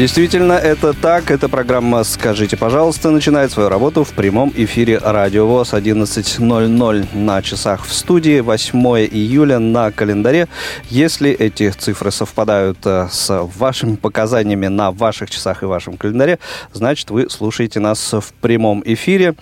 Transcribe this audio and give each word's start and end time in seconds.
Действительно, 0.00 0.54
это 0.54 0.94
так. 0.94 1.30
Эта 1.30 1.50
программа 1.50 2.04
«Скажите, 2.04 2.56
пожалуйста» 2.56 3.10
начинает 3.10 3.52
свою 3.52 3.68
работу 3.68 4.02
в 4.02 4.14
прямом 4.14 4.50
эфире 4.56 4.96
Радио 4.96 5.46
ВОЗ 5.46 5.74
11.00 5.74 7.08
на 7.14 7.42
часах 7.42 7.84
в 7.84 7.92
студии, 7.92 8.40
8 8.40 8.78
июля 9.12 9.58
на 9.58 9.92
календаре. 9.92 10.48
Если 10.88 11.30
эти 11.30 11.68
цифры 11.68 12.10
совпадают 12.12 12.78
э, 12.86 13.08
с 13.12 13.42
вашими 13.58 13.96
показаниями 13.96 14.68
на 14.68 14.90
ваших 14.90 15.28
часах 15.28 15.62
и 15.62 15.66
вашем 15.66 15.98
календаре, 15.98 16.38
значит, 16.72 17.10
вы 17.10 17.28
слушаете 17.28 17.78
нас 17.78 18.14
в 18.14 18.32
прямом 18.40 18.82
эфире. 18.86 19.34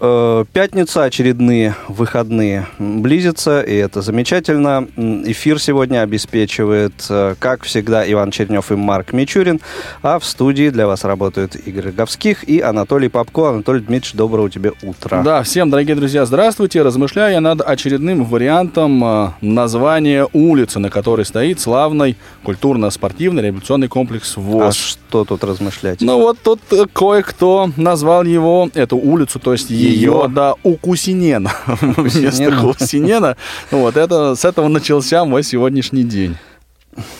Э, 0.00 0.44
пятница, 0.52 1.04
очередные 1.04 1.74
выходные 1.88 2.68
близятся, 2.78 3.60
и 3.62 3.74
это 3.74 4.00
замечательно. 4.00 4.86
Эфир 4.96 5.60
сегодня 5.60 6.02
обеспечивает, 6.02 6.92
э, 7.08 7.34
как 7.38 7.64
всегда, 7.64 8.08
Иван 8.10 8.30
Чернев 8.30 8.70
и 8.70 8.76
Марк 8.76 9.12
Мичурин, 9.12 9.60
а 10.02 10.20
в 10.20 10.24
студии 10.24 10.70
для 10.70 10.86
вас 10.86 11.02
работают 11.02 11.56
Игорь 11.56 11.90
Говских 11.90 12.48
и 12.48 12.60
Анатолий 12.60 13.08
Попко. 13.08 13.48
Анатолий 13.48 13.80
Дмитриевич, 13.80 14.12
доброго 14.12 14.48
тебе 14.48 14.72
утра. 14.82 15.22
Да, 15.22 15.42
всем, 15.42 15.68
дорогие 15.68 15.96
друзья, 15.96 16.24
здравствуйте. 16.26 16.82
Размышляю 16.82 17.32
я 17.32 17.40
над 17.40 17.60
очередным 17.60 18.24
вариантом 18.24 19.02
э, 19.04 19.30
названия 19.40 20.28
улицы, 20.32 20.78
на 20.78 20.90
которой 20.90 21.24
стоит 21.24 21.58
славный 21.58 22.16
культурно-спортивный 22.44 23.42
революционный 23.42 23.88
комплекс 23.88 24.36
ВОЗ. 24.36 24.62
А 24.62 24.72
что 24.72 25.24
тут 25.24 25.42
размышлять? 25.42 26.00
Ну 26.02 26.18
вот 26.20 26.38
тут 26.40 26.60
кое-кто 26.92 27.72
назвал 27.76 28.22
его, 28.22 28.70
эту 28.74 28.96
улицу, 28.96 29.40
то 29.40 29.52
есть 29.52 29.70
ее, 29.88 30.26
да, 30.28 30.54
Укусинена 30.62 31.50
вместо 31.80 32.50
Кусинена. 32.56 33.36
Вот 33.70 33.96
это, 33.96 34.34
с 34.34 34.44
этого 34.44 34.68
начался 34.68 35.24
мой 35.24 35.42
сегодняшний 35.42 36.04
день. 36.04 36.36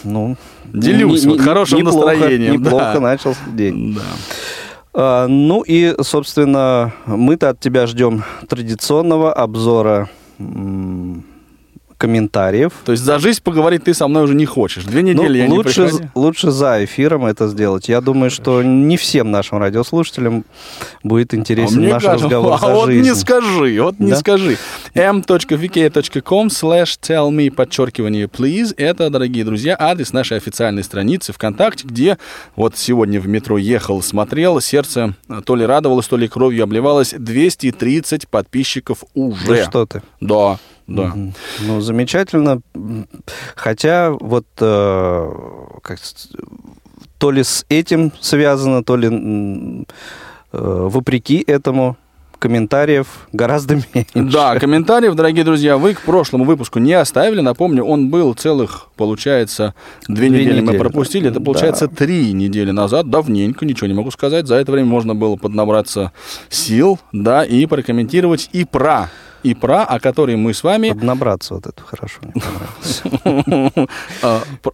Ну, 0.05 0.36
Делюсь 0.64 1.24
не- 1.24 1.30
вот 1.30 1.39
не- 1.39 1.44
хорошим 1.44 1.78
неплохо, 1.78 2.06
настроением. 2.08 2.52
Неплохо 2.62 2.91
да. 2.94 3.00
начался 3.00 3.41
день. 3.52 3.94
Да. 3.94 4.02
А, 4.94 5.27
ну 5.28 5.62
и, 5.62 5.94
собственно, 6.02 6.92
мы-то 7.06 7.50
от 7.50 7.61
тебя 7.61 7.86
ждем 7.86 8.24
традиционного 8.48 9.33
обзора 9.33 10.08
м, 10.41 11.24
комментариев. 11.98 12.72
То 12.84 12.92
есть 12.92 13.04
за 13.04 13.18
жизнь 13.18 13.42
поговорить 13.42 13.84
ты 13.84 13.92
со 13.92 14.08
мной 14.08 14.24
уже 14.24 14.34
не 14.34 14.46
хочешь. 14.46 14.84
Две 14.84 15.02
Ну, 15.02 15.08
недели 15.08 15.38
я 15.38 15.46
не 15.48 15.52
лучше, 15.52 15.84
приходил. 15.84 16.08
лучше 16.14 16.50
за 16.50 16.84
эфиром 16.84 17.27
это 17.27 17.48
сделать. 17.48 17.88
Я 17.88 18.00
думаю, 18.00 18.30
что 18.30 18.62
не 18.62 18.96
всем 18.96 19.30
нашим 19.30 19.58
радиослушателям 19.58 20.44
будет 21.02 21.34
интересен 21.34 21.80
мне 21.80 21.92
наш 21.92 22.02
кажется, 22.05 22.24
разговор 22.27 22.52
а 22.55 22.58
за 22.58 22.66
вот 22.74 22.86
жизнь. 22.86 23.02
не 23.08 23.14
скажи, 23.14 23.82
вот 23.82 23.98
не 23.98 24.10
Да? 24.10 24.16
скажи. 24.16 24.56
m.vk.com 24.94 26.46
slash 26.48 26.98
tell 27.00 27.30
me, 27.30 27.50
подчеркивание, 27.50 28.27
please. 28.27 28.72
Это, 28.77 29.10
дорогие 29.10 29.44
друзья, 29.44 29.77
адрес 29.78 30.12
нашей 30.12 30.36
официальной 30.36 30.84
страницы 30.84 31.33
ВКонтакте, 31.33 31.86
где 31.86 32.18
вот 32.56 32.77
сегодня 32.77 33.20
в 33.20 33.28
метро 33.28 33.58
ехал, 33.58 34.02
смотрел, 34.02 34.60
сердце 34.60 35.14
то 35.44 35.56
ли 35.56 35.66
радовалось, 35.66 36.06
то 36.06 36.16
ли 36.16 36.28
кровью 36.28 36.64
обливалось. 36.64 37.14
230 37.18 38.28
подписчиков 38.28 39.05
уже. 39.14 39.46
Да 39.46 39.64
что 39.64 39.86
ты. 39.86 40.02
Да, 40.20 40.58
да. 40.88 41.14
Ну, 41.60 41.80
замечательно. 41.80 42.60
Хотя 43.54 44.10
вот 44.10 44.46
э, 44.58 45.30
как 45.82 45.98
то 47.18 47.30
ли 47.30 47.42
с 47.42 47.66
этим 47.68 48.12
связано, 48.20 48.82
то 48.82 48.96
ли 48.96 49.08
э, 49.08 49.84
вопреки 50.52 51.44
этому 51.46 51.96
комментариев 52.38 53.28
гораздо 53.32 53.74
меньше. 53.94 54.12
Да, 54.14 54.58
комментариев, 54.58 55.14
дорогие 55.14 55.44
друзья, 55.44 55.76
вы 55.76 55.94
к 55.94 56.00
прошлому 56.00 56.44
выпуску 56.44 56.78
не 56.78 56.94
оставили. 56.94 57.40
Напомню, 57.40 57.84
он 57.84 58.08
был 58.08 58.34
целых, 58.34 58.88
получается, 58.96 59.74
две, 60.06 60.28
Две 60.28 60.40
недели, 60.40 60.60
мы 60.60 60.68
недели, 60.68 60.78
пропустили. 60.78 61.28
Это, 61.28 61.38
да. 61.38 61.44
получается, 61.44 61.88
три 61.88 62.32
недели 62.32 62.70
назад. 62.70 63.10
Давненько, 63.10 63.66
ничего 63.66 63.88
не 63.88 63.94
могу 63.94 64.10
сказать. 64.10 64.46
За 64.46 64.56
это 64.56 64.72
время 64.72 64.88
можно 64.88 65.14
было 65.14 65.36
поднабраться 65.36 66.12
сил, 66.48 66.98
да, 67.12 67.44
и 67.44 67.66
прокомментировать 67.66 68.48
и 68.52 68.64
про, 68.64 69.10
и 69.42 69.54
про, 69.54 69.84
о 69.84 70.00
которой 70.00 70.36
мы 70.36 70.52
с 70.54 70.62
вами 70.62 70.88
Поднабраться 70.90 71.54
вот 71.54 71.66
это 71.66 71.82
хорошо. 71.82 72.20
мне 72.22 73.72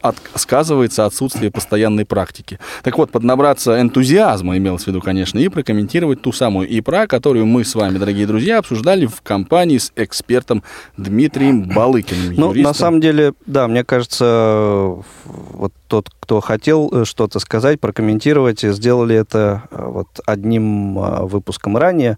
от- 0.01 0.17
сказывается 0.35 1.05
отсутствие 1.05 1.51
постоянной 1.51 2.05
практики. 2.05 2.59
Так 2.83 2.99
вот, 2.99 3.11
поднабраться 3.11 3.81
энтузиазма, 3.81 4.57
имелось 4.57 4.85
в 4.85 4.87
виду, 4.87 5.01
конечно, 5.01 5.39
и 5.39 5.49
прокомментировать 5.49 6.23
ту 6.23 6.33
самую 6.33 6.69
ИПРА, 6.79 7.07
которую 7.07 7.47
мы 7.47 7.65
с 7.65 7.75
вами, 7.75 7.99
дорогие 7.99 8.27
друзья, 8.27 8.59
обсуждали 8.59 9.07
в 9.07 9.21
компании 9.23 9.79
с 9.79 9.93
экспертом 9.97 10.63
Дмитрием 10.97 11.69
Балыкиным. 11.69 12.35
Ну, 12.37 12.53
на 12.55 12.75
самом 12.75 13.01
деле, 13.01 13.35
да, 13.47 13.69
мне 13.69 13.85
кажется, 13.85 14.97
вот 15.25 15.73
тот, 15.89 16.09
кто 16.25 16.41
хотел 16.41 16.89
э, 16.91 17.05
что-то 17.05 17.39
сказать, 17.39 17.79
прокомментировать, 17.81 18.61
сделали 18.63 19.15
это 19.15 19.65
э, 19.71 19.85
вот 19.87 20.09
одним 20.25 20.99
э, 20.99 21.23
выпуском 21.27 21.77
ранее. 21.77 22.17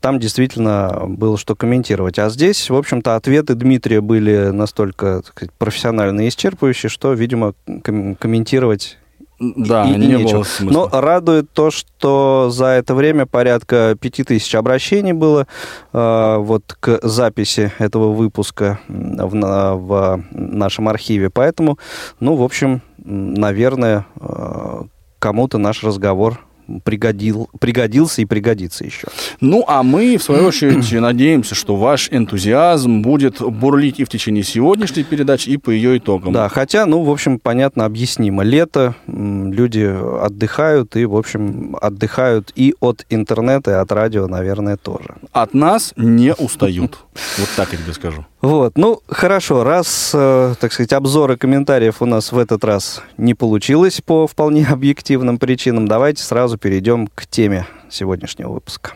Там 0.00 0.18
действительно 0.18 1.04
было 1.06 1.36
что 1.38 1.54
комментировать. 1.56 2.18
А 2.18 2.28
здесь, 2.28 2.68
в 2.70 2.76
общем-то, 2.76 3.16
ответы 3.16 3.54
Дмитрия 3.54 4.00
были 4.02 4.48
настолько 4.50 5.22
сказать, 5.26 5.52
профессионально 5.58 6.22
и 6.22 6.28
исчерпывающие, 6.28 6.88
что, 6.88 7.12
видимо, 7.14 7.54
ком- 7.82 8.14
комментировать 8.14 8.98
Да, 9.40 9.84
и- 9.84 9.92
и 9.94 9.96
не 9.98 10.06
нечего. 10.06 10.36
было 10.36 10.42
смысла. 10.44 10.88
Но 10.90 11.00
радует 11.00 11.50
то, 11.52 11.70
что 11.70 12.48
за 12.50 12.66
это 12.66 12.94
время 12.94 13.26
порядка 13.26 13.94
5000 14.00 14.54
обращений 14.54 15.12
было 15.12 15.46
э, 15.92 16.36
вот 16.38 16.76
к 16.80 17.00
записи 17.02 17.70
этого 17.78 18.12
выпуска 18.12 18.78
в, 18.88 19.74
в 19.76 20.24
нашем 20.32 20.88
архиве. 20.88 21.28
Поэтому, 21.30 21.78
ну, 22.20 22.36
в 22.36 22.42
общем, 22.42 22.80
наверное, 23.04 24.06
э, 24.20 24.82
кому-то 25.18 25.58
наш 25.58 25.84
разговор 25.84 26.40
пригодил, 26.84 27.48
пригодился 27.60 28.22
и 28.22 28.24
пригодится 28.24 28.84
еще. 28.84 29.08
Ну, 29.40 29.64
а 29.66 29.82
мы, 29.82 30.16
в 30.16 30.22
свою 30.22 30.46
очередь, 30.46 30.90
надеемся, 31.00 31.54
что 31.54 31.76
ваш 31.76 32.08
энтузиазм 32.10 33.02
будет 33.02 33.40
бурлить 33.40 34.00
и 34.00 34.04
в 34.04 34.08
течение 34.08 34.42
сегодняшней 34.42 35.04
передачи, 35.04 35.50
и 35.50 35.56
по 35.56 35.70
ее 35.70 35.98
итогам. 35.98 36.32
Да, 36.32 36.48
хотя, 36.48 36.86
ну, 36.86 37.02
в 37.02 37.10
общем, 37.10 37.38
понятно, 37.38 37.84
объяснимо. 37.84 38.42
Лето, 38.42 38.94
люди 39.06 39.94
отдыхают 40.22 40.96
и, 40.96 41.04
в 41.04 41.16
общем, 41.16 41.76
отдыхают 41.80 42.52
и 42.54 42.74
от 42.80 43.04
интернета, 43.10 43.72
и 43.72 43.74
от 43.74 43.92
радио, 43.92 44.26
наверное, 44.26 44.76
тоже. 44.76 45.16
От 45.32 45.54
нас 45.54 45.92
не 45.96 46.34
устают. 46.34 46.98
Вот 47.38 47.48
так 47.56 47.72
я 47.72 47.78
тебе 47.78 47.92
скажу. 47.92 48.24
Вот, 48.44 48.76
ну, 48.76 49.00
хорошо, 49.08 49.64
раз, 49.64 50.10
э, 50.12 50.54
так 50.60 50.70
сказать, 50.70 50.92
обзоры 50.92 51.38
комментариев 51.38 52.02
у 52.02 52.04
нас 52.04 52.30
в 52.30 52.36
этот 52.36 52.62
раз 52.62 53.00
не 53.16 53.32
получилось 53.32 54.02
по 54.02 54.26
вполне 54.26 54.66
объективным 54.70 55.38
причинам, 55.38 55.88
давайте 55.88 56.22
сразу 56.22 56.58
перейдем 56.58 57.06
к 57.06 57.26
теме 57.26 57.66
сегодняшнего 57.88 58.52
выпуска. 58.52 58.92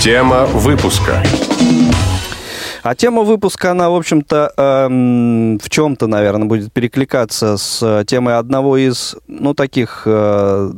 Тема 0.00 0.46
выпуска. 0.46 1.24
А 2.84 2.94
тема 2.94 3.22
выпуска, 3.22 3.72
она, 3.72 3.90
в 3.90 3.96
общем-то, 3.96 4.52
эм, 4.56 5.58
в 5.58 5.68
чем-то, 5.68 6.06
наверное, 6.06 6.46
будет 6.46 6.72
перекликаться 6.72 7.56
с 7.56 8.04
темой 8.06 8.36
одного 8.36 8.76
из, 8.76 9.16
ну, 9.26 9.54
таких 9.54 10.04
э, 10.06 10.70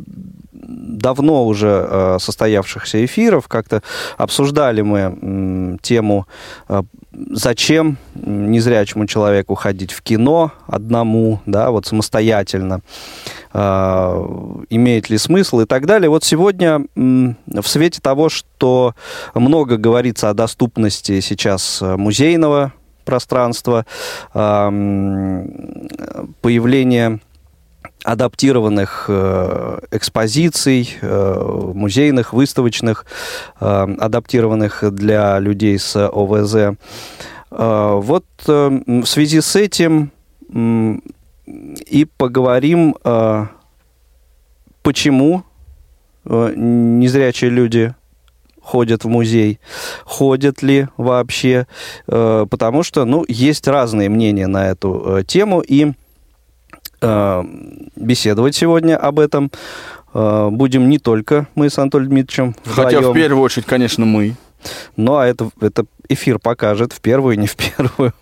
давно 0.70 1.46
уже 1.46 1.87
э, 1.88 2.17
состоявшихся 2.20 3.05
эфиров. 3.05 3.49
Как-то 3.49 3.82
обсуждали 4.17 4.82
мы 4.82 5.78
тему, 5.82 6.28
э, 6.69 6.82
зачем 7.31 7.99
незрячему 8.14 9.06
человеку 9.06 9.55
ходить 9.55 9.93
в 9.93 10.02
кино 10.02 10.52
одному, 10.67 11.40
да, 11.46 11.70
вот 11.70 11.87
самостоятельно, 11.87 12.81
э, 13.52 14.58
имеет 14.70 15.11
ли 15.11 15.19
смысл 15.19 15.61
и 15.61 15.67
так 15.67 15.87
далее. 15.87 16.08
Вот 16.08 16.25
сегодня 16.25 16.87
в 16.94 17.67
свете 17.67 18.00
того, 18.00 18.28
что 18.28 18.94
много 19.34 19.76
говорится 19.76 20.31
о 20.31 20.34
доступности 20.34 21.20
сейчас 21.20 21.82
музейного 21.82 22.72
пространства, 23.05 23.87
появление 24.32 27.20
адаптированных 28.05 29.06
э, 29.09 29.79
экспозиций, 29.91 30.97
э, 31.00 31.71
музейных, 31.75 32.32
выставочных, 32.32 33.05
э, 33.61 33.65
адаптированных 33.99 34.85
для 34.94 35.38
людей 35.38 35.79
с 35.79 35.97
ОВЗ. 35.97 36.77
Вот 37.50 38.25
в 38.47 39.06
связи 39.06 39.41
с 39.41 39.56
этим 39.56 40.12
и 41.44 42.06
поговорим 42.17 42.94
почему 44.82 45.43
э, 46.25 46.53
незрячие 46.56 47.50
люди 47.50 47.93
ходят 48.62 49.05
в 49.05 49.09
музей, 49.09 49.59
ходят 50.05 50.62
ли 50.62 50.87
вообще, 50.97 51.67
потому 52.06 52.85
что, 52.85 53.05
ну, 53.05 53.25
есть 53.27 53.67
разные 53.67 54.09
мнения 54.09 54.47
на 54.47 54.69
эту 54.69 55.25
тему, 55.27 55.61
и 55.61 55.93
э, 57.00 57.44
беседовать 57.97 58.55
сегодня 58.55 58.97
об 58.97 59.19
этом 59.19 59.50
э, 60.14 60.49
будем 60.50 60.88
не 60.88 60.99
только 60.99 61.47
мы 61.55 61.70
с 61.70 61.79
Анатолием 61.79 62.11
Дмитриевичем 62.11 62.55
Хотя 62.64 62.99
вдвоем. 62.99 63.11
в 63.11 63.14
первую 63.14 63.43
очередь, 63.43 63.67
конечно, 63.67 64.05
мы. 64.05 64.37
Ну, 64.97 65.17
а 65.17 65.26
это, 65.26 65.50
это 65.61 65.85
эфир 66.10 66.38
покажет, 66.38 66.92
в 66.92 67.00
первую, 67.00 67.38
не 67.38 67.46
в 67.46 67.56
первую. 67.56 68.12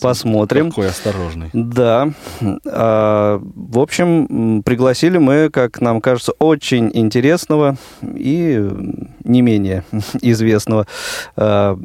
Посмотрим. 0.00 0.70
Какой 0.70 0.88
осторожный. 0.88 1.50
Да. 1.52 2.10
А, 2.66 3.40
в 3.42 3.78
общем, 3.78 4.62
пригласили 4.64 5.18
мы, 5.18 5.50
как 5.50 5.80
нам 5.82 6.00
кажется, 6.00 6.32
очень 6.38 6.90
интересного 6.94 7.76
и 8.02 8.66
не 9.22 9.42
менее 9.42 9.84
известного 10.22 10.86
а, 11.36 11.76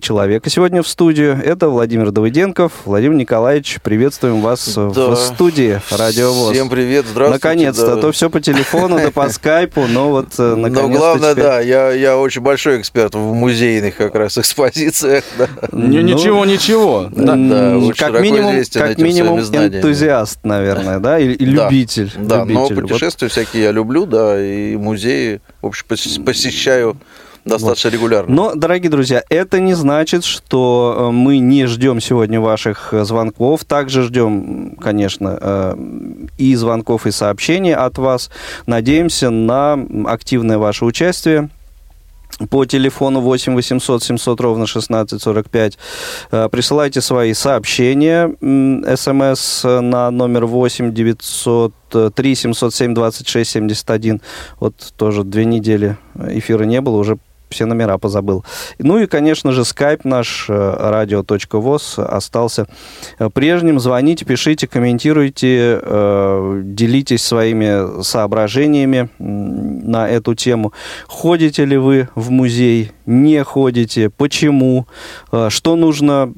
человека 0.00 0.48
сегодня 0.48 0.82
в 0.82 0.88
студию. 0.88 1.38
Это 1.44 1.68
Владимир 1.68 2.10
Давыденков. 2.10 2.72
Владимир 2.86 3.16
Николаевич, 3.16 3.80
приветствуем 3.82 4.40
вас 4.40 4.74
Да. 4.74 4.88
в 4.88 5.16
студии 5.16 5.78
Радио 5.90 6.32
ВОЗ. 6.32 6.52
Всем 6.52 6.70
привет, 6.70 7.04
здравствуйте. 7.06 7.44
Наконец-то, 7.46 7.92
а 7.92 7.96
да. 7.96 8.00
то 8.00 8.12
все 8.12 8.30
по 8.30 8.40
телефону, 8.40 8.96
да 8.96 9.10
по 9.10 9.28
скайпу, 9.28 9.86
но 9.86 10.10
вот 10.10 10.28
э, 10.38 10.42
Но 10.54 10.68
наконец-то 10.68 10.98
главное, 10.98 11.32
теперь- 11.32 11.44
да, 11.44 11.60
я, 11.60 11.90
я 11.92 12.16
очень 12.16 12.40
большой 12.40 12.80
эксперт 12.80 13.14
в 13.14 13.34
музейных 13.34 13.96
как 13.96 14.14
раз 14.14 14.38
экспозициях. 14.38 14.79
Да. 15.38 15.48
Не- 15.72 15.98
Ну, 15.98 16.00
Ничего, 16.02 16.44
ничего. 16.44 17.08
Да. 17.10 17.34
Да, 17.36 17.80
как 17.96 18.20
минимум, 18.20 18.54
как 18.72 18.98
минимум 18.98 19.40
энтузиаст, 19.40 20.40
наверное, 20.44 20.98
да, 20.98 21.18
и, 21.18 21.32
и 21.32 21.46
Да. 21.46 21.64
любитель. 21.66 22.12
Да, 22.18 22.44
но 22.44 22.62
любитель. 22.68 22.74
Вот 22.82 22.88
путешествия 22.90 23.28
всякие 23.28 23.62
я 23.64 23.72
люблю, 23.72 24.06
да, 24.06 24.40
и 24.40 24.76
музеи, 24.76 25.40
в 25.62 25.66
общем, 25.66 25.86
пос- 25.88 26.24
посещаю 26.24 26.96
достаточно 27.44 27.88
регулярно. 27.88 28.34
Но, 28.34 28.54
дорогие 28.54 28.90
друзья, 28.90 29.22
это 29.30 29.60
не 29.60 29.72
значит, 29.74 30.24
что 30.24 31.08
э, 31.08 31.10
мы 31.10 31.38
не 31.38 31.64
ждем 31.66 31.98
сегодня 32.00 32.38
ваших 32.40 32.92
э, 32.92 33.02
звонков. 33.04 33.64
Также 33.64 34.02
ждем, 34.02 34.76
конечно, 34.80 35.38
э, 35.40 35.74
и 36.36 36.54
звонков, 36.54 37.06
и 37.06 37.10
сообщений 37.10 37.74
от 37.74 37.96
вас. 37.98 38.30
Надеемся 38.66 39.30
на 39.30 39.78
активное 40.06 40.58
ваше 40.58 40.84
участие. 40.84 41.48
По 42.48 42.64
телефону 42.64 43.20
8 43.20 43.54
800 43.54 44.02
700 44.02 44.40
ровно 44.40 44.64
1645 44.64 45.78
э, 46.30 46.48
присылайте 46.50 47.00
свои 47.00 47.34
сообщения, 47.34 48.28
смс 48.96 49.64
на 49.64 50.10
номер 50.10 50.46
8 50.46 50.94
903 50.94 52.34
707 52.34 52.94
26 52.94 53.50
71. 53.50 54.20
Вот 54.58 54.74
тоже 54.96 55.24
две 55.24 55.44
недели 55.44 55.96
эфира 56.16 56.64
не 56.64 56.80
было, 56.80 56.96
уже 56.96 57.18
все 57.50 57.66
номера 57.66 57.98
позабыл. 57.98 58.44
Ну 58.78 58.98
и, 58.98 59.06
конечно 59.06 59.52
же, 59.52 59.64
скайп 59.64 60.04
наш 60.04 60.46
э, 60.48 60.76
радио.воз 60.78 61.98
остался 61.98 62.66
э, 63.18 63.28
прежним. 63.30 63.80
Звоните, 63.80 64.24
пишите, 64.24 64.66
комментируйте, 64.66 65.80
э, 65.82 66.60
делитесь 66.64 67.22
своими 67.24 68.02
соображениями 68.02 69.08
на 69.18 70.08
эту 70.08 70.34
тему. 70.34 70.72
Ходите 71.06 71.64
ли 71.64 71.76
вы 71.76 72.08
в 72.14 72.30
музей, 72.30 72.92
не 73.06 73.42
ходите, 73.44 74.10
почему, 74.10 74.86
Э, 75.32 75.48
что 75.50 75.76
нужно 75.76 76.32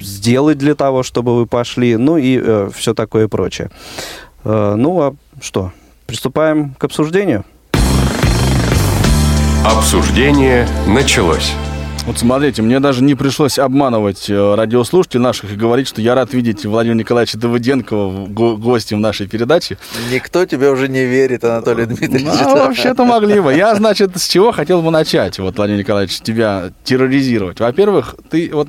сделать 0.00 0.58
для 0.58 0.74
того, 0.74 1.02
чтобы 1.02 1.36
вы 1.36 1.46
пошли, 1.46 1.96
ну 1.96 2.16
и 2.16 2.70
все 2.72 2.94
такое 2.94 3.28
прочее. 3.28 3.70
Э, 4.44 4.74
Ну 4.76 5.00
а 5.00 5.14
что, 5.40 5.72
приступаем 6.06 6.74
к 6.78 6.84
обсуждению? 6.84 7.44
Обсуждение 9.68 10.66
началось. 10.86 11.52
Вот 12.06 12.18
смотрите, 12.18 12.62
мне 12.62 12.80
даже 12.80 13.04
не 13.04 13.14
пришлось 13.14 13.58
обманывать 13.58 14.30
э, 14.30 14.54
радиослушателей 14.54 15.20
наших 15.22 15.52
и 15.52 15.56
говорить, 15.56 15.86
что 15.86 16.00
я 16.00 16.14
рад 16.14 16.32
видеть 16.32 16.64
Владимира 16.64 16.98
Николаевича 16.98 17.36
Давыденкова 17.36 18.28
го- 18.28 18.56
гостем 18.56 19.02
нашей 19.02 19.28
передачи. 19.28 19.76
Никто 20.10 20.46
тебе 20.46 20.70
уже 20.70 20.88
не 20.88 21.04
верит, 21.04 21.44
Анатолий 21.44 21.84
Дмитриевич. 21.84 22.32
Ну, 22.42 22.56
вообще-то 22.56 23.04
могли 23.04 23.40
бы. 23.40 23.52
Я, 23.52 23.74
значит, 23.74 24.16
с 24.16 24.26
чего 24.26 24.52
хотел 24.52 24.80
бы 24.80 24.90
начать, 24.90 25.38
вот, 25.38 25.58
Владимир 25.58 25.80
Николаевич, 25.80 26.18
тебя 26.22 26.70
терроризировать. 26.84 27.60
Во-первых, 27.60 28.14
ты 28.30 28.48
вот 28.50 28.68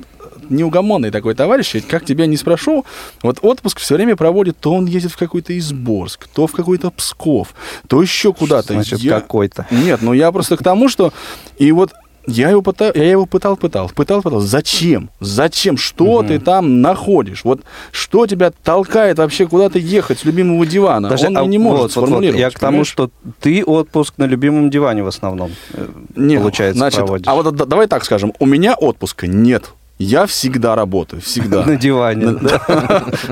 неугомонный 0.50 1.10
такой 1.10 1.34
товарищ, 1.34 1.74
ведь 1.74 1.86
как 1.86 2.04
тебя 2.04 2.26
не 2.26 2.36
спрошу, 2.36 2.84
вот 3.22 3.38
отпуск 3.42 3.78
все 3.78 3.94
время 3.94 4.16
проводит, 4.16 4.58
то 4.58 4.72
он 4.74 4.86
едет 4.86 5.12
в 5.12 5.16
какой-то 5.16 5.56
Изборск, 5.58 6.28
то 6.28 6.46
в 6.46 6.52
какой-то 6.52 6.90
Псков, 6.90 7.54
то 7.88 8.02
еще 8.02 8.32
куда-то. 8.32 8.74
Значит, 8.74 9.00
Я- 9.00 9.20
какой-то. 9.20 9.66
Нет, 9.70 10.02
ну 10.02 10.12
я 10.12 10.30
просто 10.32 10.56
к 10.56 10.62
тому, 10.62 10.88
что... 10.88 11.12
И 11.58 11.72
вот 11.72 11.92
я 12.26 12.50
его, 12.50 12.62
пытал, 12.62 12.92
я 12.94 13.10
его 13.10 13.26
пытал, 13.26 13.56
пытал, 13.56 13.90
пытал, 13.94 14.22
пытал. 14.22 14.40
Зачем? 14.40 15.10
Зачем? 15.20 15.76
Что 15.76 16.22
ты 16.22 16.38
там 16.38 16.82
находишь? 16.82 17.44
Вот 17.44 17.62
что 17.92 18.26
тебя 18.26 18.50
толкает 18.50 19.18
вообще 19.18 19.46
куда-то 19.46 19.78
ехать 19.78 20.20
с 20.20 20.24
любимого 20.24 20.66
дивана? 20.66 21.08
Даже, 21.08 21.26
Он 21.26 21.38
а, 21.38 21.44
не 21.46 21.58
может 21.58 21.80
вот, 21.80 21.82
вот, 21.82 21.96
вот, 21.96 22.06
сформулировать. 22.08 22.40
Я 22.40 22.50
к 22.50 22.58
тому, 22.58 22.70
понимаешь? 22.72 22.88
что 22.88 23.10
ты 23.40 23.64
отпуск 23.64 24.14
на 24.18 24.24
любимом 24.24 24.70
диване 24.70 25.02
в 25.02 25.06
основном, 25.06 25.52
э, 25.72 25.88
Не, 26.14 26.36
получается, 26.36 26.78
значит, 26.78 26.98
проводишь. 26.98 27.26
А 27.26 27.34
вот 27.34 27.54
да- 27.54 27.64
давай 27.64 27.86
так 27.86 28.04
скажем, 28.04 28.32
у 28.38 28.46
меня 28.46 28.74
отпуска 28.74 29.26
нет. 29.26 29.70
Я 30.00 30.24
всегда 30.24 30.74
работаю, 30.76 31.20
всегда. 31.20 31.62
на 31.66 31.76
диване. 31.76 32.38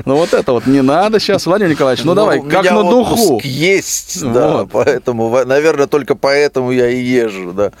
Ну 0.05 0.15
вот 0.15 0.33
это 0.33 0.53
вот 0.53 0.67
не 0.67 0.81
надо 0.81 1.19
сейчас, 1.19 1.45
Владимир 1.45 1.71
Николаевич, 1.71 2.05
ну 2.05 2.13
давай, 2.13 2.41
как 2.41 2.63
на 2.69 2.83
духу. 2.83 3.41
есть, 3.43 4.23
да, 4.23 4.67
поэтому, 4.71 5.45
наверное, 5.45 5.87
только 5.87 6.15
поэтому 6.15 6.71
я 6.71 6.89
и 6.89 7.01
езжу, 7.01 7.53
да. 7.53 7.71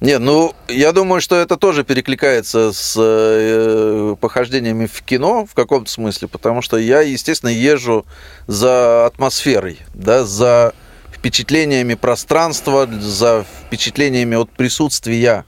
Не, 0.00 0.18
ну, 0.18 0.54
я 0.68 0.92
думаю, 0.92 1.20
что 1.20 1.36
это 1.36 1.56
тоже 1.56 1.84
перекликается 1.84 2.72
с 2.72 2.96
э, 2.98 4.16
похождениями 4.20 4.86
в 4.86 5.02
кино 5.02 5.46
в 5.46 5.54
каком-то 5.54 5.90
смысле, 5.90 6.26
потому 6.26 6.62
что 6.62 6.78
я, 6.78 7.00
естественно, 7.00 7.50
езжу 7.50 8.04
за 8.48 9.06
атмосферой, 9.06 9.78
да, 9.94 10.24
за 10.24 10.74
впечатлениями 11.12 11.94
пространства, 11.94 12.88
за 12.88 13.44
впечатлениями 13.66 14.34
от 14.34 14.50
присутствия. 14.50 15.44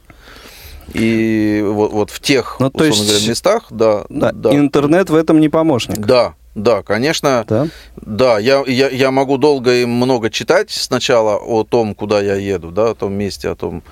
И 0.93 1.63
вот, 1.67 1.93
вот 1.93 2.11
в 2.11 2.21
тех, 2.21 2.57
Ну, 2.61 2.71
то 2.71 2.85
есть- 2.85 3.01
говоря, 3.03 3.29
местах, 3.29 3.67
да, 3.71 4.05
Да, 4.09 4.33
да, 4.33 4.55
Интернет 4.55 5.11
в 5.11 5.15
этом 5.15 5.41
не 5.41 5.49
помощник. 5.49 5.99
да, 5.99 6.35
да, 6.55 6.83
конечно, 6.83 7.45
Да? 7.49 7.69
да, 7.97 8.39
я, 8.39 8.63
я, 8.67 8.89
я 8.91 9.11
могу 9.11 9.39
долго 9.39 9.75
и 9.75 9.85
много 9.87 10.31
читать 10.31 10.70
сначала 10.70 11.37
о 11.37 11.65
том, 11.65 11.94
куда 11.94 12.20
я 12.20 12.35
еду, 12.35 12.70
да, 12.70 12.91
о 12.91 12.94
том 12.94 13.15
месте, 13.15 13.49
о 13.49 13.55
том 13.56 13.82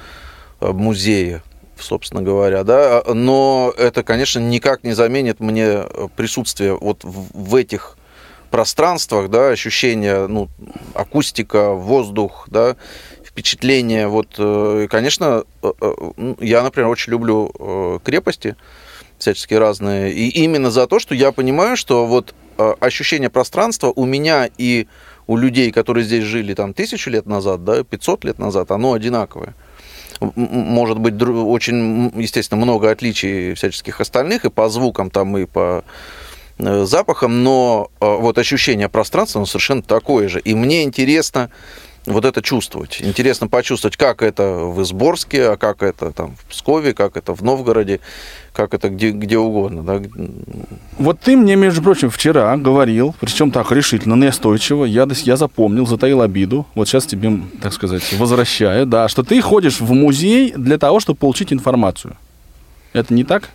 э, 0.61 0.71
музее, 0.71 1.43
собственно 1.78 2.23
говоря, 2.23 2.62
да, 2.62 3.02
но 3.12 3.73
это, 3.76 4.02
конечно, 4.05 4.38
никак 4.38 4.85
не 4.85 4.93
заменит 4.93 5.40
мне 5.40 5.85
присутствие 6.14 6.76
вот 6.76 7.02
в, 7.02 7.26
в 7.33 7.57
этих 7.57 7.97
пространствах, 8.50 9.31
да, 9.31 9.49
ощущение, 9.49 10.26
ну, 10.28 10.49
акустика, 10.95 11.71
воздух, 11.73 12.45
да, 12.49 12.76
впечатление, 13.33 14.09
вот, 14.09 14.35
э, 14.39 14.87
конечно, 14.91 15.45
э, 15.62 15.73
э, 15.81 16.35
я, 16.41 16.62
например, 16.62 16.89
очень 16.91 17.12
люблю 17.12 18.01
крепости, 18.05 18.57
всячески 19.19 19.55
разные. 19.55 20.12
И 20.12 20.29
именно 20.29 20.71
за 20.71 20.87
то, 20.87 20.99
что 20.99 21.15
я 21.15 21.33
понимаю, 21.33 21.77
что 21.77 22.07
вот 22.07 22.35
ощущение 22.81 23.31
пространства 23.31 23.93
у 23.95 24.05
меня 24.05 24.49
и 24.59 24.87
у 25.27 25.37
людей, 25.37 25.73
которые 25.73 26.05
здесь 26.05 26.25
жили 26.25 26.55
там 26.55 26.75
тысячу 26.75 27.09
лет 27.11 27.27
назад, 27.27 27.65
да, 27.65 27.83
500 27.83 28.25
лет 28.25 28.39
назад, 28.39 28.71
оно 28.71 28.93
одинаковое. 28.93 29.55
Может 30.21 30.99
быть, 30.99 31.21
очень, 31.23 32.12
естественно, 32.21 32.61
много 32.61 32.91
отличий 32.91 33.55
всяческих 33.55 34.01
остальных 34.01 34.45
и 34.45 34.51
по 34.51 34.69
звукам 34.69 35.11
там, 35.11 35.39
и 35.39 35.47
по 35.47 35.85
запахам, 36.59 37.43
но 37.43 37.91
вот 38.01 38.39
ощущение 38.39 38.89
пространства, 38.89 39.39
оно 39.39 39.47
совершенно 39.47 39.83
такое 39.83 40.29
же. 40.29 40.41
И 40.41 40.55
мне 40.55 40.83
интересно 40.83 41.51
вот 42.06 42.25
это 42.25 42.42
чувствовать. 42.42 43.00
Интересно 43.00 43.49
почувствовать, 43.49 43.97
как 43.97 44.23
это 44.23 44.42
в 44.42 44.82
Изборске, 44.82 45.50
а 45.50 45.56
как 45.56 45.82
это 45.82 46.11
там 46.11 46.37
в 46.37 46.44
Пскове, 46.47 46.94
как 46.94 47.16
это 47.16 47.35
в 47.35 47.42
Новгороде, 47.42 48.00
как 48.52 48.75
это 48.75 48.88
где, 48.88 49.11
где 49.11 49.38
угодно. 49.38 49.82
Да? 49.82 50.02
Вот 50.99 51.21
ты 51.21 51.37
мне, 51.37 51.54
между 51.54 51.82
прочим, 51.82 52.11
вчера 52.11 52.56
говорил, 52.56 53.14
причем 53.21 53.50
так 53.50 53.71
решительно, 53.71 54.16
настойчиво, 54.16 54.85
я, 54.85 55.06
я 55.11 55.37
запомнил, 55.37 55.87
затаил 55.87 56.23
обиду, 56.23 56.66
вот 56.75 56.88
сейчас 56.88 57.06
тебе, 57.06 57.40
так 57.61 57.73
сказать, 57.73 58.12
возвращаю, 58.14 58.87
да, 58.87 59.09
что 59.09 59.23
ты 59.23 59.40
ходишь 59.40 59.80
в 59.80 59.92
музей 59.92 60.52
для 60.56 60.78
того, 60.78 60.99
чтобы 60.99 61.18
получить 61.18 61.52
информацию. 61.52 62.16
Это 62.92 63.14
не 63.14 63.25
так? 63.25 63.50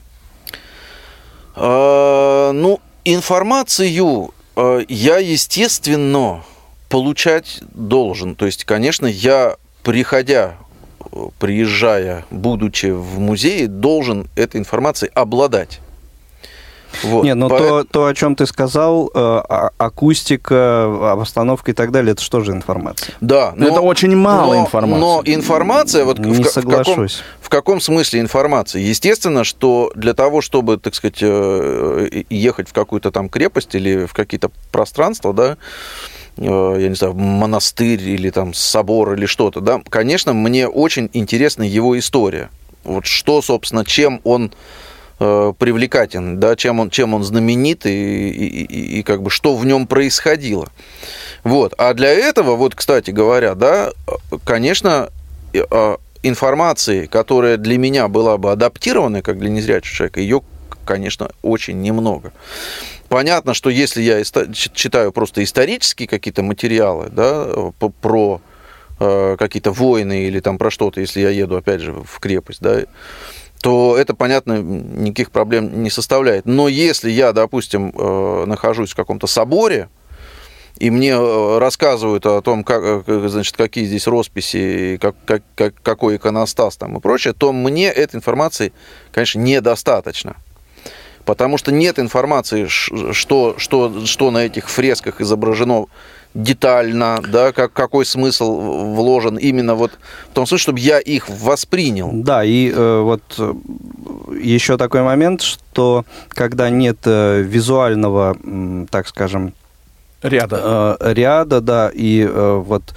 А, 1.55 2.51
ну, 2.53 2.79
информацию 3.03 4.33
э, 4.55 4.85
я, 4.87 5.17
естественно, 5.17 6.43
получать 6.89 7.59
должен. 7.73 8.35
То 8.35 8.45
есть, 8.45 8.65
конечно, 8.65 9.05
я, 9.07 9.55
приходя, 9.83 10.55
приезжая, 11.39 12.25
будучи 12.31 12.87
в 12.87 13.19
музее, 13.19 13.67
должен 13.67 14.27
этой 14.35 14.57
информацией 14.59 15.11
обладать. 15.13 15.79
Вот. 17.03 17.25
Нет, 17.25 17.35
ну 17.35 17.49
По- 17.49 17.57
то, 17.57 17.83
то, 17.83 18.05
о 18.05 18.13
чем 18.15 18.35
ты 18.35 18.45
сказал, 18.47 19.07
э, 19.07 19.09
а- 19.13 19.71
акустика, 19.77 21.11
обстановка 21.11 21.71
и 21.71 21.73
так 21.73 21.91
далее, 21.91 22.13
это 22.13 22.21
что 22.23 22.39
же 22.41 22.53
информация? 22.53 23.13
Да, 23.19 23.53
Но 23.55 23.67
это 23.67 23.81
очень 23.81 24.15
мало 24.15 24.55
но- 24.55 24.61
информации. 24.61 24.99
Но 25.01 25.21
информация, 25.25 26.05
вот 26.05 26.17
Не 26.17 26.31
в, 26.31 26.37
ка- 26.43 26.49
в 26.49 26.53
каком, 26.53 26.63
соглашусь. 26.85 27.23
в 27.41 27.49
каком 27.49 27.81
смысле 27.81 28.21
информация? 28.21 28.81
Естественно, 28.81 29.43
что 29.43 29.91
для 29.95 30.13
того, 30.13 30.41
чтобы, 30.41 30.77
так 30.77 30.95
сказать, 30.95 31.19
э, 31.21 32.23
ехать 32.29 32.69
в 32.69 32.73
какую-то 32.73 33.11
там 33.11 33.27
крепость 33.29 33.75
или 33.75 34.05
в 34.05 34.13
какие-то 34.13 34.49
пространства, 34.71 35.33
да, 35.33 35.57
я 36.37 36.87
не 36.89 36.95
знаю, 36.95 37.13
монастырь 37.15 38.01
или 38.01 38.29
там 38.29 38.53
собор 38.53 39.13
или 39.13 39.25
что-то, 39.25 39.59
да, 39.61 39.81
конечно, 39.89 40.33
мне 40.33 40.67
очень 40.67 41.09
интересна 41.13 41.63
его 41.63 41.97
история. 41.97 42.49
Вот 42.83 43.05
что, 43.05 43.41
собственно, 43.41 43.83
чем 43.85 44.21
он 44.23 44.53
э, 45.19 45.53
привлекателен, 45.57 46.39
да, 46.39 46.55
чем 46.55 46.79
он, 46.79 46.91
чем 46.91 47.15
он 47.15 47.23
знаменит 47.23 47.87
и, 47.87 47.89
и- 48.29 48.63
и- 48.65 48.99
и 48.99 49.03
как 49.03 49.23
бы 49.23 49.31
что 49.31 49.55
в 49.55 49.65
нем 49.65 49.87
происходило. 49.87 50.67
Вот. 51.43 51.73
А 51.79 51.93
для 51.95 52.09
этого, 52.09 52.55
вот, 52.55 52.75
кстати 52.75 53.09
говоря, 53.09 53.55
да, 53.55 53.91
конечно, 54.45 55.09
э, 55.53 55.63
э, 55.69 55.97
информации, 56.21 57.07
которая 57.07 57.57
для 57.57 57.77
меня 57.79 58.07
была 58.07 58.37
бы 58.37 58.51
адаптирована, 58.51 59.21
как 59.23 59.39
для 59.39 59.49
незрячего 59.49 59.95
человека, 59.95 60.19
ее, 60.21 60.41
конечно, 60.87 61.29
очень 61.43 61.81
немного. 61.81 62.31
Понятно, 63.09 63.53
что 63.53 63.69
если 63.69 64.01
я 64.01 64.23
читаю 64.23 65.11
просто 65.11 65.43
исторические 65.43 66.07
какие-то 66.07 66.41
материалы, 66.41 67.09
да, 67.11 67.47
про 68.01 68.41
э, 68.99 69.35
какие-то 69.37 69.71
войны 69.71 70.23
или 70.27 70.39
там 70.39 70.57
про 70.57 70.71
что-то, 70.71 70.99
если 70.99 71.21
я 71.21 71.29
еду, 71.29 71.55
опять 71.55 71.81
же, 71.81 71.93
в 71.93 72.19
крепость, 72.19 72.61
да, 72.61 72.81
то 73.61 73.97
это, 73.97 74.13
понятно, 74.15 74.59
никаких 74.61 75.31
проблем 75.31 75.83
не 75.83 75.89
составляет. 75.89 76.45
Но 76.45 76.67
если 76.67 77.09
я, 77.09 77.33
допустим, 77.33 77.91
э, 77.95 78.45
нахожусь 78.45 78.91
в 78.91 78.95
каком-то 78.95 79.27
соборе, 79.27 79.89
и 80.77 80.91
мне 80.91 81.11
э, 81.11 81.57
рассказывают 81.57 82.25
о 82.25 82.41
том, 82.41 82.63
как, 82.63 83.05
значит, 83.07 83.57
какие 83.57 83.85
здесь 83.85 84.05
росписи, 84.05 84.99
как, 85.01 85.15
как- 85.55 85.73
какой 85.81 86.17
иконостас 86.17 86.77
там 86.77 86.97
и 86.97 86.99
прочее, 86.99 87.33
то 87.33 87.51
мне 87.51 87.87
этой 87.87 88.17
информации, 88.17 88.73
конечно, 89.11 89.39
недостаточно. 89.39 90.35
Потому 91.27 91.57
что 91.57 91.73
нет 91.73 91.99
информации, 91.99 92.67
что, 92.67 93.55
что, 93.57 94.05
что 94.05 94.31
на 94.31 94.45
этих 94.45 94.69
фресках 94.69 95.19
изображено 95.19 95.87
детально, 96.33 97.21
да, 97.27 97.51
как, 97.51 97.73
какой 97.73 98.05
смысл 98.05 98.93
вложен 98.95 99.35
именно 99.35 99.75
вот 99.75 99.91
в 100.31 100.33
том 100.33 100.45
смысле, 100.47 100.63
чтобы 100.63 100.79
я 100.79 100.99
их 100.99 101.27
воспринял. 101.27 102.11
Да, 102.13 102.45
и 102.45 102.71
э, 102.71 103.01
вот 103.01 103.21
э, 103.39 103.53
еще 104.41 104.77
такой 104.77 105.01
момент, 105.01 105.41
что 105.41 106.05
когда 106.29 106.69
нет 106.69 106.99
э, 107.03 107.41
визуального, 107.41 108.37
м, 108.41 108.87
так 108.89 109.07
скажем, 109.09 109.53
Ряда. 110.23 110.97
э, 110.99 111.13
ряда, 111.13 111.61
да, 111.61 111.91
и 111.93 112.21
э, 112.27 112.55
вот 112.65 112.93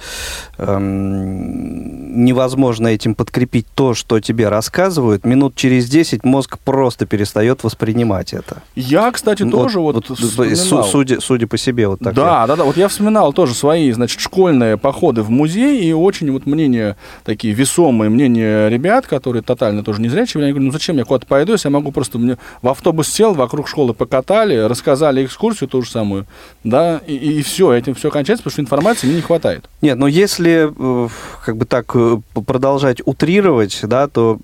эм, 0.57 2.25
невозможно 2.25 2.87
этим 2.87 3.15
подкрепить 3.15 3.67
то, 3.75 3.93
что 3.93 4.19
тебе 4.19 4.49
рассказывают, 4.49 5.25
минут 5.25 5.55
через 5.55 5.87
10 5.89 6.23
мозг 6.23 6.57
просто 6.59 7.05
перестает 7.05 7.63
воспринимать 7.63 8.33
это. 8.33 8.63
Я, 8.75 9.11
кстати, 9.11 9.43
Ну, 9.43 9.51
тоже 9.51 9.79
вот, 9.79 10.05
су- 10.07 10.15
вспоминал. 10.15 10.83
судя, 10.83 11.19
судя 11.21 11.47
по 11.47 11.57
себе, 11.57 11.87
вот 11.87 11.99
так. 11.99 12.13
да, 12.13 12.45
да, 12.47 12.55
да. 12.55 12.63
Вот 12.63 12.77
я 12.77 12.87
вспоминал 12.87 13.33
тоже 13.33 13.53
свои, 13.53 13.91
значит, 13.91 14.19
школьные 14.19 14.77
походы 14.77 15.21
в 15.23 15.29
музей, 15.29 15.81
и 15.83 15.93
очень 15.93 16.31
вот 16.31 16.45
мнения 16.45 16.97
такие 17.23 17.53
весомые 17.53 18.09
мнения 18.09 18.67
ребят, 18.69 19.07
которые 19.07 19.43
тотально 19.43 19.83
тоже 19.83 20.01
незрячие, 20.01 20.43
они 20.43 20.51
говорят, 20.51 20.67
ну 20.67 20.71
зачем 20.71 20.97
я 20.97 21.05
куда-то 21.05 21.25
пойду, 21.27 21.53
если 21.53 21.67
я 21.69 21.71
могу 21.73 21.91
просто 21.91 22.17
мне 22.17 22.37
в 22.61 22.67
автобус 22.69 23.07
сел, 23.07 23.33
вокруг 23.33 23.67
школы 23.67 23.93
покатали, 23.93 24.55
рассказали 24.57 25.25
экскурсию 25.25 25.69
ту 25.69 25.81
же 25.81 25.89
самую, 25.89 26.25
да, 26.63 26.99
и, 27.15 27.39
и 27.39 27.41
все, 27.41 27.73
этим 27.73 27.95
все 27.95 28.09
кончается, 28.09 28.43
потому 28.43 28.51
что 28.51 28.61
информации 28.61 29.07
мне 29.07 29.17
не 29.17 29.21
хватает. 29.21 29.69
Нет, 29.81 29.97
но 29.97 30.07
если 30.07 30.71
э, 30.75 31.09
как 31.45 31.57
бы 31.57 31.65
так 31.65 31.91
э, 31.95 32.19
продолжать 32.33 33.01
утрировать, 33.05 33.79
да, 33.83 34.07
то 34.07 34.39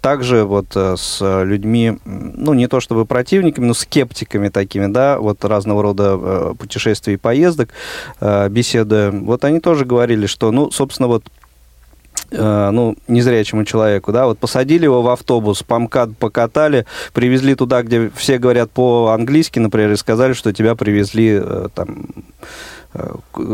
также 0.00 0.44
вот 0.44 0.66
э, 0.74 0.96
с 0.96 1.42
людьми, 1.44 1.98
ну 2.04 2.54
не 2.54 2.66
то 2.66 2.80
чтобы 2.80 3.04
противниками, 3.06 3.66
но 3.66 3.74
скептиками 3.74 4.48
такими, 4.48 4.86
да, 4.86 5.18
вот 5.18 5.44
разного 5.44 5.82
рода 5.82 6.54
путешествий 6.58 7.14
и 7.14 7.18
поездок, 7.18 7.70
беседуя, 8.20 9.10
вот 9.10 9.44
они 9.44 9.60
тоже 9.60 9.84
говорили, 9.84 10.26
что, 10.26 10.50
ну, 10.50 10.70
собственно, 10.70 11.08
вот 11.08 11.24
э, 12.34 12.70
ну, 12.70 12.96
незрячему 13.08 13.64
человеку, 13.64 14.12
да, 14.12 14.26
вот 14.26 14.38
посадили 14.38 14.84
его 14.84 15.02
в 15.02 15.08
автобус, 15.08 15.62
по 15.62 15.78
МКАД 15.78 16.16
покатали, 16.18 16.86
привезли 17.12 17.54
туда, 17.54 17.82
где 17.82 18.10
все 18.14 18.38
говорят 18.38 18.70
по-английски, 18.70 19.58
например, 19.58 19.92
и 19.92 19.96
сказали, 19.96 20.32
что 20.32 20.52
тебя 20.52 20.74
привезли 20.74 21.40
э, 21.42 21.68
там, 21.74 22.06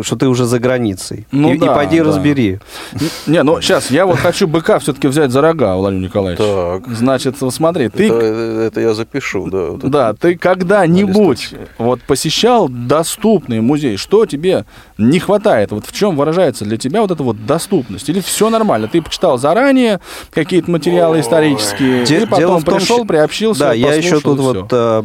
что 0.02 0.16
ты 0.16 0.28
уже 0.28 0.44
за 0.44 0.58
границей. 0.58 1.26
Ну 1.32 1.52
и, 1.52 1.56
и 1.56 1.58
да, 1.58 1.74
пойди 1.74 1.98
да. 1.98 2.04
разбери. 2.04 2.58
Не, 3.26 3.42
ну 3.42 3.60
сейчас 3.60 3.90
я 3.90 4.04
вот 4.06 4.18
хочу 4.18 4.46
быка 4.46 4.78
все-таки 4.78 5.08
взять 5.08 5.30
за 5.30 5.40
рога, 5.40 5.76
Владимир 5.76 6.08
Николаевич. 6.08 6.38
Так. 6.38 6.94
Значит, 6.94 7.36
смотри, 7.50 7.88
ты 7.88 8.06
Это, 8.06 8.26
это 8.26 8.80
я 8.80 8.94
запишу, 8.94 9.48
да. 9.50 9.70
вот 9.70 9.78
это. 9.78 9.88
Да, 9.88 10.12
ты 10.14 10.36
когда-нибудь 10.36 11.54
вот 11.78 12.02
посещал 12.02 12.68
доступный 12.68 13.60
музей, 13.60 13.96
что 13.96 14.26
тебе 14.26 14.64
не 14.98 15.18
хватает? 15.18 15.72
Вот 15.72 15.86
в 15.86 15.92
чем 15.92 16.16
выражается 16.16 16.64
для 16.64 16.76
тебя 16.76 17.00
вот 17.00 17.10
эта 17.10 17.22
вот 17.22 17.46
доступность? 17.46 18.08
Или 18.08 18.20
все 18.20 18.50
нормально? 18.50 18.88
Ты 18.88 19.00
почитал 19.00 19.38
заранее 19.38 20.00
какие-то 20.30 20.70
материалы 20.70 21.20
исторические, 21.20 22.04
Де- 22.04 22.22
и 22.22 22.26
потом 22.26 22.62
том, 22.62 22.74
пришел, 22.74 23.04
приобщился, 23.04 23.60
Да, 23.60 23.72
я 23.72 23.94
еще 23.94 24.20
тут 24.20 24.38
и 24.38 24.42
вот 24.42 24.68
э, 24.70 25.02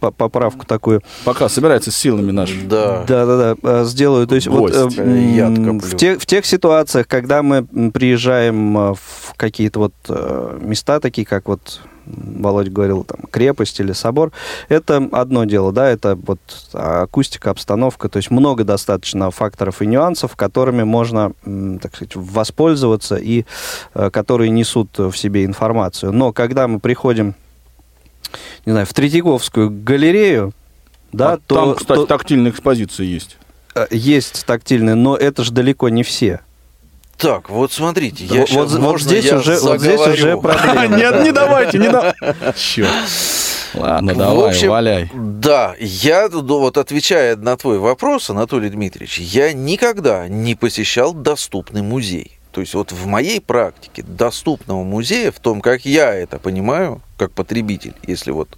поправку 0.00 0.66
такую 0.66 1.02
Пока 1.24 1.48
собирается 1.48 1.90
с 1.90 1.96
силами 1.96 2.30
нашими. 2.30 2.66
Да. 2.66 3.04
Да, 3.06 3.26
да, 3.26 3.36
да, 3.36 3.56
э, 3.62 3.63
сделаю. 3.84 4.26
То 4.26 4.34
есть 4.34 4.46
вот 4.46 4.72
Гость. 4.72 4.98
э, 4.98 5.02
м, 5.02 5.34
Яд 5.34 5.58
в, 5.84 5.96
тех, 5.96 6.20
в 6.20 6.26
тех 6.26 6.44
ситуациях, 6.46 7.06
когда 7.08 7.42
мы 7.42 7.64
приезжаем 7.90 8.76
э, 8.78 8.94
в 8.94 9.34
какие-то 9.36 9.78
вот 9.80 9.94
э, 10.08 10.58
места 10.62 11.00
такие, 11.00 11.26
как 11.26 11.48
вот 11.48 11.80
м, 12.06 12.42
Володя 12.42 12.70
говорил, 12.70 13.04
там, 13.04 13.20
крепость 13.30 13.80
или 13.80 13.92
собор, 13.92 14.32
это 14.68 15.08
одно 15.12 15.44
дело, 15.44 15.72
да, 15.72 15.88
это 15.88 16.16
вот 16.16 16.38
акустика, 16.72 17.50
обстановка, 17.50 18.08
то 18.08 18.18
есть 18.18 18.30
много 18.30 18.64
достаточно 18.64 19.30
факторов 19.30 19.80
и 19.82 19.86
нюансов, 19.86 20.36
которыми 20.36 20.82
можно, 20.82 21.32
так 21.80 21.94
сказать, 21.96 22.14
воспользоваться 22.16 23.16
и 23.16 23.44
э, 23.94 24.10
которые 24.10 24.50
несут 24.50 24.98
в 24.98 25.14
себе 25.14 25.44
информацию. 25.44 26.12
Но 26.12 26.32
когда 26.32 26.68
мы 26.68 26.78
приходим, 26.80 27.34
не 28.66 28.72
знаю, 28.72 28.86
в 28.86 28.92
Третьяковскую 28.92 29.70
галерею, 29.70 30.52
да, 31.12 31.34
А 31.34 31.36
то, 31.38 31.54
Там, 31.54 31.74
кстати, 31.76 31.98
то- 32.00 32.06
тактильная 32.06 32.50
экспозиция 32.50 33.06
есть. 33.06 33.38
Э, 33.74 33.86
Есть 33.90 34.44
тактильные, 34.46 34.94
но 34.94 35.16
это 35.16 35.44
же 35.44 35.52
далеко 35.52 35.88
не 35.88 36.02
все. 36.02 36.40
Так, 37.16 37.48
вот 37.48 37.72
смотрите, 37.72 38.24
я 38.24 38.40
Вот- 38.40 38.48
щас- 38.48 38.72
вот, 38.72 38.80
можно 38.80 39.08
здесь 39.08 39.24
я 39.24 39.38
уже, 39.38 39.58
вот 39.60 39.80
здесь 39.80 40.00
уже 40.00 40.16
заговорю? 40.22 40.40
проблема. 40.40 40.96
Нет, 40.96 41.22
не 41.22 41.32
давайте, 41.32 41.78
не 41.78 41.88
давайте. 41.88 42.18
Черт. 42.56 42.90
Ладно, 43.74 44.14
В 44.14 44.16
давай, 44.18 44.50
общем, 44.50 44.70
валяй. 44.70 45.10
Да, 45.14 45.74
я 45.80 46.28
тут 46.28 46.48
вот 46.48 46.76
отвечая 46.78 47.36
на 47.36 47.56
твой 47.56 47.78
вопрос, 47.78 48.30
Анатолий 48.30 48.68
Дмитриевич, 48.68 49.18
я 49.18 49.52
никогда 49.52 50.28
не 50.28 50.54
посещал 50.54 51.12
доступный 51.12 51.82
музей. 51.82 52.38
То 52.52 52.60
есть 52.60 52.74
вот 52.74 52.92
в 52.92 53.06
моей 53.06 53.40
практике 53.40 54.04
доступного 54.06 54.84
музея, 54.84 55.32
в 55.32 55.40
том, 55.40 55.60
как 55.60 55.84
я 55.84 56.14
это 56.14 56.38
понимаю, 56.38 57.00
как 57.16 57.32
потребитель, 57.32 57.94
если 58.06 58.30
вот 58.30 58.48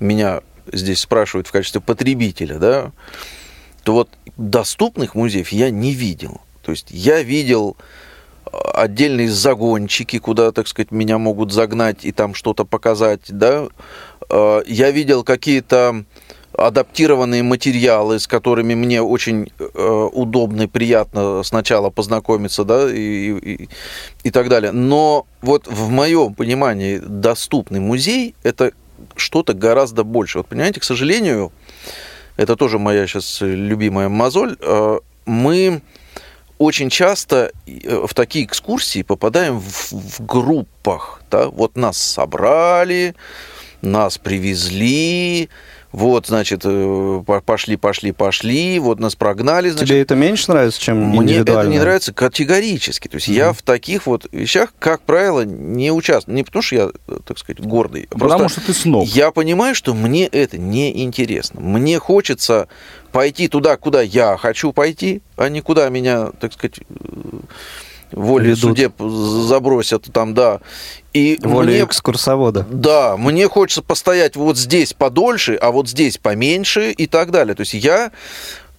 меня 0.00 0.40
здесь 0.72 1.00
спрашивают 1.00 1.46
в 1.46 1.52
качестве 1.52 1.82
потребителя, 1.82 2.58
да, 2.58 2.92
то 3.82 3.92
вот 3.92 4.08
доступных 4.36 5.14
музеев 5.14 5.50
я 5.50 5.70
не 5.70 5.92
видел. 5.92 6.40
То 6.62 6.70
есть 6.72 6.88
я 6.90 7.22
видел 7.22 7.76
э, 8.46 8.50
отдельные 8.74 9.30
загончики, 9.30 10.18
куда, 10.18 10.52
так 10.52 10.68
сказать, 10.68 10.90
меня 10.90 11.18
могут 11.18 11.52
загнать 11.52 12.04
и 12.04 12.12
там 12.12 12.34
что-то 12.34 12.64
показать, 12.64 13.22
да. 13.28 13.68
Э, 14.30 14.62
Я 14.66 14.90
видел 14.90 15.24
какие-то 15.24 16.04
адаптированные 16.56 17.42
материалы, 17.42 18.18
с 18.18 18.26
которыми 18.26 18.74
мне 18.74 19.02
очень 19.02 19.50
э, 19.58 20.08
удобно 20.12 20.62
и 20.62 20.66
приятно 20.66 21.42
сначала 21.42 21.90
познакомиться, 21.90 22.64
да, 22.64 22.90
и, 22.90 23.32
и, 23.32 23.68
и 24.22 24.30
так 24.30 24.48
далее. 24.48 24.70
Но 24.72 25.26
вот 25.42 25.66
в 25.66 25.90
моем 25.90 26.34
понимании 26.34 26.98
доступный 26.98 27.80
музей– 27.80 28.34
это 28.44 28.72
что-то 29.16 29.52
гораздо 29.52 30.04
больше. 30.04 30.38
Вот 30.38 30.46
понимаете, 30.46 30.80
к 30.80 30.84
сожалению, 30.84 31.52
это 32.36 32.56
тоже 32.56 32.78
моя 32.78 33.06
сейчас 33.06 33.38
любимая 33.40 34.08
мозоль, 34.08 34.56
э, 34.60 34.98
мы 35.26 35.82
очень 36.58 36.90
часто 36.90 37.52
э, 37.66 38.06
в 38.06 38.14
такие 38.14 38.44
экскурсии 38.44 39.02
попадаем 39.02 39.60
в, 39.60 39.92
в 39.92 40.26
группах. 40.26 41.22
Да? 41.30 41.48
Вот 41.48 41.76
нас 41.76 41.96
собрали, 41.96 43.14
нас 43.82 44.18
привезли, 44.18 45.48
Вот, 45.94 46.26
значит, 46.26 46.62
э, 46.64 47.22
по- 47.24 47.40
пошли, 47.40 47.76
пошли, 47.76 48.10
пошли, 48.10 48.80
вот 48.80 48.98
нас 48.98 49.14
прогнали, 49.14 49.68
значит, 49.68 49.90
Тебе 49.90 50.00
это 50.00 50.16
меньше 50.16 50.50
нравится, 50.50 50.80
чем 50.80 50.98
мне 50.98 51.36
это 51.36 51.64
не 51.68 51.78
нравится 51.78 52.12
категорически. 52.12 53.06
То 53.06 53.14
есть 53.18 53.28
я 53.28 53.52
в 53.52 53.62
таких 53.62 54.08
вот 54.08 54.26
вещах, 54.32 54.74
как 54.80 55.02
правило, 55.02 55.44
не 55.44 55.92
участвую. 55.92 56.34
Не 56.34 56.42
потому 56.42 56.62
что 56.64 56.74
я, 56.74 56.90
э, 57.06 57.18
так 57.24 57.38
сказать, 57.38 57.60
гордый. 57.64 58.08
а 58.10 58.14
Потому 58.18 58.40
просто 58.40 58.60
что 58.60 58.72
ты 58.72 58.74
сноб. 58.76 59.06
Я 59.06 59.30
понимаю, 59.30 59.76
что 59.76 59.94
мне 59.94 60.26
это 60.26 60.58
не 60.58 61.04
интересно. 61.04 61.60
Мне 61.60 62.00
хочется 62.00 62.66
пойти 63.12 63.46
туда, 63.46 63.76
куда 63.76 64.02
я 64.02 64.36
хочу 64.36 64.72
пойти, 64.72 65.22
а 65.36 65.48
не 65.48 65.60
куда 65.60 65.88
меня, 65.90 66.32
так 66.40 66.54
сказать, 66.54 66.80
волей 68.14 68.50
Ведут. 68.50 68.60
судеб 68.60 68.94
забросят 68.98 70.04
там, 70.12 70.34
да. 70.34 70.60
И 71.12 71.38
Воля 71.42 71.66
мне 71.66 71.84
экскурсовода. 71.84 72.66
да, 72.68 73.16
мне 73.16 73.48
хочется 73.48 73.82
постоять 73.82 74.36
вот 74.36 74.56
здесь 74.56 74.92
подольше, 74.92 75.54
а 75.54 75.70
вот 75.70 75.88
здесь 75.88 76.18
поменьше 76.18 76.90
и 76.90 77.06
так 77.06 77.30
далее. 77.30 77.54
То 77.54 77.60
есть 77.60 77.74
я, 77.74 78.10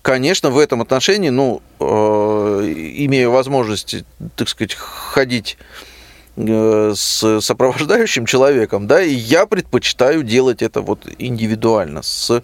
конечно, 0.02 0.50
в 0.50 0.58
этом 0.58 0.82
отношении, 0.82 1.30
ну, 1.30 1.62
э, 1.80 1.86
имею 1.86 3.32
возможность, 3.32 4.04
так 4.36 4.50
сказать, 4.50 4.74
ходить 4.74 5.58
э, 6.36 6.94
с 6.94 7.40
сопровождающим 7.40 8.26
человеком, 8.26 8.88
да, 8.88 9.02
и 9.02 9.14
я 9.14 9.46
предпочитаю 9.46 10.24
делать 10.24 10.62
это 10.62 10.82
вот 10.82 11.08
индивидуально, 11.18 12.02
с 12.02 12.44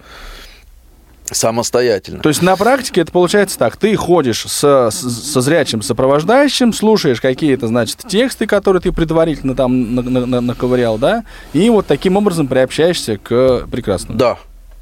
самостоятельно. 1.31 2.19
То 2.19 2.29
есть 2.29 2.41
на 2.41 2.55
практике 2.55 3.01
это 3.01 3.11
получается 3.11 3.57
так. 3.57 3.77
Ты 3.77 3.95
ходишь 3.95 4.43
со, 4.47 4.89
со 4.91 5.41
зрячим 5.41 5.81
сопровождающим, 5.81 6.73
слушаешь 6.73 7.21
какие-то, 7.21 7.67
значит, 7.67 7.97
тексты, 8.07 8.45
которые 8.47 8.81
ты 8.81 8.91
предварительно 8.91 9.55
там 9.55 9.95
на- 9.95 10.01
на- 10.01 10.25
на- 10.25 10.41
наковырял, 10.41 10.97
да, 10.97 11.23
и 11.53 11.69
вот 11.69 11.87
таким 11.87 12.17
образом 12.17 12.47
приобщаешься 12.47 13.17
к 13.17 13.67
прекрасному. 13.71 14.17
Да, 14.19 14.37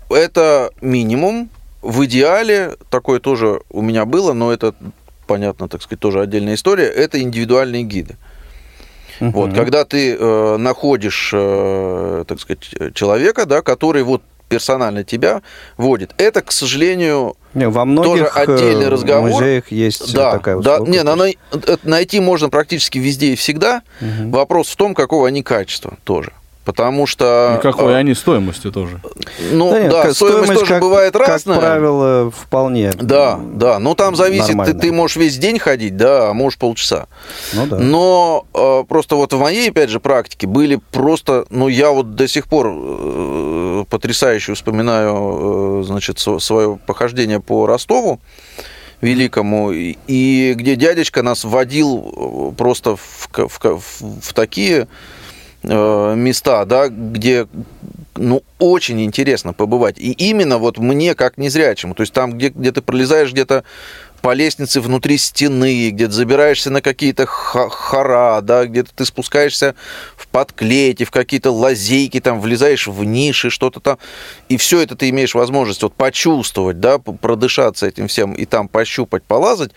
это 0.10 0.72
минимум. 0.82 1.50
В 1.82 2.04
идеале 2.06 2.76
такое 2.90 3.20
тоже 3.20 3.62
у 3.70 3.82
меня 3.82 4.04
было, 4.06 4.34
но 4.34 4.52
это, 4.52 4.76
понятно, 5.28 5.70
так 5.70 5.82
сказать, 5.82 6.00
тоже 6.02 6.20
отдельная 6.20 6.56
история. 6.56 6.88
Это 6.88 7.22
индивидуальные 7.22 7.84
гиды. 7.84 8.18
Вот, 9.22 9.54
когда 9.54 9.84
ты 9.86 10.16
э, 10.16 10.58
находишь, 10.58 11.32
э, 11.34 12.24
так 12.28 12.40
сказать, 12.40 12.94
человека, 12.94 13.46
да, 13.46 13.62
который 13.62 14.04
вот 14.04 14.22
персонально 14.50 15.04
тебя 15.04 15.42
водит, 15.78 16.14
это, 16.18 16.42
к 16.42 16.52
сожалению, 16.52 17.38
Не, 17.54 17.70
во 17.70 17.86
многих 17.86 18.34
тоже 18.34 18.58
отдельный 18.58 18.86
э, 18.86 18.90
разговор. 18.90 19.30
музеях 19.30 19.72
есть 19.72 20.14
да, 20.14 20.34
такая 20.34 20.58
да, 20.60 20.74
услуга. 20.82 20.92
не, 20.92 21.04
на- 21.04 21.78
найти 21.84 22.20
можно 22.20 22.50
практически 22.50 22.98
везде 22.98 23.34
и 23.34 23.36
всегда. 23.36 23.84
Вопрос 24.02 24.68
в 24.70 24.76
том, 24.76 24.94
какого 24.96 25.28
они 25.28 25.44
качества 25.44 25.98
тоже. 26.04 26.34
Потому 26.70 27.08
что... 27.08 27.56
И 27.58 27.62
какой 27.64 27.94
э, 27.94 27.96
они 27.96 28.14
стоимостью 28.14 28.72
тоже. 28.72 29.02
Ну, 29.52 29.72
Да 29.72 29.80
нет, 29.82 29.92
да, 29.92 30.04
к- 30.04 30.14
стоимость, 30.14 30.54
тоже 30.54 30.66
как, 30.68 30.82
бывает 30.84 31.16
разная. 31.16 31.56
Как 31.58 31.66
правило, 31.66 32.30
вполне. 32.30 32.92
Да, 32.96 33.40
да, 33.56 33.80
ну 33.80 33.96
там 33.96 34.16
зависит, 34.16 34.50
ты, 34.50 34.56
нормально. 34.56 34.80
ты 34.80 34.92
можешь 34.92 35.18
весь 35.18 35.38
день 35.40 35.58
ходить, 35.58 35.98
да, 35.98 36.30
а 36.30 36.34
можешь 36.34 36.60
полчаса. 36.60 37.08
Ну 37.54 37.66
да. 37.66 37.78
Но 37.80 38.46
э, 38.54 38.84
просто 38.88 39.16
вот 39.16 39.34
в 39.34 39.40
моей, 39.40 39.72
опять 39.72 39.90
же, 39.90 40.00
практике 40.00 40.46
были 40.46 40.80
просто, 40.92 41.46
ну 41.50 41.68
я 41.70 41.90
вот 41.90 42.14
до 42.14 42.28
сих 42.28 42.46
пор 42.48 42.68
э, 42.72 43.86
потрясающе 43.90 44.54
вспоминаю, 44.54 45.80
э, 45.82 45.84
значит, 45.88 46.20
свое 46.20 46.78
похождение 46.86 47.40
по 47.40 47.66
Ростову 47.66 48.20
великому, 49.02 49.72
и, 49.72 49.98
и 50.08 50.54
где 50.56 50.76
дядечка 50.76 51.24
нас 51.24 51.44
водил 51.46 52.52
э, 52.52 52.56
просто 52.56 52.96
в, 52.96 53.30
в, 53.32 53.60
в- 53.60 54.20
в 54.22 54.34
такие 54.34 54.88
места, 55.64 56.66
да, 56.66 56.88
где 56.88 57.48
ну, 58.16 58.44
очень 58.60 59.02
интересно 59.02 59.54
побывать. 59.54 59.98
И 59.98 60.12
именно 60.12 60.58
вот 60.58 60.78
мне, 60.78 61.16
как 61.16 61.38
незрячему, 61.38 61.96
то 61.96 62.02
есть 62.02 62.14
там, 62.14 62.34
где, 62.34 62.50
где 62.50 62.72
ты 62.72 62.82
пролезаешь 62.82 63.32
где-то 63.32 63.64
по 64.22 64.34
лестнице 64.34 64.82
внутри 64.82 65.18
стены, 65.18 65.90
где-то 65.90 66.12
забираешься 66.12 66.70
на 66.70 66.82
какие-то 66.82 67.26
хора, 67.26 68.42
да, 68.42 68.66
где-то 68.66 68.92
ты 68.96 69.06
спускаешься 69.06 69.76
в 70.16 70.28
подклете, 70.28 71.06
в 71.06 71.12
какие-то 71.12 71.52
лазейки, 71.52 72.20
там, 72.20 72.40
влезаешь 72.40 72.88
в 72.88 73.04
ниши, 73.04 73.50
что-то 73.50 73.80
там, 73.80 73.98
и 74.48 74.58
все 74.58 74.82
это 74.82 74.96
ты 74.96 75.10
имеешь 75.10 75.36
возможность 75.36 75.84
вот 75.84 75.94
почувствовать, 75.94 76.80
да, 76.80 77.00
продышаться 77.00 77.88
этим 77.88 78.08
всем, 78.08 78.34
и 78.34 78.46
там 78.46 78.68
пощупать, 78.68 79.24
полазать, 79.24 79.72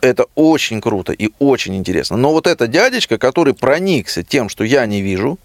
это 0.00 0.26
очень 0.34 0.80
круто 0.80 1.12
и 1.12 1.30
очень 1.38 1.76
интересно. 1.76 2.16
Но 2.16 2.32
вот 2.32 2.46
это 2.46 2.66
дядечка, 2.66 3.18
который 3.18 3.54
проникся 3.54 4.22
тем, 4.22 4.48
что 4.48 4.64
я 4.64 4.86
не 4.86 5.02
вижу, 5.02 5.38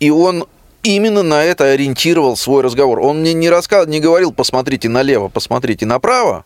и 0.00 0.10
он 0.10 0.46
именно 0.82 1.22
на 1.22 1.42
это 1.42 1.64
ориентировал 1.72 2.36
свой 2.36 2.62
разговор. 2.62 3.00
Он 3.00 3.20
мне 3.20 3.32
не 3.32 3.50
рассказывал, 3.50 3.90
не 3.90 4.00
говорил, 4.00 4.32
посмотрите 4.32 4.88
налево, 4.88 5.28
посмотрите 5.28 5.86
направо. 5.86 6.44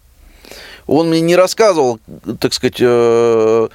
Он 0.89 1.11
мне 1.11 1.21
не 1.21 1.37
рассказывал, 1.37 2.01
так 2.41 2.53
сказать, 2.55 2.79
э, 2.81 3.69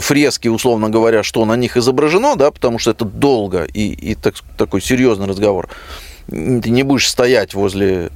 фрески, 0.00 0.48
условно 0.48 0.90
говоря, 0.90 1.22
что 1.22 1.44
на 1.44 1.56
них 1.56 1.76
изображено, 1.76 2.36
да, 2.36 2.50
потому 2.50 2.78
что 2.78 2.90
это 2.90 3.04
долго 3.04 3.64
и, 3.64 3.92
и 3.92 4.14
так, 4.14 4.34
такой 4.56 4.80
серьезный 4.80 5.26
разговор. 5.26 5.68
Ты 6.28 6.70
не 6.70 6.82
будешь 6.82 7.08
стоять 7.08 7.54
возле, 7.54 8.10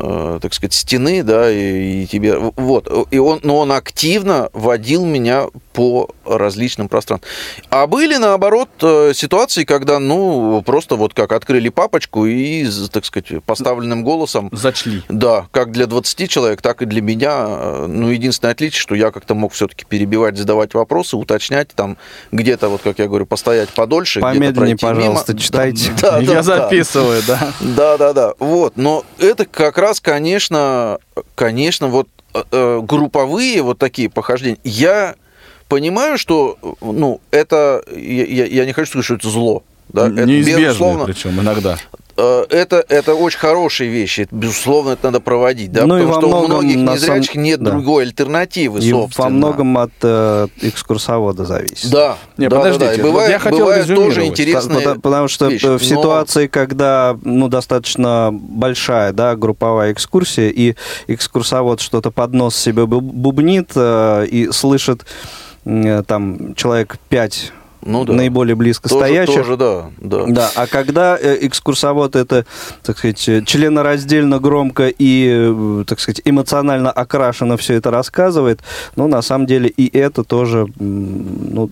э, 0.00 0.38
так 0.40 0.54
сказать, 0.54 0.72
стены, 0.74 1.22
да, 1.22 1.50
и, 1.50 2.02
и 2.02 2.06
тебе... 2.06 2.36
Вот. 2.38 2.88
И 3.10 3.18
он, 3.18 3.40
но 3.42 3.58
он 3.58 3.72
активно 3.72 4.48
водил 4.52 5.04
меня 5.04 5.46
по 5.72 6.10
различным 6.24 6.88
пространствам. 6.88 7.30
А 7.70 7.86
были, 7.86 8.16
наоборот, 8.16 8.68
э, 8.82 9.12
ситуации, 9.14 9.64
когда, 9.64 9.98
ну, 9.98 10.62
просто 10.64 10.96
вот 10.96 11.14
как 11.14 11.32
открыли 11.32 11.68
папочку 11.68 12.26
и, 12.26 12.66
так 12.92 13.04
сказать, 13.04 13.42
поставленным 13.44 14.04
голосом 14.04 14.50
Зачли. 14.52 15.02
да, 15.08 15.46
как 15.50 15.72
для 15.72 15.86
20 15.86 16.28
человек, 16.28 16.62
так 16.62 16.82
и 16.82 16.84
для 16.84 17.00
меня. 17.00 17.86
Ну, 17.86 18.10
единственное 18.10 18.52
отличие, 18.52 18.80
что 18.80 18.94
я 18.94 19.10
как-то 19.10 19.34
мог 19.34 19.52
все-таки 19.52 19.84
перебивать, 19.84 20.36
задавать 20.36 20.74
вопросы, 20.74 21.16
уточнять, 21.16 21.68
там 21.74 21.96
где-то, 22.32 22.68
вот 22.68 22.82
как 22.82 22.98
я 22.98 23.06
говорю, 23.06 23.26
постоять 23.26 23.70
подольше, 23.70 24.20
где-то 24.20 24.34
Помедленнее, 24.34 24.76
мимо. 24.82 24.94
пожалуйста, 24.94 25.32
Да, 25.32 25.38
читайте. 25.38 25.92
Да, 26.00 26.10
да, 26.12 26.18
Я 26.20 26.34
да. 26.34 26.42
записываю, 26.42 27.22
да. 27.26 27.52
Да, 27.60 27.96
да, 27.98 28.12
да. 28.12 28.34
Вот. 28.38 28.76
Но 28.76 29.04
это 29.18 29.44
как 29.46 29.78
раз, 29.78 29.87
конечно, 30.00 30.98
конечно, 31.34 31.88
вот 31.88 32.08
э, 32.34 32.42
э, 32.50 32.80
групповые 32.82 33.62
вот 33.62 33.78
такие 33.78 34.08
похождения. 34.10 34.58
Я 34.64 35.14
понимаю, 35.68 36.18
что, 36.18 36.56
ну, 36.80 37.20
это, 37.30 37.82
я, 37.94 38.44
я- 38.46 38.64
не 38.66 38.72
хочу 38.72 38.88
сказать, 38.90 39.04
что 39.04 39.14
это 39.14 39.28
зло. 39.28 39.62
Да, 39.88 40.06
это, 40.08 40.26
безусловно, 40.66 41.04
причем 41.06 41.40
иногда. 41.40 41.78
Э, 42.20 42.46
это, 42.50 42.84
это 42.88 43.14
очень 43.14 43.38
хорошие 43.38 43.88
вещи. 43.88 44.22
Это, 44.22 44.34
безусловно, 44.34 44.90
это 44.90 45.06
надо 45.06 45.20
проводить. 45.20 45.70
Да? 45.70 45.86
Ну 45.86 45.98
и 45.98 46.00
Потому 46.04 46.14
во 46.14 46.20
что 46.20 46.26
у 46.26 46.30
многом, 46.30 46.50
многих 46.66 46.76
на 46.76 46.94
незрячих 46.94 47.32
самом- 47.32 47.44
нет 47.44 47.62
да. 47.62 47.70
другой 47.70 48.02
альтернативы, 48.04 48.80
И 48.80 48.90
собственно. 48.90 49.24
во 49.26 49.30
многом 49.30 49.78
от 49.78 49.92
э, 50.02 50.48
экскурсовода 50.62 51.44
зависит. 51.44 51.90
Да, 51.90 52.18
Не, 52.36 52.48
да, 52.48 52.56
подождите, 52.56 52.86
да, 52.86 52.94
да. 52.96 53.00
И 53.00 53.02
бывает- 53.02 53.30
я 53.30 53.38
хотел 53.38 53.58
бывают 53.60 53.86
тоже 53.86 54.24
интересные 54.26 54.78
Потому, 54.80 55.00
потому 55.00 55.28
что 55.28 55.46
вещи. 55.46 55.64
э, 55.64 55.68
в 55.78 55.82
Но- 55.82 55.86
ситуации, 55.88 56.46
когда 56.48 57.16
ну, 57.22 57.46
достаточно 57.48 58.30
большая 58.32 59.12
да, 59.12 59.36
групповая 59.36 59.92
экскурсия, 59.92 60.48
и 60.48 60.74
экскурсовод 61.06 61.80
что-то 61.80 62.10
под 62.10 62.32
нос 62.32 62.56
себе 62.56 62.82
бу- 62.82 63.00
бубнит 63.00 63.70
э, 63.76 64.26
и 64.28 64.50
слышит 64.50 65.06
э, 65.64 66.02
там 66.06 66.54
человек 66.56 66.96
5 67.10 67.52
Ну 67.82 68.04
да. 68.04 68.12
наиболее 68.12 68.54
близко 68.56 68.88
Тоже- 68.88 69.04
стоящих. 69.04 69.34
тоже, 69.34 69.56
да, 69.56 69.90
да. 69.98 70.24
Да, 70.26 70.50
а 70.54 70.66
когда 70.66 71.16
э, 71.16 71.38
экскурсовод 71.42 72.16
это, 72.16 72.44
так 72.82 72.98
сказать, 72.98 73.28
э, 73.28 73.42
членораздельно, 73.44 74.38
громко 74.40 74.88
и, 74.88 75.28
э, 75.30 75.84
так 75.86 76.00
сказать, 76.00 76.20
эмоционально 76.24 76.90
окрашенно 76.90 77.56
все 77.56 77.74
это 77.74 77.90
рассказывает, 77.90 78.60
ну, 78.96 79.06
на 79.08 79.22
самом 79.22 79.46
деле 79.46 79.68
и 79.68 79.96
это 79.96 80.24
тоже, 80.24 80.66
ну, 80.78 81.70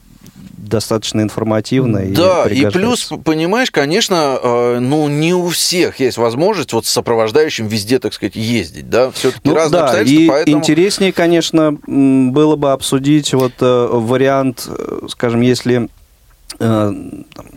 достаточно 0.68 1.20
информативно. 1.20 2.00
Да, 2.00 2.44
и 2.44 2.48
пригождается. 2.48 2.78
плюс, 2.78 3.12
понимаешь, 3.24 3.70
конечно, 3.70 4.38
э, 4.42 4.78
ну, 4.80 5.08
не 5.08 5.34
у 5.34 5.48
всех 5.48 6.00
есть 6.00 6.18
возможность 6.18 6.72
вот 6.72 6.86
с 6.86 6.90
сопровождающим 6.90 7.66
везде, 7.68 7.98
так 7.98 8.12
сказать, 8.12 8.36
ездить, 8.36 8.88
да, 8.90 9.10
все-таки 9.10 9.48
Ну, 9.48 9.54
разные 9.54 9.78
да, 9.78 9.84
обстоятельства, 9.84 10.22
и 10.22 10.28
поэтому... 10.28 10.56
интереснее, 10.58 11.12
конечно, 11.12 11.72
было 11.86 12.56
бы 12.56 12.72
обсудить 12.72 13.32
вот 13.34 13.52
э, 13.60 13.88
вариант, 13.92 14.68
э, 14.68 15.00
скажем, 15.08 15.40
если 15.40 15.88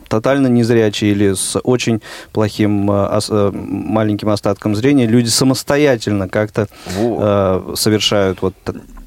тотально 0.10 0.48
незрячие 0.48 1.12
или 1.12 1.34
с 1.34 1.58
очень 1.60 2.02
плохим 2.34 2.72
маленьким 2.72 4.30
остатком 4.30 4.76
зрения 4.76 5.06
люди 5.06 5.30
самостоятельно 5.30 6.28
как-то 6.28 6.68
Вот. 6.98 7.80
совершают 7.80 8.42
вот 8.42 8.56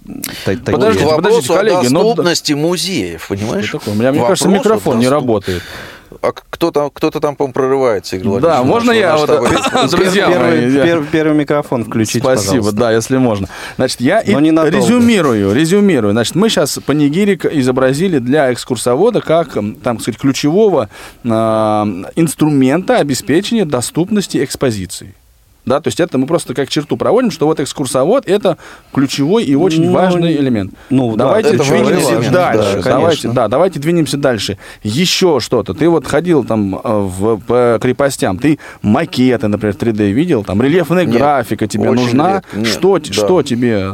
та- 0.05 0.13
та- 0.45 0.57
такие... 0.57 0.63
К 0.65 0.71
Подождите, 0.73 1.05
вопросу 1.07 1.23
подождите, 1.49 1.55
коллеги, 1.55 1.87
о 1.87 1.91
но- 1.91 2.03
доступности 2.03 2.53
музеев, 2.55 3.29
понимаешь? 3.29 3.67
Что 3.69 3.79
такое? 3.79 3.95
У 3.95 3.97
меня, 3.99 4.11
мне 4.11 4.21
Вопрос 4.21 4.41
кажется, 4.41 4.59
микрофон 4.59 4.99
не 4.99 5.09
работает. 5.09 5.63
а 6.21 6.33
кто-то, 6.33 6.91
кто-то 6.91 7.21
там, 7.21 7.37
по-моему, 7.37 7.53
прорывается, 7.55 8.17
Игорь 8.17 8.41
Да, 8.41 8.63
можно 8.63 8.93
я 8.93 9.17
вот, 9.17 9.29
друзья 9.91 10.29
мои, 10.29 10.37
Первый, 10.39 10.73
я- 10.75 10.85
пер- 10.87 11.07
первый 11.11 11.35
микрофон 11.37 11.85
включите, 11.85 12.21
Спасибо, 12.21 12.49
пожалуйста. 12.57 12.73
да, 12.81 12.93
если 12.93 13.17
можно. 13.17 13.49
Значит, 13.77 14.01
я 14.01 14.21
и 14.21 14.33
Но 14.35 14.67
резюмирую, 14.67 15.55
резюмирую. 15.55 16.13
Значит, 16.13 16.35
мы 16.35 16.49
сейчас 16.49 16.79
панигирик 16.85 17.47
изобразили 17.47 18.19
для 18.19 18.53
экскурсовода 18.53 19.21
как, 19.21 19.55
там, 19.83 19.99
сказать, 20.01 20.21
ключевого 20.21 20.91
а, 21.25 21.87
инструмента 22.15 22.99
обеспечения 22.99 23.65
доступности 23.65 24.43
экспозиции. 24.45 25.15
Да, 25.65 25.81
то 25.81 25.89
есть 25.89 26.01
это 26.01 26.19
мы 26.19 26.27
просто 26.27 26.55
как 26.55 26.69
черту 26.69 26.97
проводим, 26.97 27.31
что 27.31 27.47
вот 27.47 27.61
экскурсовод 27.61 28.27
это 28.29 28.59
ключевой 28.93 29.45
и 29.45 29.55
очень 29.55 29.87
Ну, 29.87 29.93
важный 29.93 30.35
элемент. 30.37 30.73
ну, 30.91 31.15
да, 31.17 31.27
давайте 31.27 31.51
это 31.51 31.65
двинемся 31.65 32.11
элемент, 32.15 32.33
дальше. 32.33 32.83
да, 32.83 32.91
давайте, 32.91 33.29
да, 33.29 33.49
давайте 33.49 33.79
двинемся 33.81 34.17
дальше. 34.17 34.59
Еще 34.83 35.39
что-то. 35.41 35.75
Ты 35.75 35.89
вот 35.89 36.07
ходил 36.07 36.45
там 36.45 36.75
э, 36.75 36.81
в, 36.85 37.39
по 37.41 37.79
крепостям, 37.81 38.39
ты 38.39 38.59
макеты, 38.83 39.49
например, 39.49 39.75
3D 39.77 40.11
видел, 40.11 40.43
там 40.45 40.61
рельефная 40.61 41.05
Нет, 41.05 41.17
графика 41.17 41.67
тебе 41.69 41.91
нужна. 41.93 42.43
нет, 42.55 42.67
что, 42.67 42.99
да. 42.99 43.13
что 43.13 43.43
тебе 43.43 43.93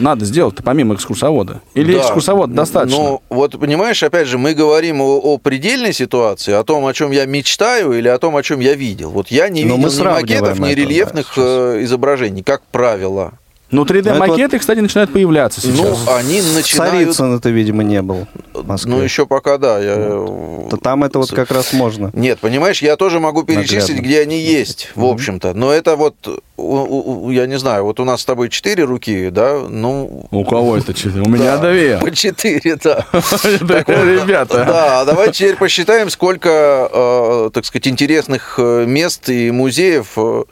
надо 0.00 0.24
сделать 0.24 0.56
помимо 0.64 0.94
экскурсовода? 0.94 1.60
Или 1.74 1.94
Да. 1.94 2.00
экскурсовода 2.00 2.52
достаточно? 2.54 2.98
Ну, 2.98 3.22
вот 3.28 3.58
понимаешь, 3.60 4.02
опять 4.02 4.26
же, 4.26 4.38
мы 4.38 4.54
говорим 4.54 5.00
о, 5.02 5.18
о 5.18 5.38
предельной 5.38 5.92
ситуации, 5.92 6.52
о 6.54 6.64
том, 6.64 6.86
о 6.86 6.92
чем 6.94 7.10
я 7.10 7.26
мечтаю 7.26 7.92
или 7.92 8.08
о 8.08 8.18
том, 8.18 8.36
о 8.36 8.42
чем 8.42 8.60
я 8.60 8.74
видел. 8.74 9.10
Вот 9.10 9.28
я 9.28 9.48
не 9.48 9.64
Но 9.64 9.76
мы 9.76 9.88
видел 9.90 10.04
ни 10.04 10.08
макетов, 10.08 10.58
ни 10.58 10.70
это, 10.72 10.80
рельефных 11.10 11.26
сейчас. 11.26 11.44
э, 11.44 11.84
изображений, 11.84 12.42
как 12.42 12.62
правило. 12.70 13.32
Ну, 13.70 13.84
3D-макеты, 13.84 14.42
Это 14.42 14.58
кстати, 14.58 14.80
начинают 14.80 15.12
появляться 15.12 15.60
сейчас. 15.60 15.76
Ну, 15.78 15.96
они 16.12 16.42
начинают... 16.42 16.92
Царицын 16.92 17.36
это, 17.36 17.50
видимо, 17.50 17.84
не 17.84 18.02
был 18.02 18.26
в 18.52 18.66
Москве. 18.66 18.90
Ну, 18.90 19.00
еще 19.00 19.26
пока, 19.26 19.58
да. 19.58 19.78
Я... 19.78 19.94
То 19.94 20.76
там 20.82 21.04
это 21.04 21.20
вот 21.20 21.30
как 21.30 21.52
раз 21.52 21.72
можно. 21.72 22.10
Нет, 22.12 22.40
понимаешь, 22.40 22.82
я 22.82 22.96
тоже 22.96 23.20
могу 23.20 23.44
перечислить, 23.44 23.96
Наглядно. 23.96 24.06
где 24.06 24.20
они 24.22 24.40
есть, 24.40 24.90
в 24.96 25.04
общем-то. 25.04 25.54
Но 25.54 25.72
это 25.72 25.94
вот, 25.94 26.16
я 26.58 27.46
не 27.46 27.58
знаю, 27.60 27.84
вот 27.84 28.00
у 28.00 28.04
нас 28.04 28.22
с 28.22 28.24
тобой 28.24 28.48
четыре 28.48 28.82
руки, 28.82 29.30
да, 29.30 29.60
ну... 29.68 30.26
У 30.32 30.44
кого 30.44 30.76
это 30.76 30.92
четыре? 30.92 31.22
У 31.22 31.28
меня 31.28 31.56
да, 31.56 31.70
две. 31.70 31.98
По 31.98 32.10
четыре, 32.10 32.74
да. 32.74 33.06
Ребята. 33.12 34.64
Да, 34.66 35.04
давайте 35.04 35.32
теперь 35.32 35.56
посчитаем, 35.56 36.10
сколько, 36.10 36.90
э, 36.92 37.50
так 37.54 37.64
сказать, 37.64 37.86
интересных 37.86 38.56
э, 38.58 38.84
мест 38.84 39.28
и 39.28 39.52
музеев, 39.52 40.08
э, 40.16 40.42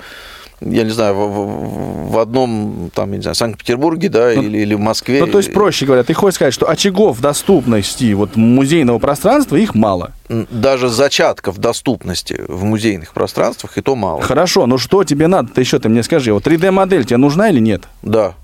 я 0.61 0.83
не 0.85 0.91
знаю, 0.91 1.15
в, 1.15 1.29
в- 1.29 2.11
в 2.13 2.19
одном, 2.19 2.91
там, 2.95 3.11
я 3.13 3.17
не 3.17 3.23
знаю, 3.23 3.35
Санкт-Петербурге, 3.35 4.09
да, 4.09 4.33
или, 4.33 4.59
или 4.59 4.75
в 4.75 4.81
Москве. 4.81 5.21
Ну, 5.25 5.27
то 5.31 5.39
есть, 5.39 5.53
проще 5.53 5.87
говоря, 5.87 6.03
ты 6.05 6.15
хочешь 6.15 6.37
сказать, 6.37 6.55
что 6.55 6.69
очагов 6.69 7.21
доступности 7.21 8.13
вот 8.15 8.37
музейного 8.37 8.99
пространства 8.99 9.57
их 9.57 9.75
мало. 9.75 10.13
Даже 10.29 10.89
зачатков 10.89 11.59
доступности 11.59 12.43
в 12.49 12.65
музейных 12.65 13.13
пространствах, 13.13 13.79
и 13.79 13.83
то 13.83 13.95
мало. 13.97 14.21
Хорошо, 14.23 14.67
но 14.67 14.79
что 14.79 15.05
тебе 15.05 15.27
надо-то 15.27 15.61
еще, 15.61 15.79
ты 15.79 15.89
мне 15.89 16.03
скажи, 16.03 16.33
вот 16.33 16.47
3D-модель 16.47 17.05
тебе 17.05 17.17
нужна 17.19 17.51
или 17.51 17.61
нет? 17.61 17.85
Да. 18.03 18.35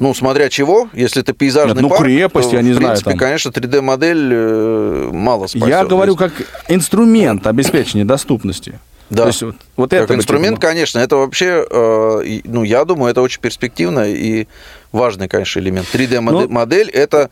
Ну, 0.00 0.12
смотря 0.14 0.48
чего, 0.48 0.88
если 0.92 1.22
это 1.22 1.34
пейзажный 1.34 1.74
Нет, 1.74 1.82
ну, 1.82 1.88
парк, 1.88 2.02
крепость, 2.02 2.50
то, 2.50 2.56
я 2.56 2.62
не 2.62 2.72
в 2.72 2.76
знаю, 2.76 2.88
принципе, 2.94 3.10
там. 3.10 3.18
конечно, 3.18 3.50
3D-модель 3.50 4.28
э, 4.32 5.10
мало 5.12 5.46
спасет. 5.46 5.68
Я 5.68 5.84
говорю 5.84 6.16
как 6.16 6.32
инструмент 6.68 7.46
обеспечения 7.46 8.04
доступности. 8.04 8.80
Да. 9.10 9.22
То 9.24 9.28
есть 9.28 9.42
вот, 9.42 9.56
вот 9.76 9.90
как 9.90 10.02
это 10.02 10.14
инструмент, 10.14 10.58
конечно, 10.58 10.98
это 10.98 11.16
вообще, 11.16 11.64
э, 11.68 12.40
ну, 12.44 12.62
я 12.64 12.84
думаю, 12.84 13.10
это 13.10 13.20
очень 13.20 13.40
перспективно 13.40 14.08
и 14.08 14.46
важный, 14.92 15.28
конечно, 15.28 15.60
элемент. 15.60 15.86
3D-модель 15.92 16.90
Ну- 16.92 17.00
это 17.00 17.30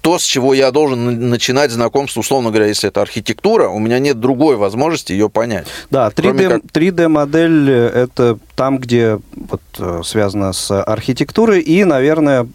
то, 0.00 0.18
с 0.18 0.22
чего 0.22 0.54
я 0.54 0.70
должен 0.70 1.04
на- 1.04 1.10
начинать 1.12 1.70
знакомство, 1.70 2.20
условно 2.20 2.48
говоря, 2.50 2.66
если 2.66 2.88
это 2.88 3.02
архитектура, 3.02 3.68
у 3.68 3.78
меня 3.78 3.98
нет 3.98 4.18
другой 4.18 4.56
возможности 4.56 5.12
ее 5.12 5.28
понять. 5.28 5.66
Да, 5.90 6.10
Кроме 6.14 6.44
3D, 6.44 6.48
как- 6.48 6.62
3D-модель 6.72 7.70
э, 7.70 7.86
это 8.04 8.38
там, 8.56 8.78
где 8.78 9.18
вот, 9.34 9.60
э, 9.78 10.00
связано 10.04 10.52
с 10.54 10.82
архитектурой 10.82 11.60
и, 11.60 11.84
наверное, 11.84 12.46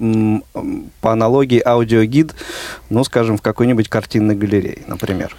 по 1.01 1.11
аналогии 1.11 1.61
аудиогид, 1.63 2.33
ну, 2.89 3.03
скажем, 3.03 3.37
в 3.37 3.41
какой-нибудь 3.43 3.89
картинной 3.89 4.35
галерее, 4.35 4.79
например. 4.87 5.35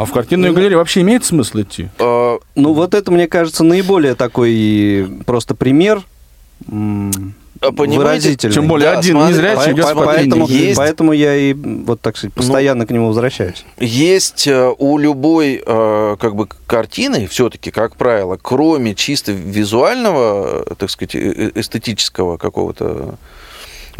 А 0.00 0.04
в 0.06 0.12
картинную 0.12 0.54
галерею 0.54 0.78
вообще 0.78 1.02
имеет 1.02 1.24
смысл 1.26 1.60
идти? 1.60 1.88
Э, 1.98 2.38
Ну, 2.54 2.72
вот 2.72 2.94
это, 2.94 3.10
мне 3.12 3.28
кажется, 3.28 3.64
наиболее 3.64 4.14
такой 4.14 5.06
просто 5.26 5.54
пример 5.54 6.02
А 6.66 7.72
понимаете, 7.72 7.98
выразительный. 7.98 8.54
Тем 8.54 8.66
более 8.68 8.92
Да, 8.92 8.98
один 8.98 9.12
смотри, 9.16 9.34
незрячий 9.34 9.64
по- 9.64 9.72
идет 9.72 9.84
по- 9.84 9.94
по 9.94 10.04
поэтому, 10.06 10.46
есть- 10.48 10.76
поэтому 10.78 11.12
я 11.12 11.36
и, 11.36 11.52
вот 11.52 12.00
так 12.00 12.16
сказать, 12.16 12.32
постоянно 12.32 12.86
к 12.86 12.90
нему 12.90 13.08
возвращаюсь. 13.08 13.64
Есть 13.78 14.46
э, 14.46 14.72
у 14.78 14.96
любой 14.96 15.62
э, 15.64 16.16
как 16.18 16.34
бы 16.34 16.48
картины 16.66 17.26
все-таки, 17.26 17.70
как 17.70 17.96
правило, 17.96 18.38
кроме 18.40 18.94
чисто 18.94 19.32
визуального, 19.32 20.64
э, 20.70 20.74
так 20.78 20.88
сказать, 20.88 21.14
эстетического 21.14 22.38
какого-то 22.38 23.16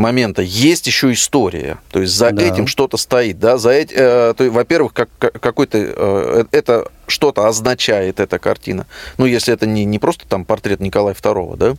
момента, 0.01 0.43
есть 0.43 0.87
еще 0.87 1.13
история. 1.13 1.79
То 1.93 2.01
есть 2.01 2.13
за 2.15 2.31
Да. 2.33 2.43
этим 2.43 2.67
что-то 2.67 2.97
стоит, 2.97 3.39
да, 3.39 3.59
за 3.59 3.71
эти, 3.71 3.95
э, 3.95 4.35
то, 4.37 4.45
есть, 4.45 4.53
во-первых, 4.55 4.93
как, 4.93 5.09
как- 5.19 5.39
какой-то 5.41 5.79
э, 5.79 6.45
это 6.51 6.89
что-то 7.07 7.47
означает 7.47 8.19
эта 8.21 8.39
картина. 8.39 8.87
Ну, 9.19 9.27
если 9.27 9.53
это 9.53 9.67
не, 9.67 9.85
не 9.85 9.99
просто 9.99 10.27
там 10.29 10.45
портрет 10.45 10.81
Николая 10.81 11.15
II, 11.15 11.57
да, 11.57 11.75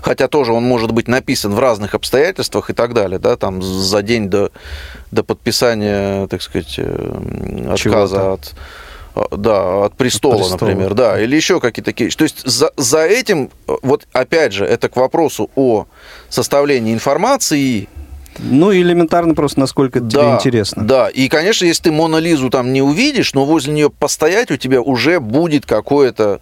хотя 0.00 0.26
тоже 0.28 0.52
он 0.52 0.64
может 0.64 0.92
быть 0.92 1.06
написан 1.08 1.52
в 1.54 1.58
разных 1.58 1.94
обстоятельствах 1.94 2.70
и 2.70 2.72
так 2.72 2.94
далее, 2.94 3.18
да, 3.18 3.36
там 3.36 3.62
за 3.62 4.02
день 4.02 4.28
до, 4.30 4.50
до 5.10 5.22
подписания, 5.22 6.26
так 6.28 6.42
сказать, 6.42 6.74
э, 6.78 7.64
отказа 7.68 7.76
Чего-то. 7.76 8.32
от 8.32 8.40
э, 8.44 8.56
да, 9.30 9.84
от 9.84 9.96
престола, 9.96 10.36
престола. 10.36 10.52
например, 10.52 10.94
да, 10.94 11.20
или 11.20 11.34
еще 11.36 11.60
какие-то 11.60 11.90
такие. 11.90 12.10
То 12.10 12.24
есть 12.24 12.46
за, 12.46 12.72
за 12.76 13.04
этим, 13.04 13.50
э, 13.66 13.76
вот 13.82 14.06
опять 14.12 14.52
же, 14.52 14.64
это 14.64 14.88
к 14.88 14.96
вопросу 14.96 15.50
о 15.56 15.86
составлении 16.28 16.92
информации. 16.92 17.88
Ну, 18.38 18.72
элементарно 18.72 19.34
просто, 19.34 19.60
насколько 19.60 19.98
это 19.98 20.08
тебе 20.08 20.22
да, 20.22 20.34
интересно. 20.36 20.84
Да, 20.84 21.08
и, 21.08 21.28
конечно, 21.28 21.64
если 21.64 21.84
ты 21.84 21.92
Мона 21.92 22.16
Лизу 22.16 22.48
там 22.48 22.72
не 22.72 22.80
увидишь, 22.80 23.34
но 23.34 23.44
возле 23.44 23.72
нее 23.72 23.90
постоять 23.90 24.50
у 24.50 24.56
тебя 24.56 24.80
уже 24.80 25.20
будет 25.20 25.66
какое-то 25.66 26.40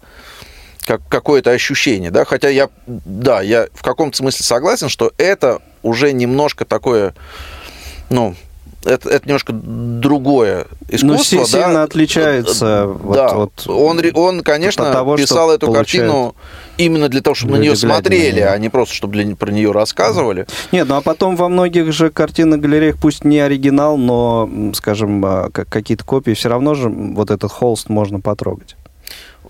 как, 0.84 1.06
какое-то 1.08 1.50
ощущение, 1.50 2.10
да, 2.10 2.24
хотя 2.24 2.48
я, 2.48 2.68
да, 2.86 3.42
я 3.42 3.68
в 3.74 3.82
каком-то 3.82 4.16
смысле 4.16 4.44
согласен, 4.44 4.88
что 4.88 5.12
это 5.18 5.60
уже 5.82 6.12
немножко 6.12 6.64
такое, 6.64 7.14
ну, 8.10 8.34
это, 8.84 9.08
это 9.10 9.26
немножко 9.26 9.52
другое 9.52 10.66
искусство, 10.88 11.06
Ну, 11.06 11.22
си- 11.22 11.36
да. 11.38 11.44
сильно 11.44 11.82
отличается 11.82 12.86
вот- 12.86 13.14
да, 13.16 13.34
вот 13.34 13.66
он, 13.66 14.00
он, 14.14 14.42
конечно, 14.42 14.86
от 14.86 14.92
того, 14.92 15.16
писал 15.16 15.50
эту 15.50 15.72
картину 15.72 16.34
именно 16.76 17.08
для 17.08 17.20
того, 17.20 17.34
чтобы 17.34 17.54
на 17.56 17.60
нее 17.60 17.72
глядя 17.72 17.86
на 17.88 17.94
смотрели, 17.94 18.40
неё. 18.40 18.50
а 18.52 18.58
не 18.58 18.68
просто, 18.68 18.94
чтобы 18.94 19.14
для- 19.14 19.36
про 19.36 19.50
нее 19.50 19.72
рассказывали. 19.72 20.46
Нет, 20.72 20.88
ну 20.88 20.94
а 20.96 21.00
потом 21.00 21.36
во 21.36 21.48
многих 21.48 21.92
же 21.92 22.10
картинных 22.10 22.60
галереях, 22.60 22.96
пусть 22.98 23.24
не 23.24 23.40
оригинал, 23.40 23.96
но, 23.98 24.48
скажем, 24.74 25.24
а, 25.24 25.50
как- 25.50 25.68
какие-то 25.68 26.04
копии, 26.04 26.32
все 26.32 26.48
равно 26.48 26.74
же 26.74 26.88
вот 26.88 27.30
этот 27.30 27.50
холст 27.50 27.88
можно 27.88 28.20
потрогать. 28.20 28.76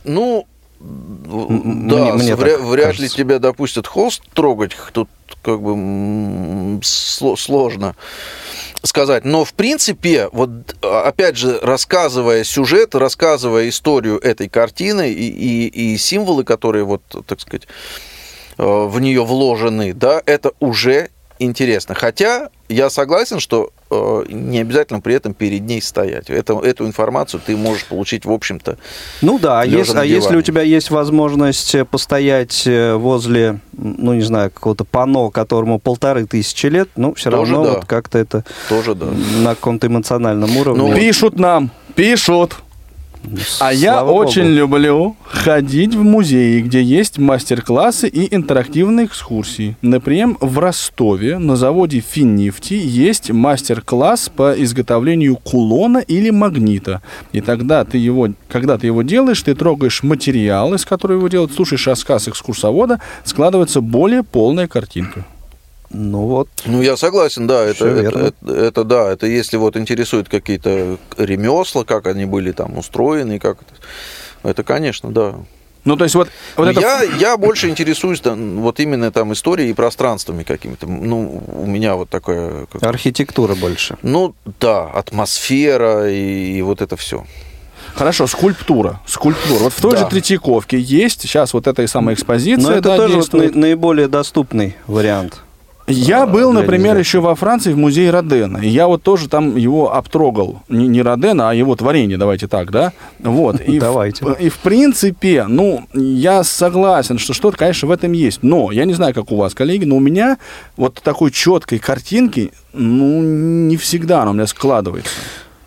Ну, 0.04 0.46
да, 0.80 0.86
мне- 0.86 2.12
мне 2.12 2.32
вря- 2.34 2.58
вряд 2.58 2.92
ли 2.92 2.98
кажется. 2.98 3.16
тебя 3.16 3.38
допустят 3.38 3.86
холст 3.86 4.22
трогать, 4.32 4.72
тут 4.92 5.08
как 5.42 5.60
бы 5.60 6.80
сложно 6.82 7.94
сказать. 8.82 9.24
Но, 9.24 9.44
в 9.44 9.54
принципе, 9.54 10.28
вот 10.32 10.50
а, 10.82 11.02
опять 11.08 11.36
же, 11.36 11.58
рассказывая 11.62 12.44
сюжет, 12.44 12.94
рассказывая 12.94 13.68
историю 13.68 14.18
этой 14.18 14.48
картины 14.48 15.10
и, 15.12 15.28
и- 15.28 15.94
и 15.94 15.96
символы, 15.98 16.44
которые, 16.44 16.84
вот, 16.84 17.02
так 17.26 17.40
сказать, 17.40 17.66
э, 18.56 18.62
в 18.64 19.00
нее 19.00 19.24
вложены, 19.24 19.92
да, 19.94 20.22
это 20.26 20.52
уже 20.60 21.10
интересно. 21.38 21.94
Хотя 21.94 22.50
я 22.68 22.90
согласен, 22.90 23.40
что 23.40 23.70
э, 23.90 24.24
не 24.28 24.60
обязательно 24.60 25.00
при 25.00 25.14
этом 25.14 25.32
перед 25.34 25.62
ней 25.62 25.80
стоять. 25.80 26.28
Это, 26.28 26.58
эту 26.60 26.86
информацию 26.86 27.40
ты 27.44 27.56
можешь 27.56 27.84
получить, 27.86 28.24
в 28.24 28.32
общем-то, 28.32 28.78
Ну 29.22 29.38
да, 29.38 29.62
а, 29.62 29.64
если, 29.64 29.94
на 29.94 30.02
а 30.02 30.04
если 30.04 30.36
у 30.36 30.42
тебя 30.42 30.62
есть 30.62 30.90
возможность 30.90 31.74
э, 31.74 31.84
постоять 31.84 32.66
э, 32.66 32.94
возле, 32.94 33.60
ну 33.72 34.14
не 34.14 34.22
знаю, 34.22 34.50
какого-то 34.50 34.84
пано, 34.84 35.30
которому 35.30 35.78
полторы 35.78 36.26
тысячи 36.26 36.66
лет, 36.66 36.88
ну 36.96 37.14
все 37.14 37.30
Тоже 37.30 37.52
равно 37.52 37.64
да. 37.64 37.74
вот 37.74 37.84
как-то 37.86 38.18
это 38.18 38.44
тоже 38.68 38.94
да. 38.94 39.06
на 39.42 39.54
каком-то 39.54 39.86
эмоциональном 39.86 40.56
уровне. 40.56 40.88
Ну, 40.90 40.94
Пишут 40.94 41.38
нам, 41.38 41.70
пишут. 41.94 42.56
А 43.60 43.72
я 43.72 43.94
Слава 43.94 44.12
очень 44.12 44.42
богу. 44.42 44.54
люблю 44.54 45.16
ходить 45.24 45.94
в 45.94 46.02
музеи, 46.02 46.60
где 46.60 46.82
есть 46.82 47.18
мастер-классы 47.18 48.08
и 48.08 48.34
интерактивные 48.34 49.06
экскурсии. 49.06 49.76
Например, 49.82 50.36
в 50.40 50.58
Ростове 50.58 51.38
на 51.38 51.56
заводе 51.56 52.00
Финнефти 52.00 52.74
есть 52.74 53.30
мастер-класс 53.30 54.30
по 54.34 54.52
изготовлению 54.52 55.36
кулона 55.36 55.98
или 55.98 56.30
магнита. 56.30 57.02
И 57.32 57.40
тогда 57.40 57.84
ты 57.84 57.98
его, 57.98 58.28
когда 58.48 58.78
ты 58.78 58.86
его 58.86 59.02
делаешь, 59.02 59.42
ты 59.42 59.54
трогаешь 59.54 60.02
материал, 60.02 60.74
из 60.74 60.84
которого 60.84 61.18
его 61.18 61.28
делают, 61.28 61.52
слушаешь 61.52 61.86
рассказ 61.86 62.28
экскурсовода, 62.28 63.00
складывается 63.24 63.80
более 63.80 64.22
полная 64.22 64.66
картинка. 64.68 65.24
Ну 65.90 66.26
вот. 66.26 66.48
Ну, 66.66 66.82
я 66.82 66.96
согласен, 66.96 67.46
да, 67.46 67.64
это, 67.64 67.86
это, 67.86 68.18
это, 68.18 68.52
это 68.54 68.84
да, 68.84 69.10
это 69.10 69.26
если 69.26 69.56
вот 69.56 69.76
интересуют 69.76 70.28
какие-то 70.28 70.98
ремесла, 71.16 71.84
как 71.84 72.06
они 72.06 72.26
были 72.26 72.52
там 72.52 72.76
устроены, 72.76 73.38
как 73.38 73.58
это, 73.62 74.50
это, 74.50 74.62
конечно, 74.64 75.10
да. 75.10 75.34
Ну, 75.84 75.96
то 75.96 76.04
есть 76.04 76.14
вот, 76.14 76.28
вот 76.56 76.64
Но 76.64 76.70
это... 76.72 76.80
я, 76.80 77.02
я 77.02 77.36
больше 77.38 77.70
интересуюсь 77.70 78.20
там, 78.20 78.60
вот 78.60 78.78
именно 78.80 79.10
там 79.10 79.32
историей 79.32 79.70
и 79.70 79.72
пространствами 79.72 80.42
какими-то. 80.42 80.86
Ну, 80.86 81.42
у 81.46 81.66
меня 81.66 81.96
вот 81.96 82.10
такая... 82.10 82.66
как- 82.66 82.82
Архитектура 82.82 83.54
больше. 83.54 83.96
Ну, 84.02 84.34
да, 84.60 84.84
атмосфера 84.90 86.10
и, 86.10 86.58
и 86.58 86.62
вот 86.62 86.82
это 86.82 86.96
все. 86.98 87.24
Хорошо, 87.94 88.26
скульптура. 88.26 89.00
Скульптура. 89.06 89.60
Вот 89.60 89.72
в 89.72 89.80
той 89.80 89.92
Да. 89.92 89.98
же 89.98 90.06
Третьяковке 90.06 90.78
есть 90.78 91.22
сейчас 91.22 91.54
вот 91.54 91.66
эта 91.66 91.82
и 91.82 91.86
самая 91.86 92.14
экспозиция. 92.14 92.62
Но 92.62 92.72
это 92.72 92.82
да, 92.90 92.96
тоже 92.96 93.14
вот 93.14 93.20
действует. 93.20 93.54
наиболее 93.54 94.08
доступный 94.08 94.76
вариант. 94.86 95.40
Я 95.88 96.24
а, 96.24 96.26
был, 96.26 96.52
например, 96.52 96.96
еще 96.98 97.20
во 97.20 97.34
Франции 97.34 97.72
в 97.72 97.78
музее 97.78 98.10
Родена. 98.10 98.58
И 98.58 98.68
я 98.68 98.86
вот 98.86 99.02
тоже 99.02 99.28
там 99.28 99.56
его 99.56 99.94
обтрогал. 99.94 100.62
Не, 100.68 100.86
не 100.86 101.02
Родена, 101.02 101.50
а 101.50 101.54
его 101.54 101.74
творение, 101.76 102.18
давайте 102.18 102.46
так, 102.46 102.70
да? 102.70 102.92
Вот. 103.18 103.60
И 103.66 103.78
в- 103.78 103.82
Давайте. 103.82 104.24
и 104.38 104.48
в 104.48 104.58
принципе, 104.58 105.44
ну, 105.48 105.86
я 105.94 106.44
согласен, 106.44 107.18
что 107.18 107.32
что-то, 107.32 107.56
конечно, 107.56 107.88
в 107.88 107.90
этом 107.90 108.12
есть. 108.12 108.42
Но 108.42 108.70
я 108.70 108.84
не 108.84 108.94
знаю, 108.94 109.14
как 109.14 109.32
у 109.32 109.36
вас, 109.36 109.54
коллеги, 109.54 109.84
но 109.84 109.96
у 109.96 110.00
меня 110.00 110.38
вот 110.76 111.00
такой 111.02 111.30
четкой 111.30 111.78
картинки, 111.78 112.52
ну, 112.72 113.22
не 113.22 113.76
всегда 113.76 114.22
она 114.22 114.32
у 114.32 114.34
меня 114.34 114.46
складывается. 114.46 115.10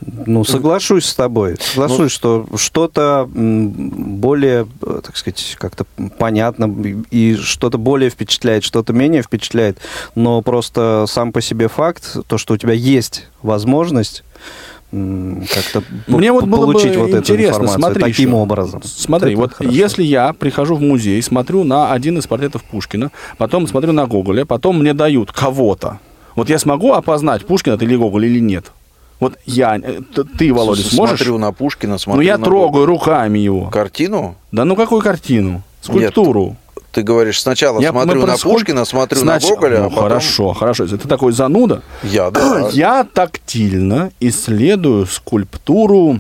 Ну, 0.02 0.44
соглашусь 0.44 1.06
с 1.06 1.16
тобой. 1.16 1.58
Соглашусь, 1.60 2.00
Ну, 2.00 2.10
что 2.10 2.46
что-то 2.56 3.30
более, 3.32 4.68
э, 4.82 5.02
так 5.04 5.16
сказать, 5.16 5.56
как-то 5.60 5.86
понятно 6.18 6.74
и 7.12 7.36
что-то 7.36 7.78
более 7.78 8.10
впечатляет, 8.10 8.64
что-то 8.64 8.94
менее 8.94 9.22
впечатляет. 9.22 9.78
Но 10.16 10.42
просто 10.42 11.06
сам 11.08 11.32
по 11.32 11.42
себе 11.42 11.68
факт, 11.68 12.18
то, 12.28 12.38
что 12.38 12.56
у 12.56 12.58
тебя 12.58 12.74
есть 12.74 13.28
возможность 13.42 14.24
как-то 14.92 15.84
Мне 16.08 16.34
вот 16.34 16.44
было 16.46 16.66
бы 16.66 16.74
получить 16.74 16.98
вот 16.98 17.10
эту 17.10 17.20
интересно, 17.20 17.64
информацию 17.64 17.80
смотри 17.80 18.02
таким 18.04 18.30
еще. 18.30 18.38
образом. 18.38 18.82
Смотри, 18.84 19.36
вот 19.36 19.54
хорошо. 19.54 19.74
если 19.74 20.04
я 20.04 20.34
прихожу 20.34 20.76
в 20.76 20.82
музей, 20.82 21.22
смотрю 21.22 21.64
на 21.64 21.94
один 21.94 22.18
из 22.18 22.28
портретов 22.28 22.64
Пушкина, 22.64 23.12
потом 23.38 23.68
смотрю 23.68 23.94
на 23.94 24.06
Гоголя, 24.06 24.44
потом 24.44 24.80
мне 24.80 24.94
дают 24.94 25.32
кого-то. 25.32 26.00
Вот 26.36 26.50
я 26.50 26.60
смогу 26.60 26.92
опознать, 26.92 27.46
Пушкин 27.46 27.74
это 27.74 27.86
или 27.86 27.96
Гоголь 27.96 28.26
или 28.26 28.40
нет? 28.40 28.74
Вот 29.22 29.38
я, 29.46 29.78
э, 29.78 30.00
ты, 30.38 30.52
Володя, 30.54 30.82
сможешь? 30.82 31.20
Смотрю 31.20 31.38
на 31.38 31.54
Пушкина, 31.54 31.98
смотрю 31.98 32.22
ну 32.22 32.28
я 32.28 32.38
на 32.38 32.44
трогаю 32.44 32.86
руками 32.86 33.40
его. 33.40 33.70
картину. 33.70 34.36
Да 34.52 34.66
ну 34.66 34.76
какую 34.76 35.02
картину? 35.02 35.62
Скульптуру. 35.82 36.58
Ты 36.92 37.04
говоришь, 37.04 37.40
сначала 37.42 37.80
Я- 37.80 37.92
смотрю 37.92 38.26
на 38.26 38.34
скульп- 38.34 38.52
Пушкина, 38.52 38.84
смотрю 38.84 39.22
Снач- 39.22 39.44
на 39.44 39.56
Гоголя, 39.56 39.80
Ну, 39.80 39.86
а 39.86 39.90
потом 39.90 40.04
хорошо, 40.04 40.54
хорошо. 40.54 40.84
Если 40.84 40.98
ты 40.98 41.08
такой 41.08 41.32
зануда, 41.32 41.84
я, 42.04 42.32
да. 42.32 42.68
я 42.74 43.06
тактильно 43.06 44.12
исследую 44.20 45.06
скульптуру 45.06 46.20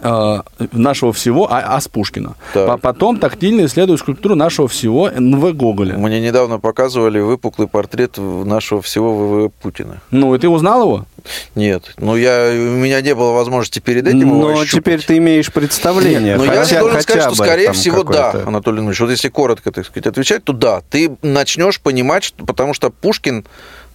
нашего 0.00 1.12
всего 1.12 1.46
а, 1.50 1.76
Ас 1.76 1.88
Пушкина. 1.88 2.34
Так. 2.52 2.66
По- 2.68 2.76
Потом 2.78 3.18
тактильно 3.18 3.64
исследую 3.66 3.98
скульптуру 3.98 4.34
нашего 4.34 4.68
всего 4.68 5.08
НВ 5.10 5.52
Гоголя. 5.54 5.96
Мне 5.96 6.20
недавно 6.20 6.58
показывали 6.58 7.20
выпуклый 7.20 7.68
портрет 7.68 8.16
нашего 8.18 8.82
всего 8.82 9.16
ВВ 9.46 9.52
Путина. 9.62 10.00
Ну, 10.10 10.34
и 10.34 10.38
ты 10.38 10.48
узнал 10.48 10.82
его? 10.82 11.06
Нет, 11.54 11.94
ну 11.96 12.16
я, 12.16 12.50
у 12.52 12.76
меня 12.76 13.00
не 13.00 13.14
было 13.14 13.32
возможности 13.32 13.78
перед 13.80 14.06
этим 14.06 14.20
его 14.20 14.34
Но 14.34 14.48
ощупать. 14.60 14.70
теперь 14.70 15.02
ты 15.02 15.16
имеешь 15.16 15.50
представление. 15.52 16.36
Но 16.36 16.44
я 16.44 16.50
хотя- 16.64 16.80
должен 16.80 17.00
сказать, 17.00 17.22
хотя 17.24 17.30
что, 17.32 17.42
бы 17.42 17.48
скорее 17.48 17.72
всего, 17.72 18.02
да. 18.04 18.42
Анатолий 18.46 18.78
Иванович. 18.78 19.00
Вот 19.00 19.10
если 19.10 19.28
коротко, 19.30 19.72
так 19.72 19.86
сказать, 19.86 20.06
отвечать, 20.06 20.44
то 20.44 20.52
да, 20.52 20.82
ты 20.90 21.16
начнешь 21.22 21.80
понимать, 21.80 22.24
что, 22.24 22.44
потому 22.44 22.74
что 22.74 22.90
Пушкин 22.90 23.44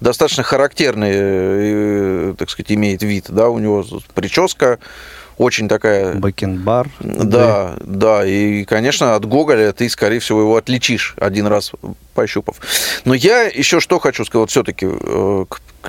достаточно 0.02 0.42
характерный, 0.44 1.12
э, 1.14 2.34
так 2.38 2.50
сказать, 2.50 2.72
имеет 2.72 3.04
вид, 3.04 3.26
да, 3.30 3.50
у 3.50 3.60
него 3.60 3.86
прическа 4.16 4.80
очень 5.40 5.70
такая... 5.70 6.16
Бакенбар. 6.16 6.90
Да, 7.00 7.78
да, 7.80 8.26
и, 8.26 8.66
конечно, 8.66 9.16
от 9.16 9.26
Гоголя 9.26 9.72
ты, 9.72 9.90
скорее 9.90 10.20
всего, 10.20 10.42
его 10.42 10.58
отличишь 10.58 11.16
один 11.18 11.48
раз 11.48 11.72
пощупав. 12.14 12.58
Но 13.06 13.14
я 13.14 13.44
еще 13.44 13.80
что 13.80 14.00
хочу 14.00 14.26
сказать, 14.26 14.42
вот 14.42 14.52
все-таки 14.52 14.88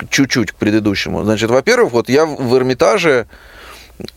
чуть-чуть 0.09 0.53
к 0.53 0.55
предыдущему. 0.55 1.23
Значит, 1.23 1.51
во-первых, 1.51 1.91
вот 1.91 2.07
я 2.07 2.25
в 2.25 2.55
Эрмитаже 2.55 3.27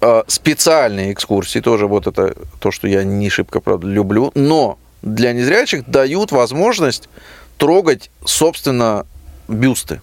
э, 0.00 0.22
специальные 0.28 1.12
экскурсии, 1.12 1.58
тоже 1.58 1.88
вот 1.88 2.06
это 2.06 2.36
то, 2.60 2.70
что 2.70 2.86
я 2.86 3.02
не 3.02 3.28
шибко, 3.28 3.58
правда, 3.60 3.88
люблю, 3.88 4.30
но 4.36 4.78
для 5.02 5.32
незрячих 5.32 5.90
дают 5.90 6.30
возможность 6.30 7.08
трогать, 7.58 8.08
собственно, 8.24 9.04
бюсты. 9.48 10.00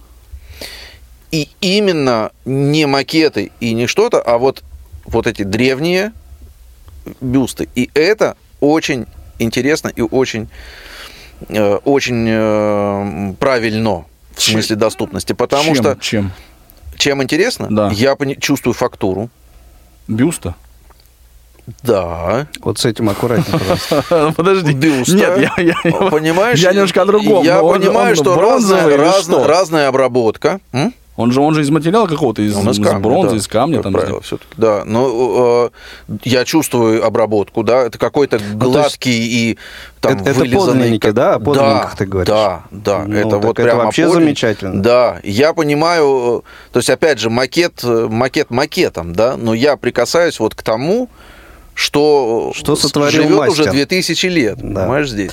И 1.30 1.48
именно 1.62 2.32
не 2.44 2.86
макеты 2.86 3.50
и 3.60 3.72
не 3.72 3.86
что-то, 3.86 4.20
а 4.20 4.36
вот, 4.36 4.62
вот 5.04 5.26
эти 5.26 5.42
древние 5.42 6.12
бюсты. 7.20 7.68
И 7.74 7.90
это 7.94 8.36
очень 8.60 9.06
интересно 9.38 9.88
и 9.88 10.02
очень, 10.02 10.48
э, 11.48 11.74
очень 11.84 12.26
э, 12.28 13.34
правильно 13.38 14.04
в 14.34 14.38
Чем- 14.38 14.54
смысле 14.54 14.76
доступности. 14.76 15.32
Потому 15.32 15.74
чем, 15.74 15.74
что 15.76 15.96
Чем? 16.00 16.32
чем 16.96 17.22
интересно, 17.22 17.66
Да. 17.70 17.90
я 17.92 18.16
чувствую 18.40 18.74
фактуру. 18.74 19.30
Бюста? 20.08 20.54
Да. 21.84 22.48
Вот 22.60 22.78
с 22.80 22.84
этим 22.84 23.08
аккуратнее, 23.08 23.58
пожалуйста. 23.58 24.32
Подожди. 24.36 24.72
Бюста. 24.72 25.14
Нет, 25.14 25.38
я, 25.38 25.62
я, 25.62 25.74
я- 25.84 25.92
Понимаешь? 26.10 26.58
Я 26.58 26.72
немножко 26.72 27.02
о 27.02 27.04
другом. 27.06 27.44
Я 27.44 27.62
он- 27.62 27.80
понимаю, 27.80 28.10
он 28.10 28.16
что 28.16 28.34
бронзовый 28.34 28.96
разная, 28.96 29.12
разная, 29.12 29.38
что? 29.38 29.46
разная 29.46 29.88
обработка. 29.88 30.60
М? 30.72 30.92
Он 31.22 31.32
же, 31.32 31.40
он 31.40 31.54
же 31.54 31.62
из 31.62 31.70
материала 31.70 32.06
какого-то, 32.06 32.42
из, 32.42 32.56
из 32.56 32.78
из 32.78 32.84
камня, 32.84 32.98
бронзы, 33.00 33.30
да, 33.30 33.36
из 33.36 33.48
камня. 33.48 33.76
как 33.76 33.82
Там, 33.84 33.92
правило, 33.94 34.20
всё-таки, 34.20 34.50
да. 34.56 34.82
Но 34.84 35.70
э, 36.12 36.18
я 36.24 36.44
чувствую 36.44 37.04
обработку, 37.04 37.62
да, 37.62 37.82
это 37.82 37.96
какой-то 37.98 38.38
Ну, 38.52 38.58
гладкий 38.58 39.12
и 39.52 39.58
там 40.00 40.12
это- 40.14 40.30
это 40.30 40.38
вылизанный... 40.40 40.66
подлинники, 40.74 41.00
как- 41.02 41.14
да? 41.14 41.34
О 41.36 41.38
подлинниках 41.40 41.96
ты 41.96 42.06
говоришь? 42.06 42.28
Да, 42.28 42.64
да, 42.70 43.04
Ну, 43.06 43.14
это 43.16 43.38
вот 43.38 43.58
это 43.58 43.62
прямо 43.68 43.84
вообще 43.84 44.02
подлинник. 44.06 44.24
замечательно. 44.26 44.82
Да, 44.82 45.20
я 45.22 45.52
понимаю, 45.54 46.44
то 46.72 46.78
есть, 46.78 46.90
опять 46.90 47.18
же, 47.18 47.30
макет, 47.30 47.82
макет 47.84 48.50
макетом, 48.50 49.14
да, 49.14 49.36
но 49.36 49.54
я 49.54 49.76
прикасаюсь 49.76 50.38
вот 50.40 50.54
к 50.54 50.62
тому, 50.62 51.08
что, 51.74 52.52
Что 52.54 52.76
сотворил 52.76 53.22
живет 53.22 53.38
мастер. 53.38 53.62
уже 53.62 53.70
2000 53.70 54.26
лет, 54.26 54.58
Да. 54.60 54.82
понимаешь, 54.82 55.08
здесь. 55.10 55.30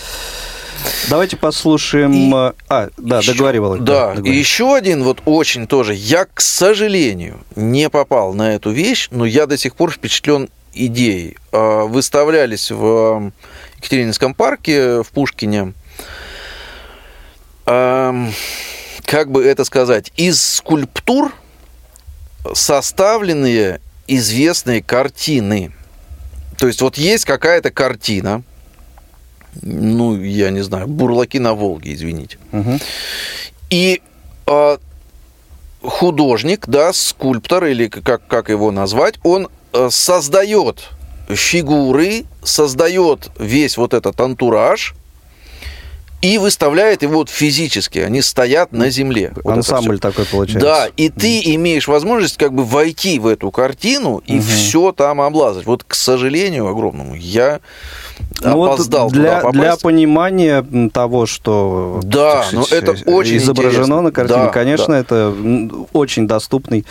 Давайте 1.09 1.37
послушаем... 1.37 2.11
И- 2.13 2.31
э, 2.33 2.53
А, 2.69 2.89
да, 2.97 3.17
Ещё- 3.19 3.33
договори, 3.33 3.59
Володь. 3.59 3.83
Да, 3.83 4.11
и 4.13 4.15
договори. 4.17 4.37
еще 4.37 4.75
один 4.75 5.03
вот 5.03 5.21
очень 5.25 5.67
тоже. 5.67 5.93
Я, 5.93 6.25
к 6.25 6.39
сожалению, 6.41 7.39
не 7.55 7.89
попал 7.89 8.33
на 8.33 8.53
эту 8.55 8.71
вещь, 8.71 9.07
но 9.11 9.25
я 9.25 9.45
до 9.47 9.57
сих 9.57 9.75
пор 9.75 9.91
впечатлен 9.91 10.49
идеей. 10.73 11.37
А, 11.51 11.85
Выставлялись 11.85 12.69
в 12.71 13.31
Екатерининском 13.77 14.33
парке 14.33 15.01
в 15.03 15.07
Пушкине. 15.07 15.73
ам, 17.65 18.31
Как 19.05 19.31
бы 19.31 19.43
это 19.43 19.63
сказать? 19.65 20.11
Из 20.17 20.41
скульптур 20.41 21.33
составленные 22.53 23.81
известные 24.07 24.81
картины. 24.83 25.71
То 26.57 26.67
есть 26.67 26.81
вот 26.81 26.97
есть 26.97 27.25
какая-то 27.25 27.71
картина, 27.71 28.43
ну, 29.61 30.21
я 30.21 30.51
не 30.51 30.61
знаю, 30.61 30.87
бурлаки 30.87 31.39
на 31.39 31.53
Волге, 31.53 31.93
извините. 31.93 32.37
Мгм. 32.51 32.79
И 33.69 34.01
а, 34.45 34.77
художник, 35.81 36.67
да, 36.67 36.93
скульптор, 36.93 37.65
или 37.65 37.87
как, 37.87 38.27
как 38.27 38.49
его 38.49 38.71
назвать, 38.71 39.15
он 39.23 39.49
э, 39.73 39.89
создает 39.91 40.89
фигуры, 41.29 42.25
создает 42.43 43.29
весь 43.39 43.77
вот 43.77 43.93
этот 43.93 44.19
антураж 44.19 44.95
и 46.21 46.37
выставляет 46.37 47.01
его 47.01 47.15
вот 47.15 47.29
физически. 47.29 47.99
Они 47.99 48.21
стоят 48.21 48.71
на 48.73 48.89
земле. 48.89 49.31
Вот 49.43 49.53
Ансамбль 49.53 49.99
такой 49.99 50.25
получается. 50.25 50.59
Да, 50.67 50.87
и 50.97 51.09
ты 51.09 51.39
имеешь 51.55 51.87
возможность 51.87 52.37
как 52.37 52.53
бы 52.53 52.63
войти 52.65 53.19
в 53.19 53.27
эту 53.27 53.51
картину 53.51 54.21
и 54.25 54.33
Мгм. 54.33 54.41
все 54.41 54.91
там 54.91 55.21
облазать. 55.21 55.65
Вот, 55.65 55.83
к 55.85 55.95
сожалению, 55.95 56.67
огромному, 56.67 57.15
я 57.15 57.61
Ну 58.41 58.53
вот 58.57 58.73
опоздал 58.73 59.09
для, 59.09 59.39
туда 59.41 59.51
для 59.51 59.77
понимания 59.77 60.65
того, 60.93 61.25
что 61.25 62.01
Да, 62.03 62.43
так 62.51 62.65
сказать, 62.65 62.71
это 62.83 62.91
очень 63.09 63.37
изображено 63.37 63.71
интересно. 63.75 64.01
на 64.01 64.11
картине, 64.11 64.39
Да, 64.45 64.47
конечно, 64.49 64.87
да. 64.93 64.99
это 64.99 65.33
очень 65.93 66.27
доступный 66.27 66.85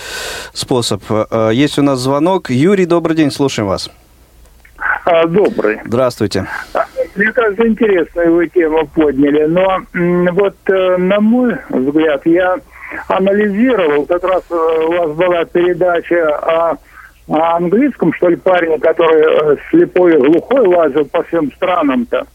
способ. 0.54 1.02
Э, 1.10 1.50
Есть 1.52 1.78
у 1.78 1.82
нас 1.82 1.98
звонок. 2.00 2.50
Юрий, 2.50 2.86
добрый 2.86 3.14
день, 3.16 3.30
слушаем 3.30 3.68
вас. 3.68 3.90
А, 5.10 5.26
Добрый. 5.26 5.80
Здравствуйте. 5.86 6.46
Мне 7.16 7.32
кажется, 7.32 7.66
интересную 7.66 8.34
вы 8.34 8.46
тему 8.48 8.86
подняли, 8.86 9.46
но 9.46 9.80
вот 10.32 10.54
э, 10.66 10.96
на 10.98 11.18
мой 11.18 11.56
взгляд, 11.70 12.26
я 12.26 12.58
анализировал, 13.08 14.04
как 14.04 14.22
раз 14.22 14.42
э, 14.50 14.54
у 14.54 14.92
вас 14.92 15.10
была 15.12 15.46
передача 15.46 16.28
о, 16.36 16.76
о 17.26 17.56
английском, 17.56 18.12
что 18.12 18.28
ли, 18.28 18.36
парне, 18.36 18.78
который 18.78 19.22
э, 19.22 19.56
слепой 19.70 20.14
и 20.14 20.18
глухой 20.18 20.66
лазил 20.66 21.06
по 21.06 21.22
всем 21.22 21.50
странам-то. 21.52 22.26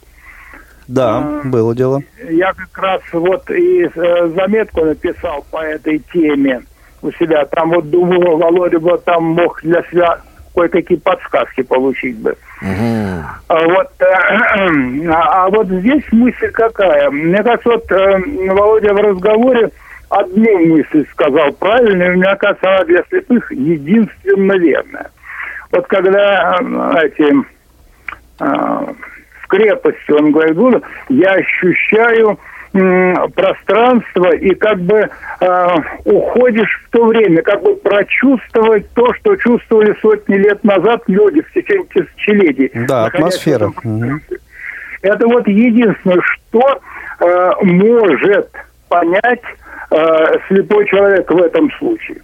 Да, 0.88 1.41
было 1.43 1.75
дело. 1.75 2.01
Я 2.27 2.53
как 2.53 2.75
раз 2.75 3.01
вот 3.12 3.51
и 3.51 3.88
заметку 4.36 4.83
написал 4.83 5.45
по 5.51 5.63
этой 5.63 5.99
теме 6.12 6.63
у 7.03 7.12
себя. 7.12 7.45
Там 7.45 7.69
вот 7.69 7.91
думаю, 7.91 8.38
Володя 8.38 8.79
бы 8.79 8.97
там 8.97 9.25
мог 9.25 9.62
для 9.62 9.83
себя 9.91 10.21
кое-какие 10.53 10.97
подсказки 10.97 11.61
получить 11.61 12.17
бы. 12.17 12.35
А 12.61 13.63
вот, 13.67 13.89
а, 13.99 14.67
а 15.45 15.49
вот 15.49 15.67
здесь 15.67 16.03
мысль 16.11 16.51
какая? 16.51 17.09
Мне 17.09 17.43
кажется, 17.43 17.69
вот 17.69 17.91
э, 17.91 18.19
Володя 18.53 18.93
в 18.93 18.97
разговоре 18.97 19.69
одну 20.09 20.65
мысль 20.65 21.05
сказал 21.11 21.51
правильно, 21.53 22.09
мне 22.09 22.35
кажется, 22.35 22.75
она 22.75 22.85
для 22.85 23.03
слепых 23.09 23.51
единственно 23.51 24.53
верная. 24.53 25.11
Вот 25.71 25.87
когда 25.87 26.57
э, 26.59 27.07
эти 27.07 27.53
в 28.39 29.47
крепости, 29.47 30.11
он 30.11 30.31
говорит, 30.31 30.83
я 31.09 31.33
ощущаю 31.33 32.39
пространство 32.73 34.36
и 34.36 34.55
как 34.55 34.79
бы 34.79 35.07
э, 35.39 35.67
уходишь 36.05 36.81
в 36.86 36.89
то 36.89 37.05
время, 37.05 37.43
как 37.43 37.62
бы 37.62 37.75
прочувствовать 37.75 38.89
то, 38.93 39.13
что 39.13 39.36
чувствовали 39.36 39.95
сотни 40.01 40.36
лет 40.36 40.63
назад 40.63 41.03
люди 41.07 41.41
в 41.41 41.53
течение 41.53 41.86
тысячелетий. 41.93 42.71
Да, 42.88 43.05
атмосфера. 43.05 43.71
Это 45.03 45.27
вот 45.27 45.47
единственное, 45.47 46.21
что 46.21 46.81
э, 47.19 47.51
может 47.62 48.49
понять 48.89 49.41
э, 49.91 50.25
слепой 50.47 50.88
человек 50.88 51.29
в 51.29 51.41
этом 51.41 51.69
случае. 51.73 52.17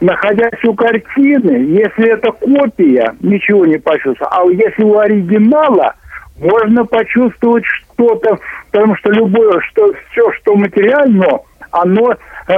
Находясь 0.00 0.64
у 0.64 0.74
картины, 0.74 1.52
если 1.80 2.08
это 2.10 2.32
копия, 2.32 3.14
ничего 3.20 3.64
не 3.64 3.78
почувствуешь. 3.78 4.30
А 4.30 4.44
если 4.50 4.82
у 4.82 4.98
оригинала, 4.98 5.94
можно 6.38 6.84
почувствовать 6.84 7.64
что-то, 7.94 8.38
потому 8.70 8.96
что 8.96 9.10
любое, 9.10 9.60
что 9.60 9.92
все, 10.10 10.30
что 10.32 10.54
материально, 10.54 11.40
оно 11.70 12.12
э, 12.12 12.54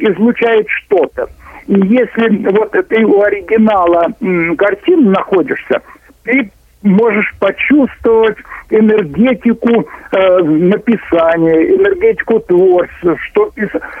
излучает 0.00 0.66
что-то. 0.68 1.28
И 1.66 1.74
если 1.86 2.48
вот 2.50 2.72
ты 2.88 3.04
у 3.04 3.22
оригинала 3.22 4.08
м, 4.20 4.56
картины 4.56 5.10
находишься, 5.10 5.80
ты 6.24 6.50
можешь 6.82 7.34
почувствовать 7.38 8.36
энергетику 8.70 9.86
э, 10.12 10.38
написания, 10.42 11.76
энергетику 11.76 12.40
творчества, 12.40 13.16
что, 13.30 13.52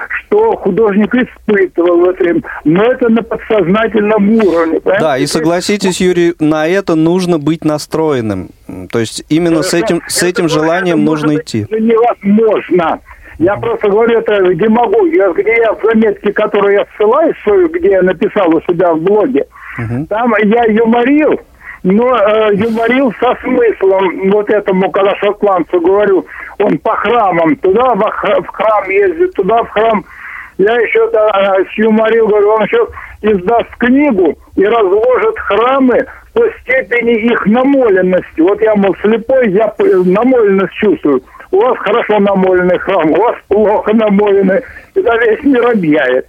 что 0.08 0.56
художник 0.56 1.14
испытывал 1.14 2.00
в 2.00 2.08
этом. 2.10 2.44
Но 2.64 2.84
это 2.84 3.08
на 3.08 3.22
подсознательном 3.22 4.30
уровне. 4.30 4.80
Понимаете? 4.80 5.04
Да, 5.04 5.18
и 5.18 5.26
согласитесь, 5.26 6.00
Юрий, 6.00 6.34
на 6.38 6.66
это 6.66 6.94
нужно 6.94 7.38
быть 7.38 7.64
настроенным. 7.64 8.50
То 8.90 8.98
есть 8.98 9.24
именно 9.28 9.62
с 9.62 9.74
этим, 9.74 10.02
с 10.06 10.22
этим 10.22 10.48
желанием 10.48 11.04
нужно 11.04 11.36
идти. 11.36 11.66
Это 11.68 11.80
невозможно. 11.80 13.00
Я 13.38 13.56
просто 13.56 13.88
говорю, 13.88 14.18
это 14.18 14.54
демагогия, 14.54 15.32
где 15.32 15.56
я 15.62 15.72
в 15.72 15.82
заметке, 15.82 16.30
которую 16.30 16.74
я 16.74 16.86
ссылаюсь, 16.94 17.36
где 17.72 17.92
я 17.92 18.02
написал 18.02 18.54
у 18.54 18.60
себя 18.60 18.92
в 18.92 19.00
блоге, 19.00 19.46
угу. 19.78 20.06
там 20.10 20.34
я 20.44 20.64
юморил, 20.64 21.40
но 21.82 22.16
э, 22.16 22.54
юморил 22.54 23.12
со 23.20 23.34
смыслом 23.42 24.30
вот 24.30 24.50
этому, 24.50 24.90
когда 24.90 25.14
шотландцу 25.16 25.80
говорю, 25.80 26.26
он 26.58 26.78
по 26.78 26.94
храмам, 26.96 27.56
туда 27.56 27.94
в 27.94 28.46
храм 28.48 28.90
ездит, 28.90 29.32
туда 29.34 29.62
в 29.62 29.68
храм. 29.70 30.04
Я 30.58 30.74
еще 30.74 31.10
да, 31.10 31.56
э, 31.58 31.64
юморил, 31.76 32.26
говорю, 32.26 32.50
он 32.50 32.64
еще 32.64 32.86
издаст 33.22 33.70
книгу 33.78 34.36
и 34.56 34.64
разложит 34.64 35.38
храмы 35.38 36.06
по 36.34 36.42
степени 36.60 37.14
их 37.32 37.46
намоленности. 37.46 38.40
Вот 38.40 38.60
я, 38.60 38.74
мол, 38.74 38.94
слепой, 39.00 39.50
я 39.50 39.72
намоленность 39.78 40.74
чувствую. 40.74 41.22
У 41.50 41.60
вас 41.60 41.78
хорошо 41.78 42.18
намоленный 42.18 42.78
храм, 42.78 43.10
у 43.10 43.16
вас 43.16 43.36
плохо 43.48 43.94
намоленный. 43.94 44.60
И 44.94 45.02
да 45.02 45.16
весь 45.16 45.42
мир 45.44 45.66
объявит. 45.66 46.26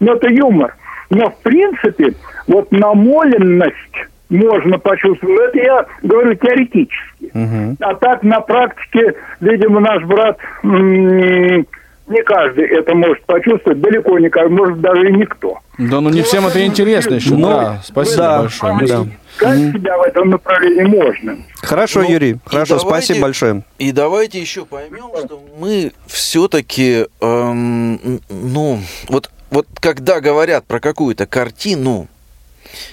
Но 0.00 0.14
это 0.14 0.28
юмор. 0.28 0.74
Но, 1.10 1.30
в 1.30 1.38
принципе, 1.42 2.12
вот 2.48 2.70
намоленность 2.70 4.08
можно 4.30 4.78
почувствовать. 4.78 5.54
Это 5.54 5.58
я 5.58 5.86
говорю 6.02 6.34
теоретически. 6.34 7.30
Угу. 7.34 7.76
А 7.80 7.94
так 7.94 8.22
на 8.22 8.40
практике, 8.40 9.14
видимо, 9.40 9.80
наш 9.80 10.04
брат 10.04 10.38
не 10.62 12.22
каждый 12.22 12.66
это 12.66 12.94
может 12.94 13.22
почувствовать, 13.24 13.80
далеко 13.80 14.18
не 14.18 14.28
каждый, 14.30 14.56
может 14.56 14.80
даже 14.80 15.08
и 15.08 15.12
никто. 15.12 15.58
Да, 15.78 16.00
ну 16.00 16.10
не 16.10 16.22
всем 16.22 16.46
это 16.46 16.64
интересно 16.64 17.14
еще. 17.14 17.34
Ну, 17.34 17.48
да, 17.48 17.82
спасибо 17.84 18.22
да, 18.22 18.38
большое. 18.40 18.86
Да. 18.86 19.06
Как 19.36 19.54
себя 19.54 19.98
в 19.98 20.02
этом 20.02 20.30
направлении 20.30 20.84
можно. 20.84 21.36
Хорошо, 21.62 22.02
ну, 22.02 22.10
Юрий, 22.10 22.36
хорошо, 22.44 22.78
давайте, 22.78 23.04
спасибо 23.06 23.26
большое. 23.26 23.62
И 23.78 23.92
давайте 23.92 24.40
еще 24.40 24.64
поймем, 24.64 25.10
что 25.24 25.40
мы 25.58 25.92
все-таки, 26.06 27.06
эм, 27.20 28.20
ну, 28.28 28.80
вот, 29.08 29.30
вот 29.50 29.66
когда 29.80 30.20
говорят 30.20 30.66
про 30.66 30.80
какую-то 30.80 31.26
картину, 31.26 32.08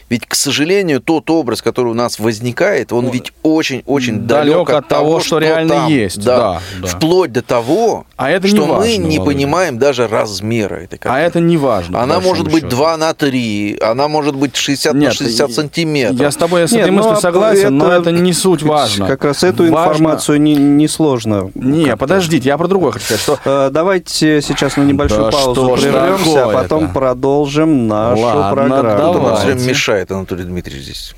ведь, 0.07 0.27
к 0.27 0.35
сожалению, 0.35 1.01
тот 1.01 1.29
образ, 1.31 1.63
который 1.63 1.87
у 1.87 1.93
нас 1.95 2.19
возникает, 2.19 2.93
он 2.93 3.09
ведь 3.09 3.33
очень-очень 3.41 4.19
далек, 4.19 4.67
далек 4.67 4.69
от, 4.69 4.87
того, 4.87 5.19
что, 5.19 5.27
что 5.27 5.39
реально 5.39 5.73
там. 5.73 5.87
есть. 5.87 6.23
Да, 6.23 6.61
да. 6.79 6.87
Вплоть 6.87 7.31
до 7.31 7.41
того, 7.41 8.05
а 8.15 8.29
это 8.29 8.47
что 8.47 8.65
важно, 8.65 8.85
мы 8.85 8.97
не 8.97 9.17
Володя. 9.17 9.23
понимаем 9.23 9.79
даже 9.79 10.07
размера 10.07 10.75
этой 10.75 10.99
картины. 10.99 11.23
А 11.23 11.25
это 11.25 11.39
не 11.39 11.57
важно. 11.57 12.01
Она 12.01 12.19
может 12.19 12.45
быть 12.45 12.65
счету. 12.65 12.75
2 12.75 12.97
на 12.97 13.13
3, 13.15 13.79
она 13.81 14.07
может 14.07 14.35
быть 14.35 14.55
60 14.55 14.93
Нет, 14.93 15.09
на 15.09 15.11
60 15.15 15.51
сантиметров. 15.51 16.19
Я 16.19 16.29
с 16.29 16.35
тобой 16.35 16.67
с 16.67 16.73
этой 16.73 16.91
мыслью 16.91 17.15
ну, 17.15 17.19
согласен, 17.19 17.65
это, 17.65 17.71
но 17.71 17.91
это 17.91 18.11
не 18.11 18.33
суть 18.33 18.61
важно. 18.61 19.07
Как 19.07 19.23
раз 19.23 19.43
эту 19.43 19.71
важно... 19.71 19.93
информацию 19.93 20.39
не, 20.39 20.55
не 20.55 20.87
сложно. 20.87 21.49
Не, 21.55 21.95
подождите, 21.97 22.47
я 22.47 22.59
про 22.59 22.67
другое 22.67 22.91
хочу 22.91 23.05
сказать. 23.05 23.21
Что... 23.21 23.39
Э, 23.43 23.69
давайте 23.71 24.41
сейчас 24.43 24.77
на 24.77 24.83
небольшую 24.83 25.25
да 25.25 25.31
паузу 25.31 25.75
прервемся, 25.81 26.45
а 26.45 26.61
потом 26.61 26.93
продолжим 26.93 27.87
нашу 27.87 28.21
Ладно, 28.21 28.53
программу. 28.53 29.13
Давайте. 29.13 29.94
Мешает 29.95 30.12
Анатолий 30.12 30.43
Дмитриевич 30.43 30.86
здесь. 30.86 31.15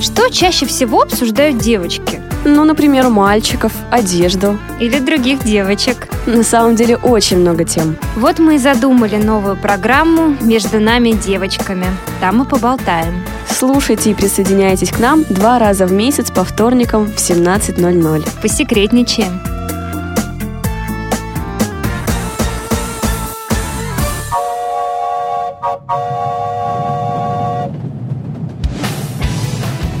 Что 0.00 0.28
чаще 0.28 0.66
всего 0.66 1.02
обсуждают 1.02 1.58
девочки? 1.58 2.20
Ну, 2.44 2.64
например, 2.64 3.06
у 3.06 3.10
мальчиков, 3.10 3.72
одежду. 3.90 4.58
Или 4.80 4.98
других 4.98 5.44
девочек. 5.44 6.08
На 6.26 6.42
самом 6.42 6.74
деле 6.74 6.96
очень 6.96 7.38
много 7.38 7.64
тем. 7.64 7.96
Вот 8.16 8.40
мы 8.40 8.56
и 8.56 8.58
задумали 8.58 9.16
новую 9.16 9.56
программу 9.56 10.36
«Между 10.42 10.80
нами 10.80 11.12
девочками». 11.12 11.86
Там 12.20 12.38
мы 12.38 12.44
поболтаем. 12.44 13.24
Слушайте 13.48 14.10
и 14.10 14.14
присоединяйтесь 14.14 14.90
к 14.90 14.98
нам 14.98 15.24
два 15.30 15.60
раза 15.60 15.86
в 15.86 15.92
месяц 15.92 16.30
по 16.32 16.42
вторникам 16.44 17.06
в 17.06 17.16
17.00. 17.16 18.28
Посекретничаем. 18.42 19.63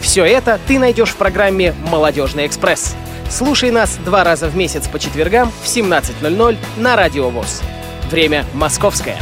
все 0.00 0.24
это 0.24 0.58
ты 0.66 0.78
найдешь 0.78 1.10
в 1.10 1.16
программе 1.16 1.74
«Молодежный 1.90 2.46
экспресс». 2.46 2.94
Слушай 3.30 3.70
нас 3.70 3.98
два 4.04 4.24
раза 4.24 4.48
в 4.48 4.56
месяц 4.56 4.88
по 4.88 4.98
четвергам 4.98 5.52
в 5.62 5.66
17.00 5.66 6.56
на 6.78 6.96
Радио 6.96 7.28
ВОЗ. 7.28 7.62
Время 8.10 8.46
московское. 8.54 9.18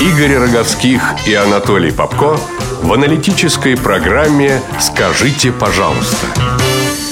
Игорь 0.00 0.36
Роговских 0.36 1.02
и 1.26 1.34
Анатолий 1.34 1.90
Попко 1.90 2.38
в 2.82 2.92
аналитической 2.92 3.76
программе 3.76 4.60
«Скажите, 4.78 5.50
пожалуйста». 5.50 6.26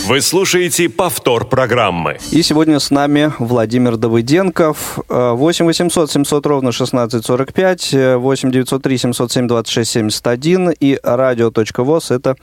Вы 0.08 0.20
слушаете 0.20 0.88
повтор 0.88 1.46
программы. 1.46 2.18
И 2.32 2.42
сегодня 2.42 2.80
с 2.80 2.90
нами 2.90 3.32
Владимир 3.38 3.96
Давыденков. 3.96 4.98
8 5.08 5.64
800 5.64 6.10
700 6.10 6.46
ровно 6.46 6.70
1645, 6.70 8.16
8 8.18 8.50
903 8.50 8.98
707 8.98 9.46
26 9.46 9.90
71 9.90 10.70
и 10.80 10.98
радио.воз. 11.02 12.10
Это 12.10 12.34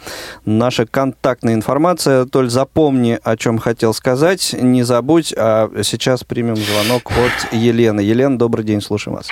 наша 0.45 0.85
контактная 0.85 1.53
информация. 1.53 2.25
Толь, 2.25 2.49
запомни, 2.49 3.19
о 3.21 3.35
чем 3.35 3.57
хотел 3.57 3.93
сказать. 3.93 4.55
Не 4.59 4.83
забудь. 4.83 5.33
А 5.35 5.69
сейчас 5.83 6.23
примем 6.23 6.55
звонок 6.55 7.11
от 7.11 7.53
Елены. 7.53 7.99
Елена, 7.99 8.37
добрый 8.37 8.63
день, 8.63 8.81
слушаем 8.81 9.17
вас. 9.17 9.29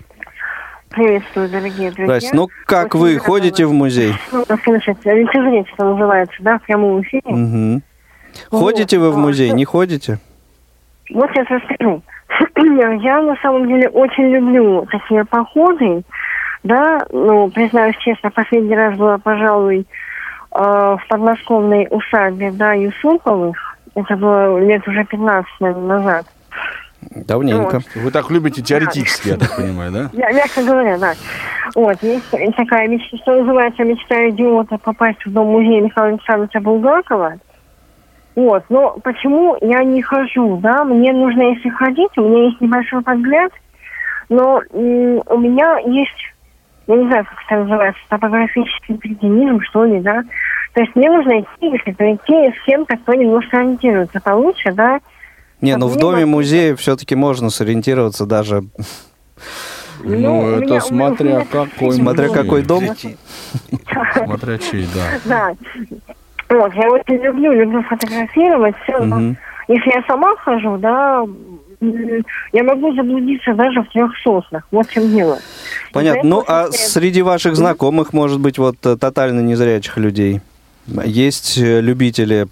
Приветствую, 0.90 1.50
дорогие 1.50 1.92
друзья. 1.92 2.06
Здрасте. 2.06 2.30
Ну, 2.34 2.50
как 2.66 2.94
Очень 2.96 3.00
вы 3.00 3.20
ходите 3.20 3.66
в 3.66 3.72
музей? 3.72 4.14
вас 4.32 4.48
слышать. 4.64 4.98
Лицезреть, 5.06 5.68
что 5.74 5.94
называется, 5.94 6.36
да, 6.42 6.60
в 6.60 6.64
прямом 6.64 7.02
эфире. 7.04 7.24
Мгм. 7.26 7.84
Вот. 8.52 8.62
Ходите 8.62 8.98
вы 8.98 9.12
в 9.12 9.18
музей, 9.18 9.52
не 9.52 9.66
ходите? 9.66 10.20
Вот 11.14 11.30
сейчас 11.32 11.48
расскажу. 11.50 12.02
Я 13.02 13.22
на 13.22 13.36
самом 13.38 13.68
деле 13.68 13.90
очень 13.90 14.30
люблю 14.30 14.86
такие 14.92 15.24
походы, 15.26 16.04
да, 16.64 17.06
ну, 17.12 17.50
признаюсь 17.50 17.98
честно, 17.98 18.30
последний 18.32 18.76
раз 18.76 18.98
была, 18.98 19.18
пожалуй, 19.18 19.80
э, 19.80 20.60
в 20.60 21.02
подмосковной 21.08 21.88
усадьбе, 21.90 22.52
да, 22.52 22.74
Юсуповых. 22.74 23.78
Это 23.96 24.16
было 24.16 24.60
лет 24.60 24.88
уже 24.88 25.06
15 25.06 25.50
наверное, 25.60 25.98
назад. 25.98 26.26
Давненько. 27.02 27.82
Вы 27.96 28.12
так 28.12 28.30
любите 28.30 28.62
теоретически, 28.62 29.30
я 29.30 29.38
так 29.38 29.56
понимаю, 29.56 29.92
да? 29.92 30.10
Я, 30.14 30.32
мягко 30.32 30.64
говоря, 30.64 30.98
да. 30.98 31.14
Вот, 31.76 32.02
есть 32.04 32.56
такая 32.56 32.88
мечта, 32.88 33.18
что 33.18 33.42
называется 33.42 33.84
мечта 33.84 34.30
идиота 34.30 34.78
попасть 34.78 35.26
в 35.26 35.32
дом 35.32 35.48
музея 35.48 35.82
Михаила 35.82 36.10
Александровича 36.10 36.60
Булгакова. 36.60 37.36
Вот, 38.38 38.66
но 38.70 38.92
почему 39.04 39.58
я 39.62 39.84
не 39.84 40.04
хожу, 40.04 40.58
да? 40.58 40.84
Мне 40.84 41.12
нужно, 41.12 41.42
если 41.56 41.70
ходить, 41.70 42.12
у 42.18 42.22
меня 42.22 42.46
есть 42.50 42.62
небольшой 42.62 43.02
подгляд, 43.02 43.52
но 44.30 44.62
м, 44.74 45.24
у 45.26 45.38
меня 45.40 45.80
есть, 45.80 46.34
я 46.86 46.96
не 46.98 47.08
знаю, 47.08 47.26
как 47.26 47.40
это 47.48 47.64
называется, 47.64 48.00
топографический 48.10 48.96
кретинизм, 48.98 49.60
что 49.62 49.86
ли, 49.86 50.02
да? 50.02 50.22
То 50.76 50.82
есть 50.82 50.96
мне 50.96 51.10
нужно 51.10 51.40
идти, 51.40 51.48
если 51.62 51.94
то 51.94 52.14
идти 52.14 52.56
с 52.56 52.64
кем-то, 52.68 52.96
кто 52.98 53.16
немножко 53.16 53.58
ориентируется 53.58 54.20
получше, 54.22 54.72
да? 54.72 55.00
Не, 55.62 55.76
ну 55.76 55.88
в 55.88 55.98
доме 55.98 56.24
вот- 56.26 56.32
музея 56.34 56.76
все-таки 56.76 57.16
можно 57.16 57.50
сориентироваться 57.50 58.28
даже, 58.28 58.62
Ну, 60.04 60.16
Ну, 60.16 60.48
это 60.52 60.66
меня- 60.66 60.82
смотря 60.82 61.26
меня- 61.38 61.46
какой 61.52 61.92
смотря 61.92 62.30
какой 62.30 62.62
дом. 62.62 62.84
Смотря 64.14 64.58
чей, 64.60 64.88
да. 64.94 65.20
Да. 65.26 65.54
Вот, 66.50 66.74
я 66.74 66.90
очень 66.90 67.24
люблю, 67.24 67.52
люблю 67.52 67.82
фотографировать. 67.84 68.76
Все. 68.84 68.98
Мгм. 69.00 69.38
Если 69.68 69.90
я 69.90 70.02
сама 70.08 70.36
хожу, 70.38 70.78
да, 70.78 71.26
я 72.54 72.64
могу 72.64 72.94
заблудиться 72.96 73.54
даже 73.54 73.82
в 73.84 73.90
трех 73.90 74.12
соснах. 74.24 74.66
Вот 74.72 74.88
в 74.88 74.92
чем 74.94 75.10
дело. 75.12 75.40
Понятно. 75.92 76.22
Ну, 76.24 76.44
а 76.48 76.72
среди 76.72 77.22
ваших 77.22 77.56
знакомых, 77.56 78.14
может 78.14 78.40
быть, 78.40 78.58
вот 78.58 78.78
э, 78.86 78.96
тотально 78.96 79.42
незрячих 79.42 79.98
людей, 79.98 80.42
есть 81.06 81.58
э, 81.58 81.82
любители 81.82 82.48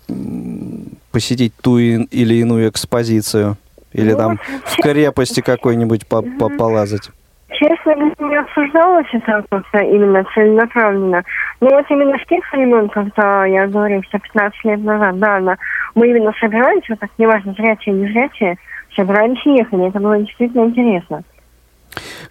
посетить 1.12 1.54
ту 1.62 1.78
или 1.78 2.36
иную 2.36 2.70
экспозицию? 2.70 3.58
Или 3.94 4.12
Ну, 4.12 4.18
там 4.18 4.40
в 4.66 4.76
крепости 4.82 5.40
какой-нибудь 5.40 6.06
по- 6.06 6.22
по- 6.22 6.50
полазать? 6.50 7.10
Честно 7.58 7.96
говоря, 7.96 8.14
не 8.20 8.36
обсуждалось 8.36 9.08
это 9.14 9.46
как-то 9.50 9.78
именно 9.80 10.26
целенаправленно. 10.34 11.24
Но 11.62 11.70
вот 11.70 11.86
именно 11.90 12.18
с 12.18 12.28
тех 12.28 12.44
времен, 12.52 12.90
когда 12.90 13.46
я 13.46 13.68
говорю, 13.68 14.02
что 14.04 14.20
15 14.20 14.66
лет 14.66 14.84
назад, 14.84 15.18
да, 15.20 15.40
на- 15.40 15.58
мы 15.94 16.10
именно 16.10 16.34
собирались, 16.40 16.84
вот 16.90 17.00
так, 17.00 17.10
неважно, 17.18 17.54
зрячие, 17.54 17.96
не 17.96 18.08
зрячие, 18.12 18.58
собирались 18.96 19.46
и 19.46 19.52
ехали. 19.58 19.88
Это 19.88 20.00
было 20.00 20.18
действительно 20.20 20.66
интересно. 20.66 21.24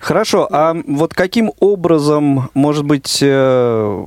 Хорошо, 0.01 0.49
а 0.51 0.74
вот 0.86 1.14
каким 1.14 1.53
образом, 1.61 2.51
может 2.55 2.84
быть, 2.84 3.18
э, 3.22 4.07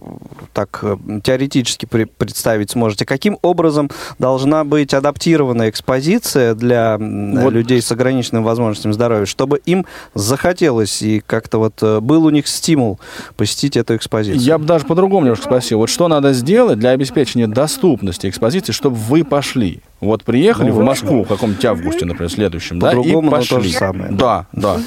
так 0.53 0.79
э, 0.83 0.97
теоретически 1.23 1.85
при- 1.85 2.05
представить 2.05 2.71
сможете, 2.71 3.05
каким 3.05 3.37
образом 3.41 3.89
должна 4.19 4.63
быть 4.63 4.93
адаптирована 4.93 5.69
экспозиция 5.69 6.55
для 6.55 6.97
Вот. 6.99 7.53
людей 7.53 7.81
с 7.81 7.91
ограниченными 7.91 8.43
возможностями 8.43 8.91
здоровья, 8.91 9.25
чтобы 9.25 9.57
им 9.65 9.85
захотелось 10.13 11.01
и 11.01 11.21
как-то 11.25 11.57
вот 11.59 11.81
э, 11.81 11.99
был 11.99 12.25
у 12.25 12.29
них 12.29 12.47
стимул 12.47 12.99
посетить 13.35 13.77
эту 13.77 13.95
экспозицию? 13.95 14.41
Я 14.41 14.57
бы 14.57 14.65
даже 14.65 14.85
по-другому 14.85 15.25
немножко 15.25 15.45
спросил. 15.45 15.79
Вот 15.79 15.89
что 15.89 16.07
надо 16.07 16.33
сделать 16.33 16.79
для 16.79 16.91
обеспечения 16.91 17.47
доступности 17.47 18.27
экспозиции, 18.27 18.71
чтобы 18.73 18.95
вы 18.95 19.23
пошли? 19.23 19.81
Вот 19.99 20.23
приехали 20.23 20.69
Ну, 20.69 20.75
в. 20.75 20.83
Москву 20.83 21.23
в 21.23 21.27
каком-нибудь 21.27 21.65
августе, 21.65 22.05
например, 22.05 22.31
следующем, 22.31 22.79
да, 22.79 22.93
и 22.93 23.13
пошли. 23.29 23.57
то 23.57 23.61
же 23.61 23.71
самое. 23.71 24.11
Да, 24.11 24.45
да. 24.53 24.77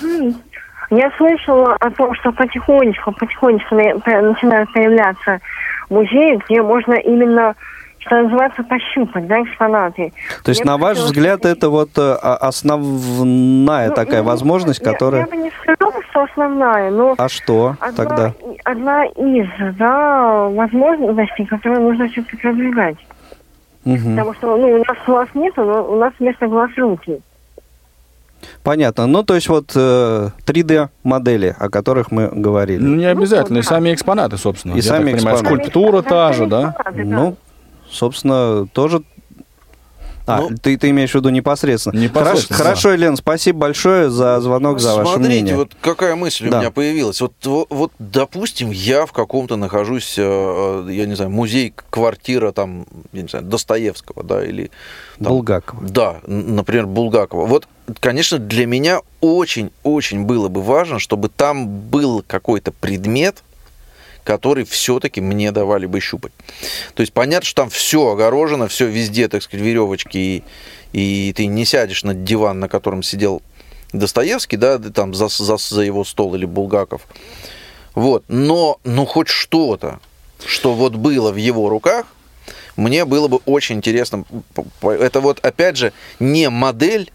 Я 0.91 1.11
слышала 1.17 1.77
о 1.79 1.91
том, 1.91 2.15
что 2.17 2.33
потихонечку, 2.33 3.13
потихонечку 3.13 3.75
на- 3.77 3.99
по- 4.01 4.21
начинают 4.23 4.73
появляться 4.73 5.39
музеи, 5.89 6.39
где 6.49 6.63
можно 6.63 6.95
именно, 6.95 7.55
что 8.01 8.23
называется, 8.23 8.65
пощупать, 8.65 9.27
да, 9.29 9.41
экспонаты. 9.41 10.13
То 10.43 10.49
есть, 10.49 10.65
Мне 10.65 10.73
на 10.73 10.79
ваш 10.79 10.97
хотелось 10.97 11.11
взгляд, 11.13 11.45
это 11.45 11.69
вот 11.71 11.91
э, 11.97 12.13
основная 12.15 13.89
ну, 13.89 13.95
такая 13.95 14.23
ну, 14.23 14.29
возможность, 14.29 14.81
я- 14.85 14.93
которая... 14.93 15.21
Я, 15.23 15.27
бы 15.29 15.37
не 15.37 15.53
сказала, 15.63 16.03
что 16.11 16.23
основная, 16.25 16.91
но 16.91 17.15
А 17.17 17.29
что 17.29 17.77
одна, 17.81 17.93
тогда? 17.97 18.33
одна 18.65 19.05
из, 19.07 19.49
да, 19.77 20.49
возможностей, 20.49 21.45
которые 21.45 21.81
нужно 21.81 22.09
все-таки 22.09 22.37
продвигать. 22.37 22.97
Мгм. 23.85 24.11
Потому 24.17 24.35
что, 24.35 24.57
ну, 24.57 24.69
у 24.75 24.79
нас 24.79 24.97
глаз 25.07 25.29
нету, 25.35 25.65
но 25.65 25.85
у 25.85 25.97
нас 25.97 26.13
вместо 26.19 26.47
глаз 26.49 26.71
руки. 26.77 27.21
Понятно. 28.63 29.07
Ну, 29.07 29.23
то 29.23 29.35
есть 29.35 29.49
вот 29.49 29.73
э, 29.75 30.31
3D-модели, 30.47 31.55
о 31.59 31.69
которых 31.69 32.11
мы 32.11 32.29
говорили. 32.29 32.81
Ну, 32.83 32.97
не 32.97 33.05
обязательно, 33.07 33.59
и 33.59 33.63
сами 33.63 33.93
экспонаты, 33.95 34.37
собственно. 34.39 34.75
И 34.75 34.77
Я 34.77 34.83
сами 34.83 35.11
так 35.11 35.19
понимаю, 35.19 35.37
экспонаты. 35.37 35.63
скульптура 35.65 36.03
та 36.03 36.33
же, 36.33 36.47
да? 36.47 36.75
Экспонаты. 36.79 37.05
Ну, 37.05 37.37
собственно, 37.91 38.67
тоже... 38.73 39.03
А, 40.27 40.43
Ну, 40.43 40.51
ты, 40.63 40.77
ты 40.77 40.91
имеешь 40.91 41.11
в 41.11 41.15
виду 41.17 41.31
непосредственно. 41.31 41.99
Непосредственно, 41.99 42.57
Хорошо, 42.57 42.83
хорошо, 42.83 42.93
Елена, 42.93 43.17
спасибо 43.17 43.59
большое 43.61 44.11
за 44.11 44.39
звонок, 44.41 44.79
за 44.79 44.95
ваше 44.95 45.13
Смотрите, 45.15 45.29
мнение. 45.29 45.57
вот 45.57 45.73
какая 45.81 46.15
мысль 46.15 46.49
Да. 46.49 46.59
у 46.59 46.61
меня 46.61 46.71
появилась. 46.71 47.21
Вот, 47.21 47.33
вот, 47.43 47.91
допустим, 47.99 48.71
я 48.71 49.07
в 49.07 49.13
каком-то 49.13 49.57
нахожусь, 49.57 50.17
э, 50.19 50.23
э, 50.23 50.93
я 50.93 51.07
не 51.07 51.17
знаю, 51.17 51.31
музей, 51.33 51.75
квартира 51.91 52.53
там, 52.53 52.87
я 53.13 53.23
не 53.23 53.29
знаю, 53.29 53.45
Достоевского, 53.47 54.23
да, 54.23 54.45
или... 54.45 54.71
там, 55.19 55.29
Булгакова. 55.33 55.83
Да, 55.89 56.17
например, 56.27 56.87
Булгакова. 56.87 57.47
Вот, 57.47 57.67
конечно, 57.99 58.39
для 58.39 58.67
меня 58.67 59.01
очень-очень 59.21 60.25
было 60.25 60.49
бы 60.49 60.63
важно, 60.63 60.99
чтобы 60.99 61.29
там 61.29 61.69
был 61.69 62.25
какой-то 62.27 62.73
предмет, 62.73 63.43
который 64.25 64.65
все-таки 64.65 65.21
мне 65.21 65.51
давали 65.51 65.87
бы 65.87 66.01
щупать. 66.01 66.33
То 66.95 67.01
есть 67.01 67.13
понятно, 67.13 67.47
что 67.47 67.63
там 67.63 67.71
все 67.71 68.11
огорожено, 68.11 68.69
все 68.69 68.87
везде, 68.87 69.29
так 69.29 69.43
сказать, 69.43 69.65
веревочки, 69.65 70.19
и, 70.19 70.45
и 70.93 71.33
ты 71.33 71.47
не 71.47 71.65
сядешь 71.65 72.05
на 72.05 72.15
диван, 72.15 72.61
на 72.61 72.69
котором 72.69 73.03
сидел 73.03 73.43
Достоевский, 73.93 74.57
да, 74.57 74.79
там 74.79 75.15
за, 75.15 75.29
за, 75.29 75.57
за 75.57 75.83
его 75.83 76.05
стол 76.05 76.35
или 76.35 76.45
Булгаков. 76.45 77.07
Вот, 77.95 78.25
но, 78.29 78.79
ну, 78.85 79.05
хоть 79.05 79.29
что-то, 79.29 79.99
что 80.47 80.75
вот 80.75 80.95
было 80.95 81.33
в 81.33 81.37
его 81.37 81.69
руках, 81.69 82.07
мне 82.77 83.05
было 83.05 83.29
бы 83.29 83.41
очень 83.47 83.77
интересно. 83.77 84.25
Это 84.83 85.21
вот, 85.21 85.45
опять 85.45 85.77
же, 85.77 85.93
не 86.19 86.49
модель, 86.51 87.11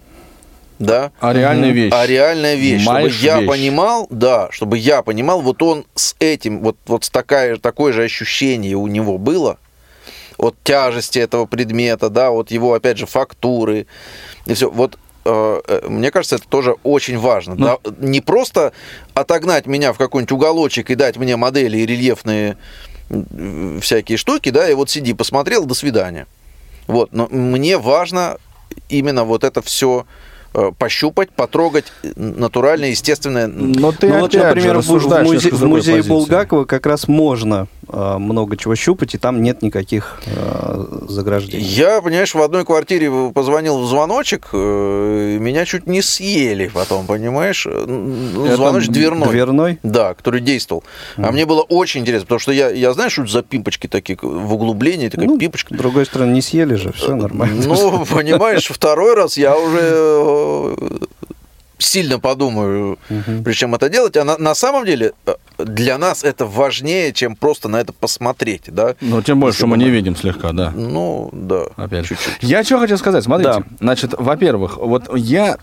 да, 0.80 1.12
А 1.20 1.34
реальная 1.34 1.72
вещь. 1.72 1.94
а 1.94 2.06
реальная 2.06 2.56
вещь, 2.56 2.86
Маешь 2.86 3.14
чтобы 3.14 3.26
я 3.26 3.40
вещь. 3.40 3.48
понимал, 3.50 4.08
да, 4.10 4.48
чтобы 4.52 4.78
я 4.78 5.02
понимал, 5.02 5.42
вот 5.42 5.62
он 5.64 5.86
с 5.96 6.16
этим, 6.20 6.62
вот, 6.62 6.78
вот 6.88 7.06
с 7.06 7.10
такая, 7.10 7.58
такое 7.58 7.94
же 7.94 8.04
ощущение 8.04 8.76
у 8.76 8.88
него 8.88 9.18
было, 9.18 9.58
от 10.38 10.56
тяжести 10.64 11.20
этого 11.20 11.46
предмета, 11.46 12.10
да, 12.10 12.32
от 12.32 12.52
его, 12.52 12.74
опять 12.74 12.98
же, 12.98 13.06
фактуры, 13.06 13.88
и 14.46 14.54
все. 14.54 14.70
Вот 14.70 14.98
э, 15.24 15.62
э, 15.66 15.88
мне 15.88 16.12
кажется, 16.12 16.36
это 16.36 16.48
тоже 16.50 16.76
очень 16.84 17.18
важно. 17.18 17.56
Ну- 17.56 17.66
да. 17.84 17.92
Не 18.00 18.20
просто 18.20 18.74
отогнать 19.14 19.66
меня 19.66 19.94
в 19.94 19.98
какой-нибудь 19.98 20.34
уголочек 20.34 20.90
и 20.90 20.96
дать 20.96 21.16
мне 21.16 21.38
модели 21.38 21.78
и 21.78 21.86
рельефные 21.86 22.58
всякие 23.82 24.18
штуки, 24.18 24.50
да, 24.50 24.70
и 24.70 24.74
вот 24.74 24.90
сиди, 24.90 25.14
посмотрел, 25.14 25.66
до 25.66 25.74
свидания. 25.74 26.28
Вот, 26.88 27.14
но 27.14 27.28
мне 27.30 27.78
важно 27.78 28.38
именно 28.90 29.24
вот 29.24 29.44
это 29.44 29.62
все 29.62 30.06
пощупать, 30.78 31.30
потрогать 31.32 31.86
э, 32.04 32.12
натуральное, 32.16 32.90
естественное. 32.90 33.48
Но 33.48 33.92
ты 33.92 34.10
ну 34.10 34.20
вот, 34.20 34.36
опять 34.36 34.56
например, 34.56 34.76
же 34.76 34.82
в, 34.82 34.90
музе- 35.08 35.54
в 35.54 35.66
музее 35.66 35.96
позиции. 35.98 36.10
Булгакова 36.10 36.66
как 36.66 36.86
раз 36.86 37.08
можно 37.08 37.68
э, 37.88 38.18
много 38.18 38.58
чего 38.58 38.76
щупать, 38.76 39.16
и 39.16 39.18
там 39.18 39.42
нет 39.42 39.62
никаких 39.62 40.22
э, 40.28 40.86
заграждений. 41.10 41.64
Я, 41.66 42.02
понимаешь, 42.02 42.34
в 42.36 42.42
одной 42.42 42.66
квартире 42.66 43.12
позвонил 43.34 43.80
в 43.82 43.88
звоночек, 43.88 44.48
э, 44.54 45.38
меня 45.40 45.66
чуть 45.66 45.88
не 45.88 46.02
съели 46.02 46.70
потом, 46.74 47.06
понимаешь? 47.06 47.66
Ну, 47.66 48.46
Это 48.46 48.56
звоночек 48.56 48.92
дверной. 48.92 49.30
Дверной? 49.30 49.80
Да, 49.84 50.14
который 50.14 50.42
действовал. 50.42 50.84
А 51.18 51.32
мне 51.32 51.46
было 51.46 51.62
очень 51.62 52.02
интересно, 52.02 52.26
потому 52.26 52.40
что 52.40 52.52
я, 52.52 52.70
я 52.70 52.94
знаю, 52.94 53.10
что 53.10 53.26
за 53.28 53.42
пимпочки 53.44 53.88
такие 53.88 54.18
в 54.22 54.54
углублении, 54.54 55.10
такая 55.10 55.28
Ну, 55.28 55.38
пипочка. 55.38 55.74
С 55.74 55.78
другой 55.78 56.06
стороны, 56.06 56.32
не 56.34 56.42
съели 56.42 56.76
же, 56.76 56.92
все 56.94 57.16
нормально. 57.16 57.64
Ну, 57.66 58.06
понимаешь, 58.06 58.68
второй 58.68 59.16
раз 59.16 59.38
я 59.38 59.58
уже 59.58 59.80
э, 59.82 60.45
сильно 61.78 62.20
подумаю, 62.20 62.98
причем 63.44 63.76
это 63.76 63.90
делать. 63.90 64.18
А 64.18 64.24
на, 64.24 64.38
на 64.38 64.56
самом 64.56 64.86
деле 64.86 65.14
э, 65.26 65.36
для 65.58 65.98
нас 65.98 66.24
это 66.24 66.46
важнее, 66.46 67.14
чем 67.14 67.36
просто 67.36 67.68
на 67.68 67.78
это 67.78 67.94
посмотреть, 67.94 68.64
да? 68.68 68.96
Ну, 69.02 69.22
тем 69.22 69.40
больше, 69.40 69.56
Если 69.56 69.60
что 69.60 69.68
мы 69.68 69.78
не 69.78 69.90
видим 69.90 70.16
слегка, 70.16 70.52
да. 70.52 70.72
Ну, 70.76 71.30
да. 71.34 71.66
Опять 71.76 72.06
чуть-чуть. 72.08 72.38
Я 72.42 72.64
что 72.64 72.80
хотел 72.80 72.98
сказать, 72.98 73.24
смотрите, 73.24 73.52
Да. 73.60 73.64
значит, 73.80 74.14
во-первых, 74.18 74.78
вот 74.78 75.16
я 75.18 75.58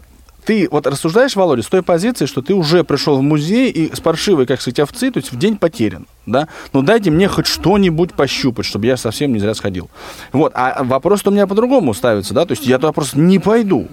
ты 0.44 0.68
вот 0.70 0.86
рассуждаешь, 0.88 1.36
Володя, 1.36 1.62
с 1.62 1.66
той 1.66 1.82
позиции, 1.82 2.26
что 2.26 2.42
ты 2.42 2.52
уже 2.54 2.82
пришел 2.82 3.16
в 3.16 3.22
музей 3.22 3.70
и 3.70 3.94
с 3.94 4.00
паршивой, 4.00 4.46
как 4.46 4.60
сказать, 4.60 4.80
овцы, 4.80 5.10
то 5.12 5.18
есть 5.18 5.30
в 5.32 5.38
день 5.38 5.56
потерян, 5.56 6.06
да? 6.26 6.48
Ну 6.72 6.82
дайте 6.82 7.10
мне 7.10 7.28
хоть 7.28 7.46
что-нибудь 7.46 8.14
пощупать, 8.14 8.66
чтобы 8.66 8.86
я 8.86 8.96
совсем 8.96 9.32
не 9.32 9.38
зря 9.38 9.54
сходил. 9.54 9.88
Вот, 10.32 10.52
а 10.56 10.82
вопрос 10.82 11.24
у 11.26 11.30
меня 11.30 11.46
по-другому 11.46 11.94
ставится, 11.94 12.34
да, 12.34 12.44
то 12.44 12.52
есть 12.52 12.66
я 12.66 12.78
туда 12.78 12.92
просто 12.92 13.18
не 13.20 13.38
пойду. 13.38 13.88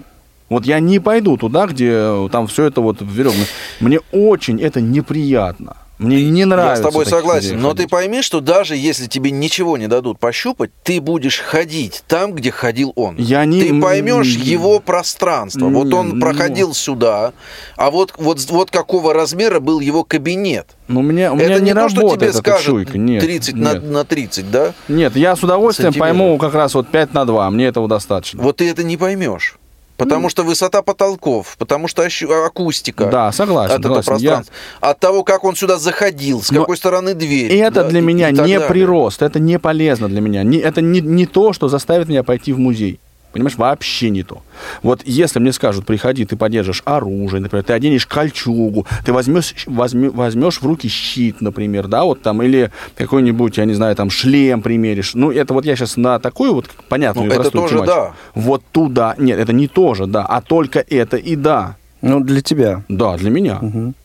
Вот 0.50 0.66
я 0.66 0.80
не 0.80 0.98
пойду 0.98 1.36
туда, 1.36 1.66
где 1.66 1.90
э, 1.92 2.28
там 2.30 2.48
все 2.48 2.64
это 2.64 2.80
вот 2.80 2.98
веревно. 3.00 3.44
Мне 3.78 4.00
очень 4.12 4.60
это 4.60 4.80
неприятно. 4.80 5.76
Мне 6.00 6.30
не 6.30 6.46
нравится. 6.46 6.82
Я 6.82 6.88
с 6.88 6.92
тобой 6.92 7.04
согласен. 7.04 7.60
Но 7.60 7.68
ходить. 7.68 7.84
ты 7.84 7.90
пойми, 7.90 8.22
что 8.22 8.40
даже 8.40 8.74
если 8.74 9.06
тебе 9.06 9.30
ничего 9.30 9.76
не 9.76 9.86
дадут 9.86 10.18
пощупать, 10.18 10.70
ты 10.82 10.98
будешь 10.98 11.38
ходить 11.40 12.02
там, 12.08 12.32
где 12.32 12.50
ходил 12.50 12.94
он. 12.96 13.16
Я 13.16 13.44
не- 13.44 13.60
Ты 13.60 13.80
поймешь 13.80 14.34
его 14.34 14.80
пространство. 14.80 15.68
Вот 15.68 15.88
не, 15.88 15.92
он 15.92 16.08
ну. 16.08 16.20
проходил 16.20 16.72
сюда, 16.72 17.34
а 17.76 17.90
вот, 17.90 18.14
вот, 18.16 18.40
вот 18.48 18.70
какого 18.70 19.12
размера 19.12 19.60
был 19.60 19.80
его 19.80 20.02
кабинет. 20.02 20.68
Ну, 20.88 21.02
меня, 21.02 21.32
у 21.32 21.36
меня 21.36 21.50
Это 21.50 21.60
не, 21.60 21.66
не 21.66 21.74
то, 21.74 21.88
что 21.90 22.16
тебе 22.16 22.32
скажут 22.32 22.64
чуйка. 22.64 22.96
Нет, 22.96 23.22
30 23.22 23.54
на, 23.54 23.74
нет. 23.74 23.82
на 23.84 24.04
30, 24.04 24.50
да? 24.50 24.72
Нет, 24.88 25.14
я 25.16 25.36
с 25.36 25.42
удовольствием 25.42 25.92
пойму 25.92 26.38
как 26.38 26.54
раз 26.54 26.74
вот 26.74 26.88
5 26.88 27.12
на 27.12 27.26
2. 27.26 27.50
Мне 27.50 27.66
этого 27.66 27.88
достаточно. 27.88 28.42
Вот 28.42 28.56
ты 28.56 28.70
это 28.70 28.82
не 28.82 28.96
поймешь. 28.96 29.59
Потому 30.04 30.28
что 30.28 30.42
высота 30.42 30.82
потолков, 30.82 31.56
потому 31.58 31.88
что 31.88 32.02
ощу- 32.04 32.30
акустика. 32.46 33.06
Да, 33.06 33.32
согласен, 33.32 33.74
От 33.74 33.80
этого 33.80 34.02
согласен. 34.02 34.24
Я- 34.24 34.30
пространства. 34.36 34.54
От 34.80 34.98
того, 35.00 35.24
как 35.24 35.44
он 35.44 35.56
сюда 35.56 35.78
заходил, 35.78 36.42
с 36.42 36.50
Но 36.50 36.60
какой 36.60 36.76
стороны 36.76 37.14
дверь. 37.14 37.52
Это 37.52 37.82
да, 37.82 37.88
для 37.88 38.00
меня 38.00 38.28
и 38.28 38.32
не 38.32 38.36
далее. 38.38 38.60
прирост, 38.60 39.22
это 39.22 39.38
не 39.38 39.58
полезно 39.58 40.08
для 40.08 40.20
меня. 40.20 40.42
Не, 40.42 40.58
это 40.58 40.80
не, 40.80 41.00
не 41.00 41.26
то, 41.26 41.52
что 41.52 41.68
заставит 41.68 42.08
меня 42.08 42.22
пойти 42.22 42.52
в 42.52 42.58
музей. 42.58 42.98
Понимаешь, 43.32 43.56
вообще 43.56 44.10
не 44.10 44.22
то. 44.24 44.42
Вот 44.82 45.02
если 45.04 45.38
мне 45.38 45.52
скажут, 45.52 45.86
приходи, 45.86 46.24
ты 46.24 46.36
подержишь 46.36 46.82
оружие, 46.84 47.40
например, 47.40 47.64
ты 47.64 47.72
оденешь 47.72 48.06
кольчугу, 48.06 48.86
ты 49.04 49.12
возьмешь, 49.12 49.54
возьме- 49.66 50.10
возьмешь 50.10 50.60
в 50.60 50.66
руки 50.66 50.88
щит, 50.88 51.40
например, 51.40 51.86
да, 51.86 52.04
вот 52.04 52.22
там, 52.22 52.42
или 52.42 52.70
какой-нибудь, 52.96 53.56
я 53.58 53.64
не 53.66 53.74
знаю, 53.74 53.94
там, 53.94 54.10
шлем 54.10 54.62
примеришь. 54.62 55.14
Ну, 55.14 55.30
это 55.30 55.54
вот 55.54 55.64
я 55.64 55.76
сейчас 55.76 55.96
на 55.96 56.18
такую 56.18 56.54
вот 56.54 56.68
понятную 56.88 57.28
Ну, 57.28 57.34
это 57.34 57.50
тоже 57.50 57.74
тематику. 57.76 57.86
да. 57.96 58.12
Вот 58.34 58.62
туда, 58.72 59.14
нет, 59.18 59.38
это 59.38 59.52
не 59.52 59.68
тоже, 59.68 60.06
да, 60.06 60.26
а 60.26 60.40
только 60.40 60.84
это 60.88 61.16
и 61.16 61.36
да. 61.36 61.76
Ну, 62.02 62.20
для 62.20 62.40
тебя. 62.40 62.82
Да, 62.88 63.18
для 63.18 63.28
меня. 63.28 63.60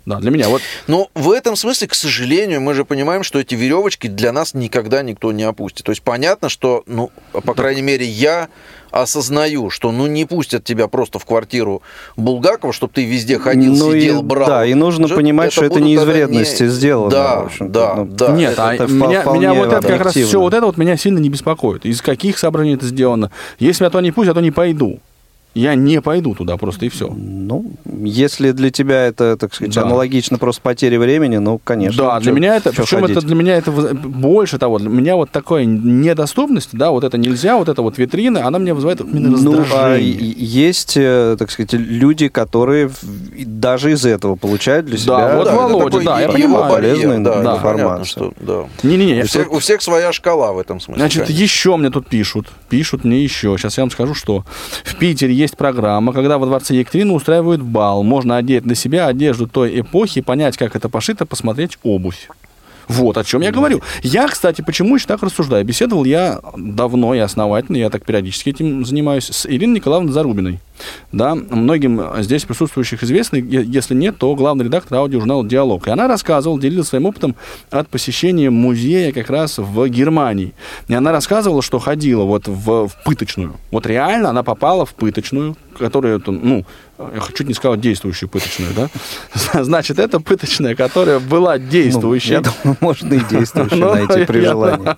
Да, 0.06 0.18
для 0.20 0.30
меня. 0.30 0.50
Вот 0.50 0.62
Но 0.88 1.08
в 1.16 1.32
этом 1.32 1.56
смысле, 1.56 1.88
к 1.88 1.96
сожалению, 1.96 2.60
мы 2.60 2.74
же 2.74 2.84
понимаем, 2.84 3.24
что 3.24 3.40
эти 3.40 3.56
веревочки 3.56 4.08
для 4.08 4.34
нас 4.34 4.54
никогда 4.54 5.02
никто 5.02 5.32
не 5.32 5.44
опустит. 5.44 5.86
То 5.86 5.94
есть 5.94 6.02
понятно, 6.02 6.50
что, 6.50 6.84
ну, 6.88 7.10
по 7.32 7.54
крайней 7.54 7.82
мере, 7.82 8.06
я 8.06 8.50
осознаю, 8.96 9.70
что 9.70 9.92
ну 9.92 10.08
не 10.08 10.26
пустят 10.26 10.64
тебя 10.64 10.88
просто 10.88 11.20
в 11.20 11.26
квартиру 11.26 11.82
Булгакова, 12.16 12.72
чтобы 12.72 12.94
ты 12.94 13.04
везде 13.06 13.38
ходил, 13.38 13.76
Ну 13.76 13.94
и- 13.94 14.00
сидел, 14.00 14.22
брал. 14.24 14.48
да, 14.48 14.66
и 14.66 14.74
нужно 14.74 15.08
Что 15.08 15.18
понимать, 15.18 15.52
что 15.52 15.66
это 15.66 15.82
не 15.82 15.96
из 15.96 16.04
вредности 16.04 16.68
сделано, 16.68 17.12
Да, 17.12 17.48
да, 17.60 17.96
ну, 17.96 18.06
да. 18.06 18.30
Нет, 18.32 18.54
Это- 18.54 18.70
а 18.70 18.74
это 18.74 18.88
меня, 18.88 19.24
меня 19.26 19.54
вот 19.54 19.74
это 19.74 19.86
как 19.88 20.02
раз 20.02 20.14
все, 20.16 20.40
вот 20.40 20.54
это 20.54 20.66
вот 20.66 20.78
меня 20.78 20.96
сильно 20.96 21.20
не 21.20 21.30
беспокоит. 21.30 21.86
Из 21.86 22.02
каких 22.02 22.38
соображений 22.38 22.76
это 22.76 22.86
сделано? 22.86 23.32
Если 23.60 23.84
меня 23.84 23.90
то 23.92 24.00
не 24.00 24.12
пусть, 24.12 24.28
я 24.28 24.34
то 24.34 24.40
не 24.42 24.52
пойду. 24.52 25.00
Я 25.56 25.74
не 25.76 26.02
пойду 26.02 26.36
туда 26.36 26.58
просто 26.58 26.86
и 26.86 26.90
все. 26.90 27.08
Ну, 27.08 27.72
если 28.04 28.52
для 28.52 28.72
тебя 28.72 29.06
это, 29.06 29.38
так 29.38 29.54
сказать, 29.54 29.74
Да. 29.74 29.84
аналогично 29.84 30.38
просто 30.38 30.62
потере 30.62 31.00
времени, 31.00 31.38
ну, 31.38 31.60
конечно. 31.64 32.04
Да, 32.04 32.20
для 32.20 32.32
чё- 32.32 32.36
меня 32.36 32.56
это, 32.58 32.72
причем 32.74 33.00
ходить? 33.00 33.16
это 33.18 33.26
для 33.26 33.36
меня 33.36 33.56
это 33.56 33.72
больше 33.72 34.58
того, 34.58 34.80
для 34.80 34.90
меня 34.90 35.16
вот 35.16 35.32
такая 35.32 35.64
недоступность, 35.66 36.70
да, 36.74 36.92
вот 36.92 37.04
это 37.06 37.18
нельзя, 37.18 37.56
вот 37.58 37.70
эта 37.70 37.82
вот 37.82 37.98
витрина, 37.98 38.46
она 38.46 38.60
мне 38.60 38.74
вызывает 38.74 39.00
именно 39.02 39.38
Ну, 39.38 39.54
а 39.54 39.62
раздражение. 39.62 40.34
есть, 40.38 40.94
э, 40.98 41.36
так 41.40 41.50
сказать, 41.52 41.72
люди, 41.74 42.28
которые 42.28 42.92
даже 43.46 43.94
из 43.94 44.06
этого 44.06 44.36
получают 44.36 44.86
для 44.88 44.98
себя 44.98 45.18
Да, 45.30 45.38
вот 45.38 45.48
это 45.48 45.56
Володя, 45.56 45.86
такой 45.86 46.04
да, 46.06 46.16
я 46.20 46.24
его 46.26 46.34
понимаю. 46.34 46.74
полезную 46.74 47.20
да, 47.24 47.34
да, 47.36 47.40
это 47.54 47.62
понятно, 47.62 47.70
информацию. 47.72 48.06
что, 48.06 48.34
да. 48.42 48.88
Не-не-не, 48.90 49.22
У 49.22 49.26
всех, 49.26 49.52
у 49.54 49.60
всех 49.60 49.82
своя 49.82 50.12
шкала 50.12 50.52
в 50.52 50.60
этом 50.60 50.82
смысле. 50.82 51.00
Значит, 51.02 51.24
конечно. 51.28 51.44
еще 51.44 51.78
мне 51.78 51.90
тут 51.92 52.08
пишут, 52.08 52.48
пишут 52.70 53.06
мне 53.06 53.24
еще. 53.24 53.56
Сейчас 53.58 53.78
я 53.78 53.84
вам 53.84 53.92
скажу, 53.92 54.14
что 54.14 54.44
в 54.84 54.96
Питере 54.96 55.34
есть 55.46 55.58
программа, 55.58 56.12
когда 56.14 56.38
во 56.38 56.46
дворце 56.46 56.76
Екатерины 56.76 57.14
устраивают 57.14 57.62
бал. 57.62 58.04
Можно 58.04 58.38
одеть 58.38 58.66
на 58.66 58.76
себя 58.76 59.08
одежду 59.08 59.48
той 59.48 59.80
эпохи, 59.80 60.22
понять, 60.22 60.58
как 60.58 60.76
это 60.76 60.90
пошито, 60.90 61.26
посмотреть 61.26 61.78
обувь. 61.84 62.30
Вот 62.88 63.18
о 63.18 63.24
чем 63.24 63.42
я 63.42 63.52
говорю. 63.52 63.82
Я, 64.04 64.28
кстати, 64.28 64.62
почему 64.62 64.96
еще 64.96 65.08
так 65.08 65.24
рассуждаю? 65.24 65.66
Беседовал 65.66 66.06
я 66.06 66.40
давно 66.56 67.16
и 67.16 67.20
основательно, 67.20 67.78
я 67.78 67.90
так 67.90 68.06
периодически 68.06 68.50
этим 68.50 68.86
занимаюсь, 68.86 69.26
с 69.26 69.46
Ириной 69.46 69.78
Николаевной 69.78 70.14
Зарубиной. 70.14 70.60
Да, 71.12 71.36
многим 71.36 72.02
здесь 72.20 72.44
присутствующих 72.44 73.04
известно, 73.04 73.38
е- 73.38 73.64
если 73.66 73.96
нет, 73.96 74.18
то 74.18 74.34
главный 74.36 74.66
редактор 74.66 74.98
аудиожурнала 75.00 75.46
«Диалог». 75.48 75.88
И 75.88 75.92
она 75.92 76.08
рассказывала, 76.08 76.60
делилась 76.60 76.88
своим 76.90 77.06
опытом 77.06 77.36
от 77.72 77.88
посещения 77.90 78.50
музея 78.50 79.12
как 79.12 79.30
раз 79.30 79.58
в 79.58 79.88
Германии. 79.88 80.54
И 80.88 80.94
она 80.94 81.12
рассказывала, 81.12 81.62
что 81.62 81.80
ходила 81.80 82.24
вот 82.24 82.48
в, 82.48 82.88
в 82.88 82.92
пыточную. 83.06 83.56
Вот 83.72 83.86
реально 83.86 84.30
она 84.30 84.44
попала 84.44 84.86
в 84.86 84.94
пыточную, 84.94 85.56
которая, 85.78 86.22
ну, 86.26 86.66
я 86.98 87.22
чуть 87.36 87.48
не 87.50 87.54
сказал 87.54 87.76
действующую 87.76 88.30
пыточную, 88.30 88.72
да? 88.74 88.90
Значит, 89.64 90.00
это 90.00 90.22
пыточная, 90.22 90.76
которая 90.76 91.20
была 91.20 91.58
Ну, 91.58 91.68
действующей. 91.68 92.32
я 92.32 92.42
думаю, 92.42 92.78
можно 92.80 93.14
и 93.16 93.20
действующую 93.30 93.80
Ну, 93.82 93.94
найти 93.94 94.26
при 94.26 94.40
желании. 94.42 94.96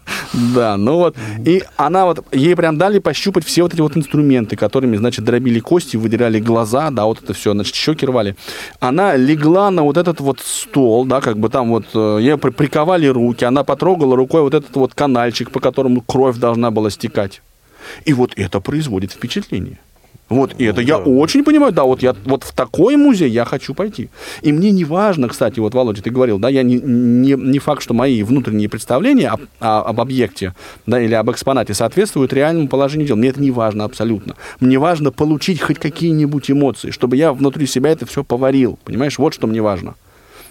Да, 0.54 0.78
ну 0.78 0.98
вот. 0.98 1.16
И 1.44 1.64
она 1.78 2.06
вот, 2.06 2.24
ей 2.32 2.56
прям 2.56 2.78
дали 2.78 3.00
пощупать 3.00 3.44
все 3.46 3.64
вот 3.64 3.74
эти 3.74 3.82
вот 3.82 3.98
инструменты, 3.98 4.56
которыми, 4.56 4.98
значит, 4.98 5.26
дробили 5.26 5.60
кости, 5.68 5.98
выдирали 5.98 6.40
глаза, 6.40 6.90
да, 6.92 7.04
вот 7.06 7.24
это 7.24 7.34
все, 7.34 7.52
значит, 7.52 7.76
щеки 7.76 8.06
рвали. 8.06 8.36
Она 8.80 9.18
легла 9.18 9.70
на 9.72 9.84
вот 9.84 9.98
этот 9.98 10.22
вот 10.22 10.40
стол, 10.40 11.06
да, 11.06 11.20
как 11.22 11.38
бы 11.38 11.50
там 11.50 11.70
вот, 11.70 11.86
э, 11.94 12.20
ей 12.22 12.38
при- 12.38 12.52
приковали 12.52 13.08
руки, 13.08 13.46
она 13.46 13.64
потрогала 13.64 14.16
рукой 14.16 14.42
вот 14.42 14.54
этот 14.54 14.76
вот 14.76 14.94
канальчик, 14.94 15.52
по 15.52 15.60
которому 15.60 16.02
кровь 16.02 16.38
должна 16.38 16.72
была 16.72 16.90
стекать. 16.90 17.42
И 18.06 18.14
вот 18.14 18.32
это 18.38 18.60
производит 18.62 19.12
впечатление. 19.12 19.78
Вот 20.30 20.56
и 20.58 20.66
это 20.66 20.82
я 20.82 20.98
очень 20.98 21.44
понимаю, 21.46 21.72
да, 21.72 21.84
вот 21.84 22.04
я 22.04 22.14
вот 22.26 22.44
в 22.44 22.52
такой 22.54 22.98
музей 22.98 23.30
я 23.30 23.46
хочу 23.46 23.74
пойти. 23.74 24.10
И 24.42 24.52
мне 24.52 24.72
не 24.72 24.84
важно, 24.84 25.30
кстати, 25.30 25.60
вот, 25.62 25.74
Володя, 25.74 26.02
ты 26.02 26.10
говорил, 26.10 26.38
да, 26.38 26.50
я 26.50 26.64
не, 26.64 26.76
не, 26.76 27.32
не 27.32 27.60
факт, 27.60 27.82
что 27.82 27.94
мои 27.94 28.24
внутренние 28.24 28.68
представления 28.68 29.30
об, 29.30 29.42
о- 29.62 29.84
об 29.84 30.02
объекте, 30.02 30.54
да, 30.86 31.00
или 31.00 31.14
об 31.14 31.32
экспонате 31.32 31.74
соответствуют 31.74 32.34
реальному 32.34 32.68
положению 32.68 33.08
дел. 33.08 33.16
Мне 33.16 33.30
это 33.30 33.40
не 33.42 33.52
важно 33.52 33.86
абсолютно. 33.86 34.36
Мне 34.60 34.78
важно 34.80 35.12
получить 35.12 35.62
хоть 35.62 35.80
какие-нибудь 35.80 36.52
эмоции, 36.52 36.92
чтобы 36.92 37.16
я 37.16 37.32
внутри 37.32 37.66
себя 37.66 37.92
это 37.92 38.06
все 38.06 38.24
поварил, 38.26 38.78
понимаешь, 38.84 39.18
вот 39.18 39.34
что 39.34 39.48
мне 39.48 39.62
важно. 39.62 39.96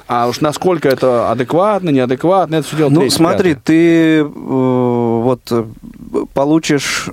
А 0.09 0.29
уж 0.29 0.41
насколько 0.41 0.89
это 0.89 1.33
адекватно, 1.33 1.91
неадекватно, 1.91 2.55
это 2.57 2.67
все 2.69 2.77
дело 2.77 2.91
Ну, 2.91 3.11
смотри, 3.11 3.55
пятое. 3.55 3.63
ты 3.65 4.19
э, 4.21 4.23
вот 4.23 5.41
э, 5.51 5.65
получишь 6.35 7.09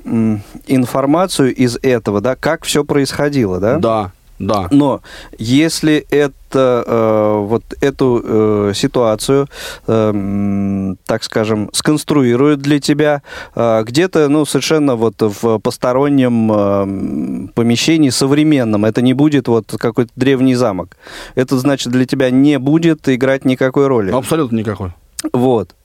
информацию 0.67 1.53
из 1.53 1.77
этого, 1.81 2.21
да, 2.21 2.35
как 2.35 2.63
все 2.63 2.83
происходило, 2.83 3.59
да? 3.59 3.77
Да, 3.77 4.11
да. 4.39 4.67
Но 4.71 5.01
если 5.37 6.05
это 6.09 6.83
э, 6.85 7.37
вот 7.45 7.63
эту 7.81 8.21
э, 8.23 8.71
ситуацию, 8.75 9.47
э, 9.87 10.93
так 11.05 11.23
скажем, 11.23 11.69
сконструируют 11.71 12.61
для 12.61 12.79
тебя 12.79 13.21
э, 13.55 13.83
где-то, 13.85 14.27
ну, 14.29 14.45
совершенно 14.45 14.95
вот 14.95 15.15
в 15.19 15.59
постороннем 15.59 16.51
э, 16.51 17.47
помещении 17.53 18.09
современном, 18.09 18.85
это 18.85 19.01
не 19.01 19.13
будет 19.13 19.47
вот 19.47 19.73
какой-то 19.77 20.11
древний 20.15 20.55
замок. 20.55 20.97
Это 21.35 21.57
значит 21.57 21.91
для 21.91 22.05
тебя 22.05 22.29
не 22.29 22.59
будет 22.59 23.07
играть 23.07 23.45
никакой 23.45 23.87
роли. 23.87 24.11
Абсолютно 24.11 24.57
никакой. 24.57 24.91
Вот. 25.31 25.75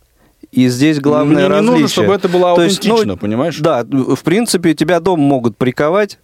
И 0.53 0.69
здесь 0.69 0.99
главное 0.99 1.35
Мне 1.35 1.43
не 1.45 1.49
различие. 1.49 1.73
нужно, 1.73 1.89
чтобы 1.89 2.15
это 2.15 2.29
было 2.29 2.55
То 2.57 2.63
есть, 2.63 2.85
ну, 2.85 2.93
аутентично, 2.93 3.17
понимаешь? 3.17 3.59
Да, 3.59 3.85
в 3.85 4.23
принципе, 4.23 4.75
тебя 4.75 5.01
дом 5.01 5.21
могут 5.21 5.57
приковать 5.57 6.19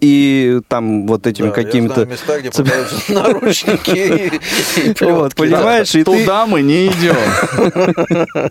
и 0.00 0.60
там 0.68 1.06
вот 1.06 1.26
этими 1.26 1.48
Да, 1.48 1.48
я 1.48 1.64
какими-то... 1.64 1.94
знаю 1.94 2.08
места, 2.10 2.40
где 2.40 2.50
продаются 2.50 2.96
наручники 3.12 4.32
Вот, 5.02 5.34
понимаешь, 5.34 5.94
и. 5.94 6.04
Туда 6.04 6.46
мы 6.46 6.62
не 6.62 6.88
идем. 6.88 7.16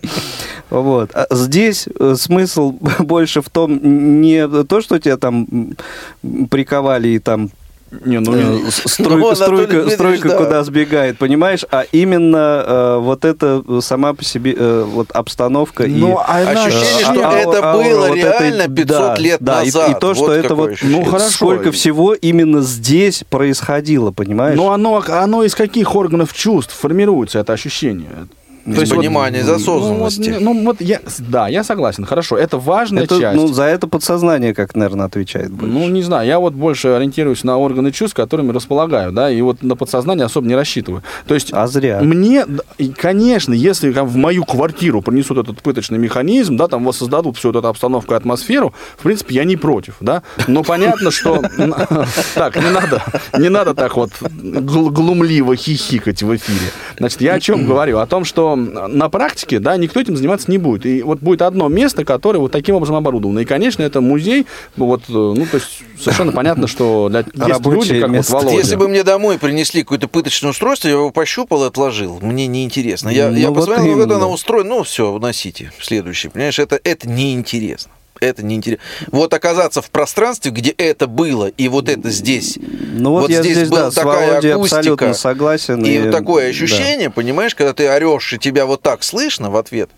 Вот. 0.70 1.12
А 1.14 1.26
здесь 1.30 1.88
э, 1.98 2.14
смысл 2.18 2.72
больше 2.98 3.40
в 3.40 3.48
том, 3.48 4.20
не 4.20 4.46
то, 4.64 4.82
что 4.82 4.98
тебя 4.98 5.16
там 5.16 5.46
приковали 6.50 7.08
и 7.08 7.18
там 7.18 7.48
Не, 8.04 8.20
ну, 8.20 8.34
э, 8.36 8.42
Ну, 8.64 8.70
стройка, 8.70 9.34
стройка, 9.34 9.90
стройка 9.90 10.28
да. 10.28 10.36
куда 10.36 10.64
сбегает, 10.64 11.16
понимаешь? 11.18 11.64
А 11.70 11.84
именно 11.90 12.64
э, 12.66 12.98
вот 13.00 13.24
это 13.24 13.62
сама 13.80 14.12
по 14.12 14.24
себе 14.24 14.54
э, 14.56 14.84
вот 14.86 15.10
обстановка 15.12 15.84
и 15.84 15.94
Ну, 15.94 16.18
а 16.18 16.42
она- 16.42 16.64
Ощущение, 16.66 17.06
А- 17.06 17.12
что 17.14 17.28
а- 17.28 17.32
это 17.32 17.70
аура 17.72 17.82
было 17.84 18.06
вот 18.08 18.16
реально 18.16 18.68
500 18.68 18.86
да, 18.88 19.16
лет 19.16 19.38
да, 19.40 19.62
и- 19.62 19.66
назад. 19.66 19.90
И, 19.90 20.00
то, 20.00 20.14
что 20.14 20.24
Вот 20.24 20.32
это 20.32 20.42
какое 20.48 20.56
вот 20.56 20.70
ощущение. 20.72 21.04
Ну, 21.04 21.10
хорошо. 21.10 21.30
сколько 21.30 21.72
всего 21.72 22.12
именно 22.14 22.60
здесь 22.60 23.24
происходило, 23.28 24.10
понимаешь? 24.10 24.56
Ну, 24.56 24.70
оно, 24.70 25.02
оно 25.08 25.42
из 25.44 25.54
каких 25.54 25.94
органов 25.96 26.32
чувств 26.34 26.74
формируется 26.78 27.38
это 27.38 27.54
ощущение? 27.54 28.10
То 28.74 28.80
есть 28.80 28.94
понимание, 28.94 29.42
из 29.42 29.48
осознанности. 29.48 30.36
Ну, 30.40 30.52
вот, 30.52 30.54
ну, 30.54 30.64
вот 30.64 30.80
я, 30.80 31.00
да, 31.18 31.48
я 31.48 31.64
согласен, 31.64 32.04
хорошо, 32.04 32.36
это 32.36 32.58
важная 32.58 33.04
Это, 33.04 33.18
часть. 33.18 33.36
ну, 33.36 33.48
за 33.48 33.64
это 33.64 33.86
подсознание, 33.86 34.54
как, 34.54 34.74
наверное, 34.74 35.06
отвечает 35.06 35.50
больше. 35.50 35.72
Ну, 35.72 35.88
не 35.88 36.02
знаю, 36.02 36.26
я 36.26 36.38
вот 36.38 36.54
больше 36.54 36.88
ориентируюсь 36.88 37.44
на 37.44 37.58
органы 37.58 37.92
чувств, 37.92 38.16
которыми 38.16 38.52
располагаю, 38.52 39.12
да, 39.12 39.30
и 39.30 39.40
вот 39.40 39.62
на 39.62 39.76
подсознание 39.76 40.26
особо 40.26 40.46
не 40.46 40.54
рассчитываю. 40.54 41.02
То 41.26 41.34
есть 41.34 41.52
а 41.52 41.66
зря. 41.66 42.00
мне, 42.00 42.46
конечно, 42.96 43.52
если 43.54 43.92
там, 43.92 44.06
в 44.06 44.16
мою 44.16 44.44
квартиру 44.44 45.02
принесут 45.02 45.38
этот 45.38 45.62
пыточный 45.62 45.98
механизм, 45.98 46.56
да, 46.56 46.68
там 46.68 46.84
воссоздадут 46.84 47.36
всю 47.36 47.48
вот 47.48 47.58
эту 47.58 47.68
обстановку 47.68 48.14
и 48.14 48.16
атмосферу, 48.16 48.74
в 48.96 49.02
принципе, 49.02 49.34
я 49.34 49.44
не 49.44 49.56
против, 49.56 49.96
да, 50.00 50.22
но 50.46 50.62
понятно, 50.62 51.10
что... 51.10 51.42
Так, 52.34 52.56
не 52.56 52.70
надо, 52.70 53.02
не 53.38 53.48
надо 53.48 53.74
так 53.74 53.96
вот 53.96 54.10
гл- 54.20 54.90
глумливо 54.90 55.56
хихикать 55.56 56.22
в 56.22 56.36
эфире. 56.36 56.70
Значит, 56.98 57.20
я 57.20 57.34
о 57.34 57.40
чем 57.40 57.66
говорю? 57.66 57.98
О 57.98 58.06
том, 58.06 58.24
что 58.24 58.57
на 58.58 59.08
практике, 59.08 59.58
да, 59.58 59.76
никто 59.76 60.00
этим 60.00 60.16
заниматься 60.16 60.50
не 60.50 60.58
будет. 60.58 60.86
И 60.86 61.02
вот 61.02 61.20
будет 61.20 61.42
одно 61.42 61.68
место, 61.68 62.04
которое 62.04 62.38
вот 62.38 62.52
таким 62.52 62.76
образом 62.76 62.96
оборудовано. 62.96 63.40
И, 63.40 63.44
конечно, 63.44 63.82
это 63.82 64.00
музей, 64.00 64.46
вот, 64.76 65.02
э, 65.08 65.12
ну, 65.12 65.46
то 65.46 65.56
есть 65.56 65.82
совершенно 65.98 66.32
понятно, 66.32 66.66
что 66.66 67.08
для, 67.08 67.20
есть 67.48 67.66
люди, 67.66 68.00
как 68.00 68.10
место. 68.10 68.32
вот 68.32 68.44
Володя. 68.44 68.58
Если 68.58 68.76
бы 68.76 68.88
мне 68.88 69.02
домой 69.04 69.38
принесли 69.38 69.82
какое-то 69.82 70.08
пыточное 70.08 70.50
устройство, 70.50 70.88
я 70.88 70.94
его 70.94 71.10
пощупал 71.10 71.64
и 71.64 71.66
отложил. 71.68 72.18
Мне 72.20 72.46
неинтересно. 72.46 73.08
Я, 73.08 73.30
Ну, 73.30 73.36
я 73.36 73.48
вот 73.50 73.56
посмотрел, 73.56 73.84
как 73.84 73.94
это 73.94 74.02
именно. 74.02 74.16
оно 74.16 74.32
устроено, 74.32 74.68
ну 74.68 74.82
все, 74.82 75.18
носите. 75.18 75.72
Следующий. 75.80 76.28
Понимаешь, 76.28 76.58
это, 76.58 76.80
это 76.82 77.08
неинтересно. 77.08 77.92
Это 78.20 78.44
неинтересно. 78.44 78.84
Вот 79.10 79.32
оказаться 79.34 79.82
в 79.82 79.90
пространстве, 79.90 80.50
где 80.50 80.70
это 80.70 81.06
было, 81.06 81.46
и 81.46 81.68
вот 81.68 81.88
это 81.88 82.10
здесь. 82.10 82.58
Ну 82.60 83.12
вот, 83.12 83.30
я 83.30 83.42
здесь, 83.42 83.68
была 83.68 83.90
да, 83.90 83.90
такая 83.90 84.38
акустика, 84.38 84.54
абсолютно 84.54 85.14
согласен. 85.14 85.84
И, 85.84 85.98
вот 85.98 86.10
такое 86.10 86.44
да. 86.44 86.50
ощущение, 86.50 87.10
понимаешь, 87.10 87.54
когда 87.54 87.72
ты 87.72 87.88
орешь, 87.88 88.32
и 88.32 88.38
тебя 88.38 88.66
вот 88.66 88.82
так 88.82 89.02
слышно 89.02 89.50
в 89.50 89.56
ответ. 89.56 89.90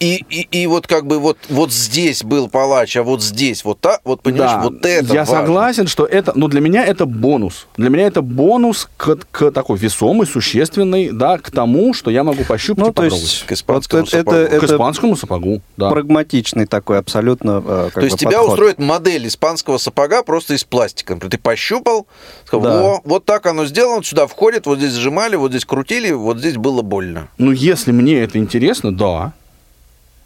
И, 0.00 0.24
и, 0.28 0.62
и 0.62 0.66
вот 0.66 0.86
как 0.88 1.06
бы 1.06 1.18
вот, 1.20 1.38
вот 1.48 1.72
здесь 1.72 2.24
был 2.24 2.48
палач, 2.48 2.96
а 2.96 3.02
вот 3.04 3.22
здесь 3.22 3.64
вот 3.64 3.78
так, 3.80 4.00
вот 4.04 4.20
понимаешь, 4.20 4.52
Да, 4.52 4.62
вот 4.62 4.84
это 4.84 5.14
я 5.14 5.20
важно. 5.20 5.36
согласен, 5.38 5.86
что 5.86 6.04
это, 6.06 6.32
ну, 6.34 6.48
для 6.48 6.60
меня 6.60 6.84
это 6.84 7.06
бонус. 7.06 7.66
Для 7.76 7.88
меня 7.88 8.06
это 8.08 8.20
бонус 8.20 8.88
к, 8.96 9.16
к 9.30 9.50
такой 9.52 9.78
весомый, 9.78 10.26
существенный, 10.26 11.10
да, 11.12 11.38
к 11.38 11.50
тому, 11.52 11.94
что 11.94 12.10
я 12.10 12.24
могу 12.24 12.42
пощупать 12.44 12.78
Ну, 12.84 12.84
и 12.86 12.88
то 12.88 12.92
попробовать. 12.94 13.22
есть, 13.22 13.46
К 13.46 13.52
испанскому 13.52 14.02
вот 14.02 14.08
это, 14.14 14.18
сапогу. 14.30 14.36
это, 14.36 14.58
к 14.60 14.64
испанскому 14.70 15.16
сапогу, 15.16 15.62
да. 15.76 15.90
прагматичный 15.90 16.66
такой 16.66 16.98
абсолютно 16.98 17.62
э, 17.64 17.84
как 17.92 17.94
То 17.94 18.00
есть 18.00 18.14
бы, 18.16 18.18
тебя 18.18 18.30
подход. 18.38 18.48
устроит 18.50 18.78
модель 18.80 19.28
испанского 19.28 19.78
сапога 19.78 20.22
просто 20.24 20.54
из 20.54 20.64
пластика. 20.64 21.14
Например, 21.14 21.30
Ты 21.30 21.38
пощупал, 21.38 22.06
сказал, 22.44 22.62
Да. 22.64 22.82
о, 22.96 23.00
вот 23.04 23.24
так 23.24 23.46
оно 23.46 23.66
сделано, 23.66 24.02
сюда 24.02 24.26
входит, 24.26 24.66
вот 24.66 24.78
здесь 24.78 24.94
сжимали, 24.94 25.36
вот 25.36 25.52
здесь 25.52 25.64
крутили, 25.64 26.10
вот 26.10 26.38
здесь 26.38 26.56
было 26.56 26.82
больно. 26.82 27.28
Ну, 27.38 27.52
если 27.52 27.92
мне 27.92 28.18
это 28.20 28.38
интересно, 28.38 28.92
да. 28.92 29.32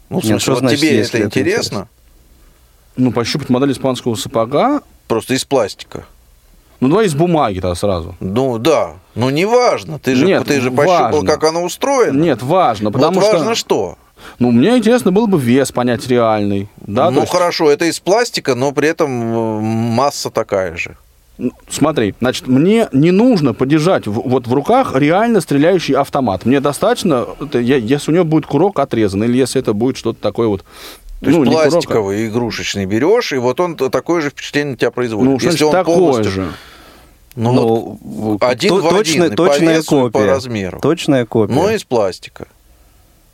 Ну, 0.09 0.19
в 0.19 0.23
Нет, 0.23 0.31
смысле, 0.31 0.39
что 0.39 0.51
вот 0.53 0.59
значит, 0.59 0.79
тебе 0.79 0.97
если 0.97 1.19
это 1.19 1.27
это 1.27 1.39
интересно? 1.39 1.87
Ну, 2.95 3.11
пощупать 3.11 3.49
модель 3.49 3.71
испанского 3.73 4.15
сапога, 4.15 4.81
Просто 5.07 5.33
из 5.35 5.45
пластика. 5.45 6.05
ну, 6.79 6.89
давай 6.89 7.05
из 7.05 7.15
бумаги 7.15 7.59
тогда 7.59 7.75
сразу. 7.75 8.15
Ну 8.19 8.57
да, 8.57 8.95
но 9.15 9.29
не 9.29 9.45
важно. 9.45 9.99
Ты 9.99 10.15
же, 10.15 10.25
Нет, 10.25 10.45
ты 10.47 10.59
же 10.59 10.71
пощупал, 10.71 11.11
важно. 11.11 11.27
как 11.27 11.43
оно 11.43 11.63
устроено. 11.63 12.19
Нет, 12.21 12.41
важно, 12.41 12.89
вот 12.89 12.93
потому 12.93 13.19
важно 13.21 13.55
что... 13.55 13.95
что? 13.95 13.97
Ну, 14.39 14.51
мне 14.51 14.77
интересно 14.77 15.11
было 15.11 15.27
бы 15.27 15.39
вес 15.39 15.71
понять 15.71 16.07
реальный. 16.07 16.69
Да, 16.77 17.05
то 17.05 17.11
ну 17.11 17.21
есть- 17.21 17.31
хорошо, 17.31 17.69
это 17.69 17.85
из 17.85 17.99
пластика, 17.99 18.55
но 18.55 18.71
при 18.71 18.89
этом 18.89 19.11
э, 19.11 19.59
масса 19.61 20.31
такая 20.31 20.75
же. 20.75 20.97
Ну, 21.37 21.51
Смотри, 21.69 22.15
значит, 22.19 22.47
мне 22.47 22.87
не 22.93 23.11
нужно 23.11 23.53
подержать 23.53 24.07
в- 24.07 24.27
вот 24.27 24.47
в 24.47 24.53
руках 24.53 24.95
реально 24.95 25.39
стреляющий 25.41 25.93
автомат. 25.93 26.45
Мне 26.45 26.59
достаточно, 26.59 27.27
это 27.39 27.59
я- 27.59 27.77
если 27.77 28.11
у 28.11 28.15
него 28.15 28.25
будет 28.25 28.45
курок 28.47 28.79
отрезан, 28.79 29.23
или 29.23 29.37
если 29.37 29.61
это 29.61 29.73
будет 29.73 29.97
что-то 29.97 30.19
такое 30.21 30.47
вот... 30.47 30.63
То 31.19 31.25
есть 31.27 31.37
ну, 31.37 31.43
не 31.45 31.51
курок, 31.51 31.67
а- 31.67 31.69
пластиковый, 31.71 32.27
игрушечный 32.27 32.85
берешь, 32.85 33.33
и 33.33 33.37
вот 33.37 33.59
он 33.59 33.75
такое 33.75 34.21
же 34.21 34.29
впечатление 34.31 34.71
на 34.71 34.77
тебя 34.77 34.91
производит. 34.91 35.29
ну, 35.31 35.37
Если 35.39 35.63
он 35.63 35.71
такое 35.71 35.95
полностью- 35.95 36.31
же. 36.31 36.47
Ну, 37.35 37.53
Ну, 37.53 37.99
вот 38.01 38.43
один 38.43 38.69
то- 38.69 38.81
в 38.81 38.95
один, 38.95 39.23
и 39.25 39.29
по 39.29 39.35
точная 39.35 39.77
весу, 39.77 40.07
и 40.07 40.09
по 40.09 40.19
копия. 40.19 40.25
размеру. 40.31 40.79
Точная 40.79 41.25
копия. 41.27 41.53
но 41.53 41.69
из 41.69 41.83
пластика. 41.83 42.47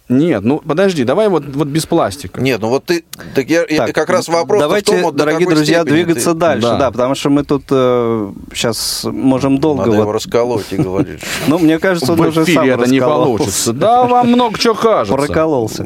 Нет, 0.10 0.43
ну 0.43 0.60
подожди, 0.60 1.06
давай 1.06 1.30
вот, 1.30 1.45
вот 1.45 1.68
без 1.68 1.86
пластика. 1.86 2.41
Нет, 2.41 2.60
ну 2.62 2.68
вот 2.70 2.86
ты, 2.86 3.06
так 3.36 3.49
я, 3.49 3.66
я- 3.70 3.86
Так, 3.86 3.95
как 3.95 4.10
раз 4.10 4.28
вопрос 4.28 4.62
Давайте, 4.62 4.91
в 4.91 4.95
том, 4.95 5.04
вот 5.04 5.16
до 5.16 5.26
дорогие 5.26 5.47
друзья, 5.47 5.84
двигаться 5.86 6.34
ты- 6.34 6.38
дальше, 6.39 6.68
Да. 6.68 6.78
да. 6.78 6.91
потому 6.91 7.16
что 7.16 7.30
мы 7.30 7.43
тут 7.45 7.64
сейчас 8.54 9.06
можем 9.06 9.60
долго. 9.60 9.80
Надо 9.86 9.91
вот- 9.91 10.01
его 10.01 10.12
расколоть 10.12 10.72
и 10.72 10.78
говорить. 10.78 11.22
Ну, 11.47 11.58
мне 11.58 11.80
кажется, 11.80 12.14
он 12.14 12.20
уже 12.20 12.45
сам 12.45 12.70
это 12.70 12.89
не 12.89 12.99
получится. 12.99 13.72
Да, 13.84 14.04
вам 14.04 14.28
много 14.30 14.58
чего 14.60 14.74
кажется. 14.76 15.16
Прокололся. 15.16 15.86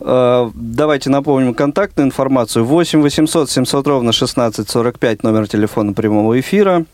Э, 0.00 0.50
Давайте 0.54 1.10
напомним 1.10 1.54
контактную 1.54 2.06
информацию. 2.08 2.64
8 2.64 3.02
800 3.02 3.50
700 3.50 3.86
ровно 3.86 4.10
1645, 4.10 5.22
номер 5.22 5.48
телефона 5.48 5.92
прямого 5.92 6.38
эфира. 6.38 6.84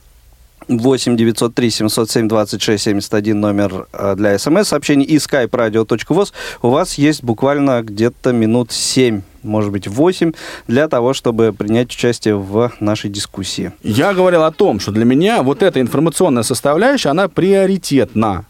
8 0.69 1.17
903 1.17 1.71
707 1.71 2.29
26 2.29 2.83
71 2.83 3.41
номер 3.41 3.87
э, 3.93 4.15
для 4.17 4.39
смс-сообщений 4.39 5.05
и 5.05 5.17
skype 5.17 5.51
radio.voz. 5.51 6.33
У 6.63 6.69
вас 6.69 6.95
есть 6.95 7.23
буквально 7.23 7.83
где-то 7.83 8.33
минут 8.33 8.73
7, 8.73 9.23
может 9.43 9.71
быть 9.71 9.87
8, 9.87 10.33
для 10.69 10.89
того, 10.89 11.13
чтобы 11.13 11.53
принять 11.53 11.93
участие 11.93 12.37
в 12.37 12.73
нашей 12.81 13.11
дискуссии. 13.11 13.73
Я 13.83 14.15
говорил 14.15 14.43
о 14.45 14.51
том, 14.51 14.81
что 14.81 14.93
для 14.93 15.05
меня 15.05 15.43
вот 15.43 15.63
эта 15.63 15.81
информационная 15.81 16.43
составляющая, 16.43 17.11
она 17.11 17.29
приоритетна. 17.29 18.47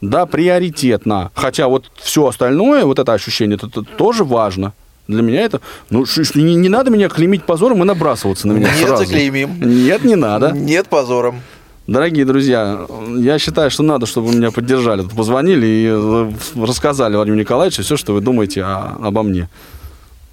Да, 0.00 0.24
приоритетна. 0.24 1.30
Хотя 1.34 1.68
вот 1.68 1.90
все 1.96 2.26
остальное, 2.26 2.84
вот 2.84 2.98
это 2.98 3.12
ощущение, 3.12 3.56
это, 3.56 3.66
это 3.66 3.82
тоже 3.82 4.24
важно. 4.24 4.72
Для 5.08 5.22
меня 5.22 5.40
это... 5.42 5.60
Ну, 5.90 6.06
ш- 6.06 6.22
ш- 6.24 6.38
не, 6.38 6.54
не 6.54 6.68
надо 6.68 6.90
меня 6.90 7.08
клеймить 7.08 7.44
позором 7.44 7.82
и 7.82 7.84
набрасываться 7.86 8.46
на 8.46 8.52
меня 8.52 8.68
Нет, 8.68 8.86
сразу. 8.86 9.04
заклеймим. 9.04 9.58
Нет, 9.60 10.04
не 10.04 10.14
надо. 10.14 10.52
Нет 10.52 10.86
позором. 10.88 11.40
Дорогие 11.86 12.24
друзья, 12.24 12.86
я 13.18 13.38
считаю, 13.40 13.70
что 13.70 13.82
надо, 13.82 14.06
чтобы 14.06 14.28
вы 14.28 14.36
меня 14.36 14.52
поддержали. 14.52 15.02
Позвонили 15.02 15.66
и 15.66 15.88
э, 15.90 16.30
рассказали 16.64 17.16
Владимиру 17.16 17.40
Николаевичу 17.40 17.82
все, 17.82 17.96
что 17.96 18.12
вы 18.14 18.20
думаете 18.20 18.62
о- 18.62 18.96
обо 19.02 19.24
мне. 19.24 19.48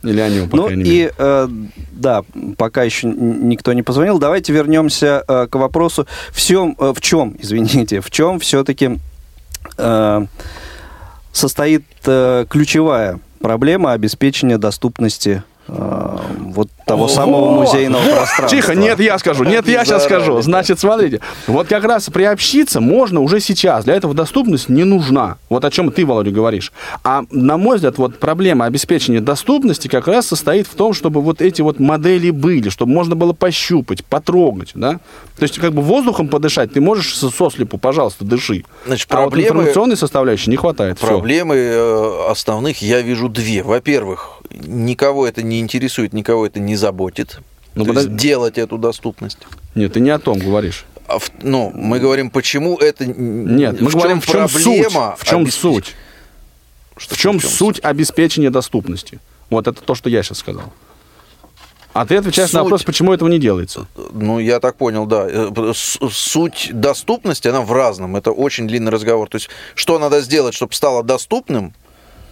Или 0.04 0.20
о 0.20 0.30
нем, 0.30 0.48
по 0.48 0.58
Ну 0.58 0.64
крайней 0.66 0.84
мере. 0.84 1.06
и, 1.08 1.12
э, 1.18 1.48
да, 1.94 2.22
пока 2.58 2.84
еще 2.84 3.08
никто 3.08 3.74
не 3.74 3.82
позвонил, 3.82 4.20
давайте 4.20 4.54
вернемся 4.54 5.24
э, 5.28 5.48
к 5.50 5.56
вопросу, 5.56 6.06
в, 6.30 6.40
чем, 6.40 6.76
э, 6.78 6.94
в 6.96 7.02
чем, 7.02 7.36
извините, 7.40 8.02
в 8.02 8.12
чем 8.12 8.40
все-таки 8.40 9.00
состоит 11.32 11.84
э, 12.06 12.46
ключевая 12.50 13.20
проблема 13.40 13.94
обеспечения 13.94 14.58
доступности 14.58 15.44
э, 15.68 16.18
вот 16.40 16.70
того 16.86 17.06
О, 17.06 17.10
самого 17.10 17.52
музейного 17.52 18.02
вот, 18.02 18.16
пространства. 18.16 18.50
Тихо, 18.50 18.76
нет, 18.76 19.00
я 19.00 19.20
скажу, 19.20 19.44
нет, 19.44 19.68
я 19.68 19.84
сейчас 19.86 20.06
скажу. 20.06 20.42
Значит, 20.42 20.80
смотрите, 20.80 21.20
вот 21.48 21.68
как 21.68 21.84
раз 21.84 22.10
приобщиться 22.10 22.80
можно 22.80 23.20
уже 23.20 23.40
сейчас. 23.40 23.86
Для 23.86 23.96
этого 23.96 24.14
доступность 24.14 24.70
не 24.70 24.84
нужна. 24.86 25.38
Вот 25.50 25.66
о 25.66 25.72
чем 25.72 25.92
ты, 25.92 26.06
Володя, 26.06 26.32
говоришь. 26.32 26.72
А 27.04 27.24
на 27.32 27.58
мой 27.58 27.76
взгляд, 27.76 27.98
вот 27.98 28.20
проблема 28.20 28.66
обеспечения 28.66 29.20
доступности 29.20 29.88
как 29.88 30.08
раз 30.08 30.28
состоит 30.28 30.68
в 30.68 30.76
том, 30.76 30.94
чтобы 30.94 31.22
вот 31.22 31.42
эти 31.42 31.62
вот 31.62 31.80
модели 31.80 32.30
были, 32.32 32.70
чтобы 32.70 32.92
можно 32.92 33.16
было 33.16 33.34
пощупать, 33.34 34.06
потрогать, 34.06 34.72
да? 34.74 35.00
То 35.38 35.44
есть 35.44 35.60
как 35.60 35.74
бы 35.74 35.82
воздухом 35.82 36.30
подышать 36.30 36.72
ты 36.74 36.82
можешь 36.82 37.16
со- 37.16 37.30
сослепу, 37.30 37.78
пожалуйста, 37.78 38.26
дыши. 38.26 38.64
Значит, 38.86 39.08
А 39.12 39.18
вот 39.18 39.22
проблемы, 39.26 39.48
информационной 39.48 39.98
составляющей 39.98 40.50
не 40.50 40.56
хватает. 40.58 40.98
Проблемы 41.00 41.56
э, 41.56 42.32
основных 42.32 42.82
я 42.82 43.02
вижу 43.02 43.30
две. 43.30 43.62
Во-первых, 43.62 44.37
никого 44.58 45.28
это 45.28 45.42
не 45.44 45.60
интересует, 45.60 46.14
никого 46.14 46.46
это 46.46 46.60
не 46.60 46.76
заботит. 46.76 47.40
Ну, 47.76 47.86
То 47.86 47.94
есть 47.94 48.16
делать 48.16 48.58
эту 48.58 48.78
доступность. 48.78 49.38
Нет, 49.76 49.94
ты 49.94 50.00
не 50.00 50.10
о 50.10 50.20
том 50.20 50.40
говоришь. 50.40 50.86
А 51.08 51.20
в- 51.20 51.32
ну, 51.42 51.72
мы 51.74 52.00
говорим, 52.00 52.30
почему 52.32 52.78
это... 52.78 53.06
Нет, 53.06 53.80
мы 53.80 53.90
в 53.90 53.94
говорим, 53.96 54.20
чем 54.22 54.48
в 54.48 54.52
чем 54.52 54.64
проблема 54.64 55.16
суть. 55.18 55.20
В 55.20 55.26
чем 55.30 55.42
обеспеч- 55.44 55.52
суть? 55.52 55.96
Что 56.98 57.16
В 57.16 57.18
чем 57.18 57.40
в 57.40 57.42
чем 57.44 57.52
суть 57.52 57.80
обеспечения 57.84 58.50
доступности? 58.50 59.20
Вот 59.50 59.68
это 59.68 59.82
то, 59.82 59.94
что 59.96 60.10
я 60.10 60.24
сейчас 60.24 60.40
сказал. 60.40 60.74
А 61.94 62.06
ты 62.06 62.18
отвечаешь 62.18 62.52
на 62.52 62.60
Суть. 62.60 62.64
вопрос, 62.66 62.84
почему 62.84 63.12
этого 63.14 63.28
не 63.30 63.40
делается. 63.40 63.88
Ну, 64.14 64.38
я 64.40 64.60
так 64.60 64.76
понял, 64.76 65.06
да. 65.08 65.26
Э, 65.28 65.72
Суть 65.74 66.70
доступности, 66.74 67.48
она 67.48 67.62
в 67.62 67.72
разном. 67.72 68.16
Это 68.16 68.32
очень 68.32 68.68
длинный 68.68 68.92
разговор. 68.92 69.30
То 69.30 69.38
есть, 69.38 69.50
что 69.74 69.98
надо 69.98 70.22
сделать, 70.22 70.54
чтобы 70.54 70.74
стало 70.74 71.04
доступным? 71.04 71.74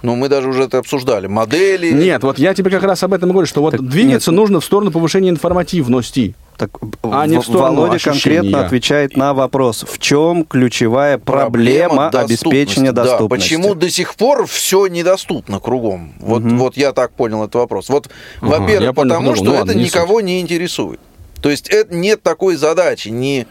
Ну, 0.06 0.16
мы 0.16 0.30
даже 0.30 0.48
уже 0.50 0.64
это 0.64 0.78
обсуждали. 0.78 1.26
Модели. 1.28 1.92
Нет, 1.92 2.22
вот 2.24 2.38
я 2.38 2.54
тебе 2.54 2.70
как 2.70 2.84
раз 2.84 3.02
об 3.04 3.14
этом 3.14 3.32
говорю, 3.32 3.48
что 3.48 3.62
вот 3.62 3.72
Так 3.72 3.82
двигаться 3.88 4.30
нет. 4.32 4.38
нужно 4.40 4.60
в 4.60 4.66
сторону 4.66 4.92
повышения 4.92 5.30
информативности. 5.30 6.36
Так, 6.58 6.70
А 7.02 7.26
не 7.28 7.38
в 7.40 7.44
сторону 7.44 7.82
Володя 7.82 7.96
ощущения. 7.96 8.14
конкретно 8.42 8.66
отвечает 8.66 9.18
на 9.18 9.34
вопрос, 9.34 9.84
в 9.90 9.98
чем 10.00 10.46
ключевая 10.46 11.18
проблема, 11.18 12.10
обеспечения 12.10 12.92
Да, 12.94 13.04
доступности. 13.04 13.56
почему 13.56 13.76
до 13.76 13.90
сих 13.90 14.16
пор 14.16 14.46
все 14.46 14.88
недоступно 14.88 15.60
кругом? 15.60 16.14
Вот, 16.20 16.44
вот 16.44 16.78
я 16.78 16.94
так 16.94 17.12
понял 17.12 17.44
этот 17.44 17.56
вопрос. 17.56 17.90
Вот, 17.90 18.08
я 18.42 18.48
во-первых, 18.48 18.94
понял 18.94 18.94
потому 18.94 19.30
по-другому. 19.32 19.36
что 19.36 19.66
Ну 19.66 19.72
это 19.72 19.78
не 19.78 19.86
никого 19.86 20.22
не 20.22 20.40
интересует. 20.40 21.00
То 21.42 21.50
есть 21.50 21.68
это 21.68 21.94
нет 21.94 22.22
такой 22.24 22.56
задачи 22.56 23.10
ни 23.10 23.48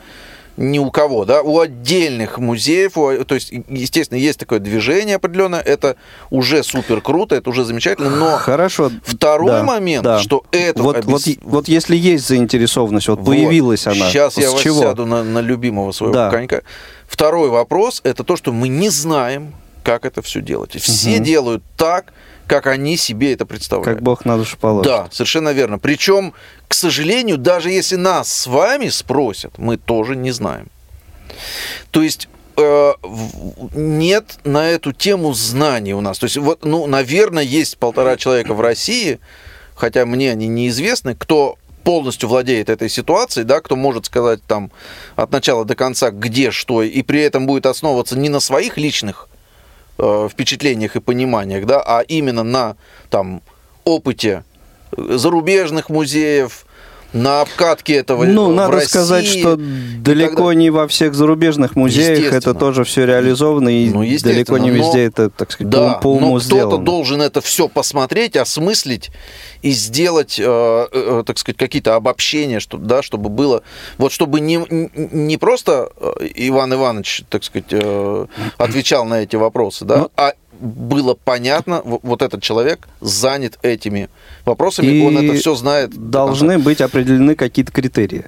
ни 0.56 0.78
у 0.78 0.90
кого, 0.90 1.24
да, 1.24 1.42
у 1.42 1.58
отдельных 1.58 2.38
музеев, 2.38 2.96
у- 2.96 3.24
то 3.24 3.34
есть, 3.34 3.52
естественно, 3.68 4.18
есть 4.18 4.38
такое 4.38 4.60
движение 4.60 5.16
определенное, 5.16 5.60
это 5.60 5.96
уже 6.30 6.62
супер 6.62 7.00
круто, 7.00 7.34
это 7.34 7.50
уже 7.50 7.64
замечательно, 7.64 8.10
но 8.10 8.36
Хорошо. 8.36 8.90
второй 9.04 9.48
да, 9.48 9.62
момент, 9.64 10.04
да. 10.04 10.18
что 10.20 10.44
это 10.52 10.82
Вот, 10.82 10.96
объяс- 10.96 11.26
вот, 11.26 11.38
вот 11.42 11.68
если 11.68 11.96
есть 11.96 12.28
заинтересованность, 12.28 13.08
вот, 13.08 13.18
Вот. 13.18 13.26
появилась 13.26 13.86
она. 13.86 14.08
Сейчас 14.10 14.36
я 14.38 14.52
чего? 14.56 14.80
сяду 14.82 15.06
на, 15.06 15.24
на 15.24 15.40
любимого 15.40 15.90
своего 15.92 16.14
Да. 16.14 16.30
конька. 16.30 16.62
Второй 17.08 17.48
вопрос 17.48 18.00
это 18.04 18.22
то, 18.24 18.36
что 18.36 18.52
мы 18.52 18.68
не 18.68 18.90
знаем, 18.90 19.54
как 19.82 20.04
это 20.06 20.22
все 20.22 20.40
делать. 20.40 20.76
И 20.76 20.78
Все 20.78 21.16
Мгм. 21.16 21.24
делают 21.24 21.62
так, 21.76 22.12
как 22.46 22.66
они 22.66 22.96
себе 22.96 23.32
это 23.32 23.46
представляют. 23.46 23.98
Как 23.98 24.02
Бог 24.02 24.24
на 24.24 24.36
душу 24.36 24.56
положит. 24.58 24.90
Да, 24.90 25.08
совершенно 25.10 25.52
верно. 25.52 25.78
Причем, 25.78 26.34
к 26.68 26.74
сожалению, 26.74 27.38
даже 27.38 27.70
если 27.70 27.96
нас 27.96 28.32
с 28.32 28.46
вами 28.46 28.88
спросят, 28.88 29.58
мы 29.58 29.76
тоже 29.76 30.16
не 30.16 30.30
знаем. 30.30 30.68
То 31.90 32.02
есть 32.02 32.28
э, 32.56 32.92
нет 33.74 34.38
на 34.44 34.68
эту 34.68 34.92
тему 34.92 35.32
знаний 35.32 35.94
у 35.94 36.00
нас. 36.00 36.18
То 36.18 36.24
есть, 36.24 36.36
вот, 36.36 36.64
ну, 36.64 36.86
наверное, 36.86 37.42
есть 37.42 37.78
полтора 37.78 38.16
человека 38.16 38.54
в 38.54 38.60
России, 38.60 39.18
хотя 39.74 40.06
мне 40.06 40.30
они 40.30 40.46
неизвестны, 40.46 41.14
кто 41.14 41.58
полностью 41.82 42.28
владеет 42.28 42.70
этой 42.70 42.88
ситуацией, 42.88 43.44
да, 43.44 43.60
кто 43.60 43.76
может 43.76 44.06
сказать 44.06 44.40
там 44.46 44.70
от 45.16 45.30
начала 45.30 45.64
до 45.64 45.74
конца, 45.74 46.10
где 46.10 46.50
что, 46.50 46.82
и 46.82 47.02
при 47.02 47.20
этом 47.20 47.46
будет 47.46 47.66
основываться 47.66 48.18
не 48.18 48.30
на 48.30 48.40
своих 48.40 48.78
личных 48.78 49.28
э, 49.98 50.28
впечатлениях 50.30 50.96
и 50.96 51.00
пониманиях, 51.00 51.66
да, 51.66 51.82
а 51.84 52.00
именно 52.00 52.42
на 52.42 52.76
там 53.10 53.42
опыте 53.84 54.44
зарубежных 54.96 55.88
музеев, 55.88 56.63
на 57.14 57.42
обкатке 57.42 57.94
этого 57.94 58.24
Ну, 58.24 58.50
в 58.50 58.54
надо 58.54 58.72
России 58.72 58.88
сказать, 58.88 59.26
что 59.26 59.56
далеко 59.56 60.48
так 60.48 60.56
не 60.56 60.70
во 60.70 60.88
всех 60.88 61.14
зарубежных 61.14 61.76
музеях 61.76 62.32
это 62.34 62.54
тоже 62.54 62.82
все 62.84 63.06
реализовано, 63.06 63.68
и 63.68 63.88
Ну, 63.88 64.04
далеко 64.22 64.58
не 64.58 64.70
но- 64.72 64.76
везде 64.76 65.04
это, 65.04 65.30
так 65.30 65.52
сказать, 65.52 65.70
Да, 65.70 65.94
по, 65.94 66.08
уму 66.08 66.34
но 66.34 66.40
кто-то 66.40 66.78
должен 66.78 67.22
это 67.22 67.40
все 67.40 67.68
посмотреть, 67.68 68.36
осмыслить 68.36 69.10
и 69.62 69.70
сделать, 69.70 70.38
э, 70.40 70.44
э, 70.92 71.22
так 71.24 71.38
сказать, 71.38 71.56
какие-то 71.56 71.94
обобщения, 71.94 72.58
чтобы, 72.58 72.84
да, 72.86 73.02
чтобы 73.02 73.28
было, 73.30 73.62
вот 73.96 74.12
чтобы 74.12 74.40
не, 74.40 74.60
не 74.94 75.36
просто 75.38 75.90
э, 75.96 76.12
Иван 76.34 76.74
Иванович, 76.74 77.22
так 77.30 77.44
сказать, 77.44 77.68
э, 77.70 78.26
отвечал 78.58 79.04
на 79.04 79.20
эти 79.22 79.36
вопросы, 79.36 79.84
да, 79.84 79.98
Ну- 79.98 80.10
а 80.16 80.32
было 80.60 81.14
понятно, 81.24 81.80
вот 81.84 82.22
этот 82.22 82.42
человек 82.42 82.88
занят 83.00 83.58
этими 83.62 84.08
вопросами, 84.44 84.86
И 84.88 85.02
он 85.06 85.16
это 85.18 85.34
все 85.38 85.54
знает. 85.54 85.90
до 85.90 85.98
Должны 86.10 86.58
быть 86.58 86.80
определены 86.80 87.34
какие-то 87.34 87.72
критерии. 87.72 88.24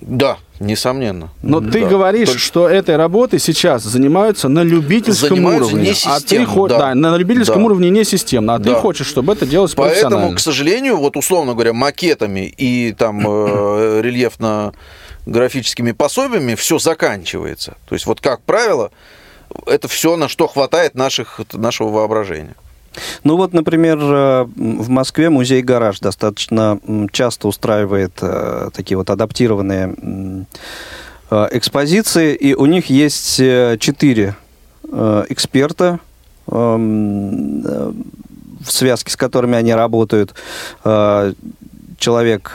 Да, 0.00 0.36
несомненно. 0.60 1.30
Но 1.40 1.60
ты 1.60 1.80
Да. 1.82 1.86
говоришь, 1.88 2.28
Только- 2.28 2.42
что 2.42 2.68
этой 2.68 2.96
работой 2.96 3.38
сейчас 3.38 3.84
занимаются 3.84 4.48
на 4.48 4.62
любительском 4.62 5.36
Занимаются 5.36 5.68
уровне. 5.70 5.84
не 5.84 5.90
а 5.90 5.94
ты 5.94 6.20
системно, 6.20 6.46
хо- 6.46 6.68
да. 6.68 6.78
да, 6.78 6.94
на 6.94 7.16
любительском 7.16 7.60
Да. 7.60 7.64
уровне 7.64 7.88
не 7.90 8.04
системно, 8.04 8.54
а 8.56 8.58
ты 8.58 8.70
Да. 8.70 8.74
хочешь, 8.74 9.06
чтобы 9.06 9.32
это 9.32 9.46
делалось 9.46 9.74
Поэтому, 9.74 10.00
профессионально. 10.10 10.36
к 10.36 10.40
сожалению, 10.40 10.96
вот 10.98 11.16
условно 11.16 11.54
говоря, 11.54 11.72
макетами 11.72 12.40
и 12.54 12.92
там 12.92 13.26
э, 13.26 14.00
рельефно-графическими 15.26 15.92
пособиями 15.92 16.54
все 16.54 16.78
заканчивается. 16.78 17.76
То 17.88 17.94
есть 17.94 18.04
вот 18.06 18.20
как 18.20 18.42
правило, 18.42 18.90
это 19.66 19.88
все, 19.88 20.16
на 20.16 20.28
что 20.28 20.48
хватает 20.48 20.94
наших, 20.94 21.40
нашего 21.52 21.88
воображения. 21.88 22.54
Ну 23.22 23.36
вот, 23.36 23.52
например, 23.52 23.98
э, 24.00 24.44
в 24.44 24.88
Москве 24.88 25.30
музей 25.30 25.62
«Гараж» 25.62 26.00
достаточно 26.00 26.78
часто 27.12 27.48
устраивает 27.48 28.12
э, 28.20 28.70
такие 28.74 28.96
вот 28.96 29.10
адаптированные 29.10 30.46
э, 31.30 31.48
экспозиции, 31.52 32.34
и 32.34 32.54
у 32.54 32.66
них 32.66 32.86
есть 32.90 33.36
четыре 33.36 34.36
эксперта, 35.28 35.98
в 36.46 37.92
связке 38.66 39.10
с 39.10 39.16
которыми 39.16 39.56
они 39.56 39.74
работают. 39.74 40.34
Человек 41.98 42.52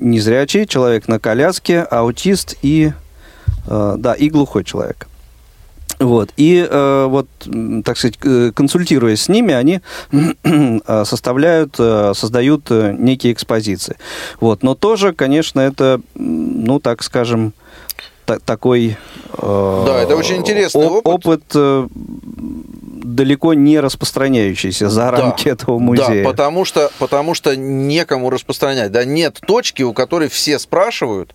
незрячий, 0.00 0.66
человек 0.66 1.08
на 1.08 1.18
коляске, 1.18 1.80
аутист 1.80 2.56
и, 2.62 2.92
да, 3.66 4.14
и 4.14 4.28
глухой 4.28 4.62
человек. 4.64 5.08
Вот. 5.98 6.30
И 6.36 6.66
э, 6.68 7.06
вот, 7.08 7.26
так 7.84 7.96
сказать, 7.98 8.18
э, 8.24 8.52
консультируясь 8.54 9.22
с 9.22 9.28
ними, 9.28 9.54
они 9.54 9.80
э, 10.44 11.04
составляют, 11.04 11.76
создают 11.76 12.70
некие 12.70 13.32
экспозиции. 13.32 13.96
Вот. 14.40 14.62
Но 14.62 14.74
тоже, 14.74 15.12
конечно, 15.12 15.60
это, 15.60 16.00
ну, 16.14 16.80
так 16.80 17.02
скажем, 17.02 17.52
та- 18.26 18.38
такой... 18.38 18.96
э, 19.38 19.82
Да, 19.86 20.02
это 20.02 20.16
очень 20.16 20.36
интересный 20.36 20.86
оп- 20.86 21.06
опыт. 21.06 21.42
э, 21.54 21.86
далеко 23.04 23.54
не 23.54 23.78
распространяющийся 23.80 24.88
за 24.88 25.10
рамки 25.10 25.48
этого 25.48 25.78
музея. 25.78 26.24
Да, 26.24 26.30
потому 26.30 26.64
что, 26.64 26.90
потому 26.98 27.34
что 27.34 27.54
некому 27.56 28.30
распространять. 28.30 28.90
Да, 28.92 29.04
нет 29.04 29.38
точки, 29.46 29.82
у 29.82 29.92
которой 29.92 30.28
все 30.28 30.58
спрашивают, 30.58 31.34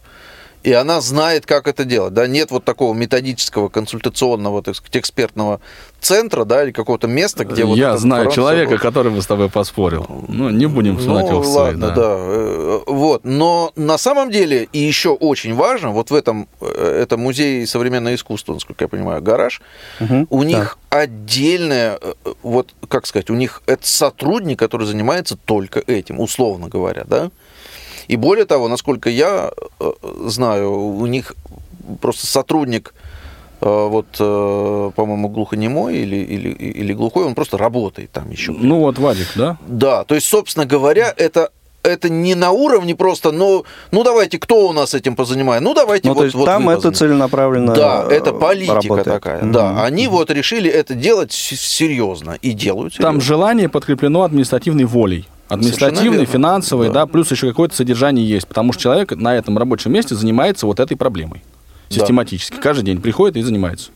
и 0.63 0.71
она 0.73 1.01
знает, 1.01 1.45
как 1.45 1.67
это 1.67 1.85
делать. 1.85 2.13
Да, 2.13 2.27
нет 2.27 2.51
вот 2.51 2.65
такого 2.65 2.93
методического, 2.93 3.69
консультационного, 3.69 4.61
так 4.61 4.75
сказать, 4.75 4.97
экспертного 4.97 5.61
центра, 6.01 6.45
да, 6.45 6.63
или 6.63 6.71
какого-то 6.71 7.07
места, 7.07 7.45
где 7.45 7.65
вот 7.65 7.77
Я 7.77 7.97
знаю 7.97 8.31
человека, 8.31 8.71
будет. 8.71 8.81
который 8.81 9.11
бы 9.11 9.21
с 9.21 9.27
тобой 9.27 9.49
поспорил. 9.49 10.05
Ну, 10.27 10.49
не 10.49 10.65
будем 10.67 10.99
сунуть 10.99 11.23
Ну, 11.25 11.29
его 11.31 11.43
свои, 11.43 11.55
ладно, 11.71 11.87
да. 11.89 11.95
да. 11.95 12.15
Э, 12.17 12.79
Вот. 12.87 13.25
Но 13.25 13.71
на 13.75 13.97
самом 13.97 14.31
деле, 14.31 14.67
и 14.73 14.79
еще 14.79 15.09
очень 15.09 15.53
важно, 15.55 15.91
вот 15.91 16.11
в 16.11 16.15
этом, 16.15 16.47
э, 16.61 17.01
это 17.03 17.17
музей 17.17 17.65
современного 17.67 18.15
искусства, 18.15 18.53
насколько 18.53 18.83
я 18.85 18.87
понимаю, 18.87 19.21
гараж, 19.21 19.61
Мгм, 19.99 20.27
у 20.29 20.41
да. 20.41 20.47
них 20.47 20.77
отдельная, 20.89 21.99
э, 22.01 22.13
вот, 22.43 22.73
как 22.87 23.05
сказать, 23.05 23.29
у 23.29 23.35
них 23.35 23.61
это 23.65 23.87
сотрудник, 23.87 24.57
который 24.59 24.87
занимается 24.87 25.35
только 25.37 25.79
этим, 25.85 26.19
условно 26.19 26.67
говоря, 26.67 27.03
да? 27.07 27.29
И 28.09 28.15
более 28.15 28.45
того, 28.45 28.67
насколько 28.67 29.09
я 29.09 29.51
э, 29.79 29.91
знаю, 30.25 30.71
у 30.71 31.05
них 31.05 31.35
просто 32.01 32.25
сотрудник, 32.25 32.95
э, 33.61 33.65
вот, 33.65 34.07
э, 34.19 34.91
по-моему, 34.95 35.29
глухонемой 35.29 35.95
или, 35.95 36.15
или, 36.15 36.49
или 36.49 36.93
глухой, 36.93 37.25
он 37.25 37.35
просто 37.35 37.57
работает 37.59 38.11
там 38.11 38.31
еще. 38.31 38.51
Ну 38.51 38.79
вот, 38.79 38.97
Вадик, 38.97 39.27
да? 39.35 39.57
Да, 39.67 40.03
то 40.05 40.15
есть, 40.15 40.27
собственно 40.27 40.65
говоря, 40.65 41.13
это 41.15 41.51
это 41.83 42.09
не 42.09 42.35
на 42.35 42.51
уровне 42.51 42.95
просто, 42.95 43.31
ну, 43.31 43.63
ну 43.91 44.03
давайте, 44.03 44.39
кто 44.39 44.67
у 44.67 44.73
нас 44.73 44.93
этим 44.93 45.15
позанимает? 45.15 45.61
Ну 45.61 45.73
давайте 45.73 46.07
Ну, 46.07 46.13
вот, 46.13 46.19
то 46.21 46.25
есть 46.25 46.35
вот 46.35 46.45
там 46.45 46.67
это 46.67 46.91
целенаправленно 46.91 47.73
Да, 47.73 48.05
это 48.09 48.33
политика 48.33 48.73
работает. 48.73 49.05
такая. 49.05 49.43
Мгм. 49.43 49.51
Да, 49.51 49.83
они 49.85 50.07
вот 50.07 50.31
решили 50.31 50.69
это 50.69 50.95
делать 50.95 51.31
серьезно 51.31 52.37
и 52.41 52.51
делают. 52.51 52.95
Там 52.95 53.15
серьезно. 53.15 53.21
желание 53.21 53.69
подкреплено 53.69 54.23
административной 54.23 54.85
волей. 54.85 55.27
Административной, 55.49 56.19
верно. 56.19 56.25
финансовой, 56.33 56.87
Да. 56.87 56.93
да. 56.93 57.05
плюс 57.07 57.31
еще 57.31 57.47
какое-то 57.49 57.75
содержание 57.75 58.27
есть, 58.27 58.47
потому 58.47 58.71
что 58.71 58.83
человек 58.83 59.11
на 59.15 59.35
этом 59.35 59.57
рабочем 59.57 59.91
месте 59.91 60.15
занимается 60.15 60.65
вот 60.65 60.79
этой 60.79 60.95
проблемой. 60.95 61.43
Да. 61.89 61.95
Систематически. 61.95 62.57
Каждый 62.57 62.83
день 62.83 63.01
приходит 63.01 63.35
и 63.37 63.41
занимается. 63.41 63.89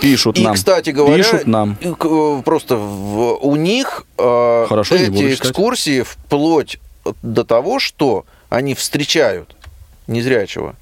Пишут 0.00 0.38
И, 0.38 0.44
нам. 0.44 0.54
кстати 0.54 0.90
говоря, 0.90 1.16
Пишут 1.16 1.46
нам. 1.48 1.76
э, 1.80 2.42
просто 2.44 2.76
в- 2.76 3.38
у 3.44 3.56
них 3.56 4.04
э, 4.16 4.66
Хорошо, 4.68 4.94
эти 4.94 5.34
экскурсии 5.34 6.02
вплоть 6.02 6.78
до 7.22 7.42
того, 7.42 7.80
что 7.80 8.24
они 8.48 8.74
встречают 8.74 9.56
незрячего 10.06 10.76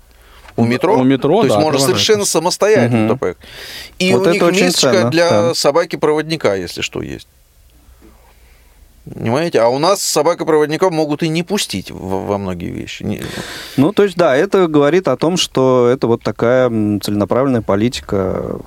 у 0.56 0.64
метро. 0.66 0.98
У 0.98 1.02
метро, 1.04 1.38
то 1.40 1.44
есть 1.46 1.54
да, 1.56 1.60
можно 1.60 1.78
провожают. 1.78 1.96
совершенно 1.96 2.24
самостоятельно 2.26 3.16
поехать. 3.16 3.42
И 3.98 4.12
Вот 4.12 4.26
у 4.26 4.30
них 4.30 4.42
мисочка 4.52 5.08
для 5.08 5.30
да. 5.30 5.54
собаки-проводника, 5.54 6.54
если 6.54 6.82
что, 6.82 7.00
есть. 7.00 7.28
Понимаете? 9.12 9.60
А 9.60 9.68
у 9.68 9.78
нас 9.78 10.02
собака-проводника 10.02 10.90
могут 10.90 11.22
и 11.22 11.28
не 11.28 11.42
пустить 11.42 11.90
во, 11.90 12.38
многие 12.38 12.70
вещи. 12.70 13.20
Ну, 13.76 13.92
то 13.92 14.02
есть, 14.02 14.16
да, 14.16 14.36
это 14.36 14.66
говорит 14.66 15.06
о 15.08 15.16
том, 15.16 15.36
что 15.36 15.88
это 15.88 16.06
вот 16.06 16.22
такая 16.22 16.68
целенаправленная 17.00 17.62
политика 17.62 18.58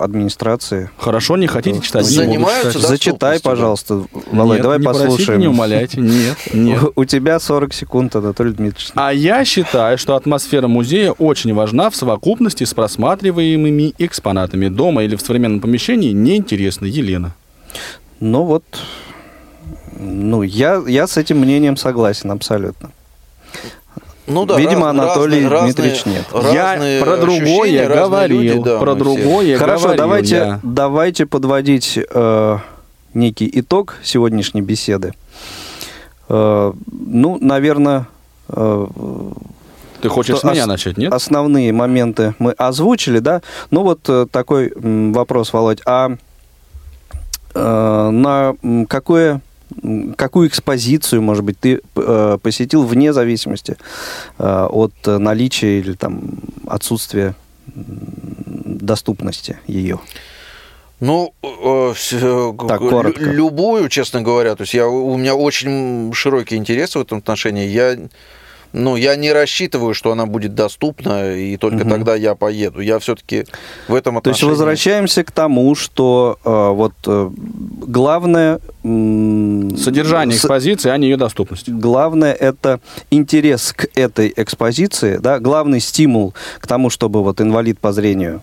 администрации. 0.00 0.90
Хорошо, 0.96 1.36
не 1.36 1.46
хотите 1.46 1.80
читать? 1.80 2.06
Занимаются, 2.06 2.78
Зачитай, 2.78 3.40
пожалуйста, 3.40 4.04
Володь, 4.30 4.58
Нет, 4.58 4.62
давай 4.62 4.78
не 4.78 4.84
послушаем. 4.84 5.40
не 5.40 5.48
умоляйте. 5.48 6.00
Нет, 6.00 6.36
нет. 6.52 6.80
У 6.94 7.04
тебя 7.04 7.40
40 7.40 7.74
секунд, 7.74 8.14
Анатолий 8.16 8.52
Дмитриевич. 8.52 8.92
А 8.94 9.12
я 9.12 9.44
считаю, 9.44 9.98
что 9.98 10.14
атмосфера 10.14 10.68
музея 10.68 11.12
очень 11.12 11.54
важна 11.54 11.90
в 11.90 11.96
совокупности 11.96 12.64
с 12.64 12.74
просматриваемыми 12.74 13.94
экспонатами. 13.98 14.68
Дома 14.68 15.04
или 15.04 15.16
в 15.16 15.20
современном 15.20 15.60
помещении 15.60 16.12
неинтересно. 16.12 16.86
Елена. 16.86 17.34
Ну 18.20 18.44
вот, 18.44 18.64
ну, 19.98 20.42
я, 20.42 20.82
я 20.86 21.06
с 21.06 21.16
этим 21.16 21.38
мнением 21.38 21.76
согласен 21.76 22.30
абсолютно. 22.30 22.90
Ну 24.26 24.44
да, 24.44 24.58
Видимо, 24.58 24.86
раз- 24.92 24.98
Анатолий 24.98 25.46
разные- 25.46 25.72
Дмитриевич 25.72 26.04
нет. 26.06 26.24
разные 26.32 26.98
я 26.98 27.04
про 27.04 27.16
другое 27.16 27.40
ощущения, 27.62 27.88
говорил. 27.88 28.40
люди, 28.40 28.62
да, 28.62 28.78
про 28.78 28.94
все. 28.94 28.98
другое 29.04 29.58
Хорошо, 29.58 29.82
говорил 29.84 30.02
давайте, 30.04 30.34
я. 30.36 30.60
давайте 30.62 31.26
подводить 31.26 31.98
э, 31.98 32.58
некий 33.14 33.50
итог 33.54 33.96
сегодняшней 34.02 34.60
беседы. 34.60 35.14
Э, 36.28 36.72
ну, 36.90 37.38
наверное, 37.40 38.06
э, 38.50 38.86
Ты 40.02 40.08
хочешь 40.10 40.40
с 40.40 40.44
меня 40.44 40.62
ос- 40.62 40.66
начать, 40.68 40.98
нет? 40.98 41.10
Основные 41.12 41.72
моменты 41.72 42.34
мы 42.38 42.52
озвучили, 42.52 43.20
да. 43.20 43.40
Ну 43.70 43.82
вот 43.82 44.00
э, 44.10 44.26
такой 44.30 44.70
м, 44.76 45.14
вопрос, 45.14 45.54
Володь. 45.54 45.80
А 45.86 46.10
э, 47.54 48.10
на 48.10 48.54
какое 48.88 49.40
какую 50.16 50.48
экспозицию, 50.48 51.22
может 51.22 51.44
быть, 51.44 51.58
ты 51.60 51.80
э, 51.96 52.38
посетил 52.42 52.84
вне 52.84 53.12
зависимости 53.12 53.76
э, 54.38 54.66
от 54.70 54.92
наличия 55.06 55.78
или 55.80 55.92
там 55.94 56.20
отсутствия 56.66 57.34
доступности 58.64 59.58
ее? 59.66 59.98
Ну, 61.00 61.32
э, 61.42 61.94
э, 62.12 62.52
Так, 62.66 62.80
коротко. 62.80 63.20
лю- 63.22 63.32
любую, 63.32 63.88
честно 63.88 64.20
говоря. 64.22 64.56
То 64.56 64.62
есть 64.62 64.74
я, 64.74 64.88
у 64.88 65.16
меня 65.16 65.34
очень 65.36 66.12
широкий 66.12 66.56
интерес 66.56 66.96
в 66.96 67.00
этом 67.00 67.18
отношении. 67.18 67.68
Я, 67.68 67.96
ну, 68.72 68.96
я 68.96 69.16
не 69.16 69.32
рассчитываю, 69.32 69.94
что 69.94 70.12
она 70.12 70.26
будет 70.26 70.54
доступна, 70.54 71.34
и 71.34 71.56
только 71.56 71.78
Мгм. 71.84 71.90
тогда 71.90 72.14
я 72.14 72.34
поеду. 72.34 72.80
Я 72.80 72.98
все-таки 72.98 73.44
в 73.88 73.94
этом 73.94 74.14
То 74.20 74.30
есть 74.30 74.38
отношении... 74.40 74.50
возвращаемся 74.50 75.24
к 75.24 75.30
тому, 75.30 75.74
что 75.74 76.38
э, 76.44 76.70
вот 76.74 76.92
э, 77.06 77.30
главное... 77.86 78.60
м, 78.84 79.76
Содержание 79.76 80.36
с- 80.36 80.40
экспозиции, 80.40 80.90
а 80.90 80.96
не 80.98 81.08
ее 81.08 81.16
доступность. 81.16 81.68
Главное 81.68 82.32
это 82.32 82.80
интерес 83.10 83.72
к 83.72 83.86
этой 83.94 84.32
экспозиции, 84.36 85.16
да, 85.18 85.38
главный 85.38 85.80
стимул 85.80 86.34
к 86.60 86.66
тому, 86.66 86.90
чтобы 86.90 87.22
вот 87.22 87.40
инвалид 87.40 87.78
по 87.78 87.92
зрению 87.92 88.42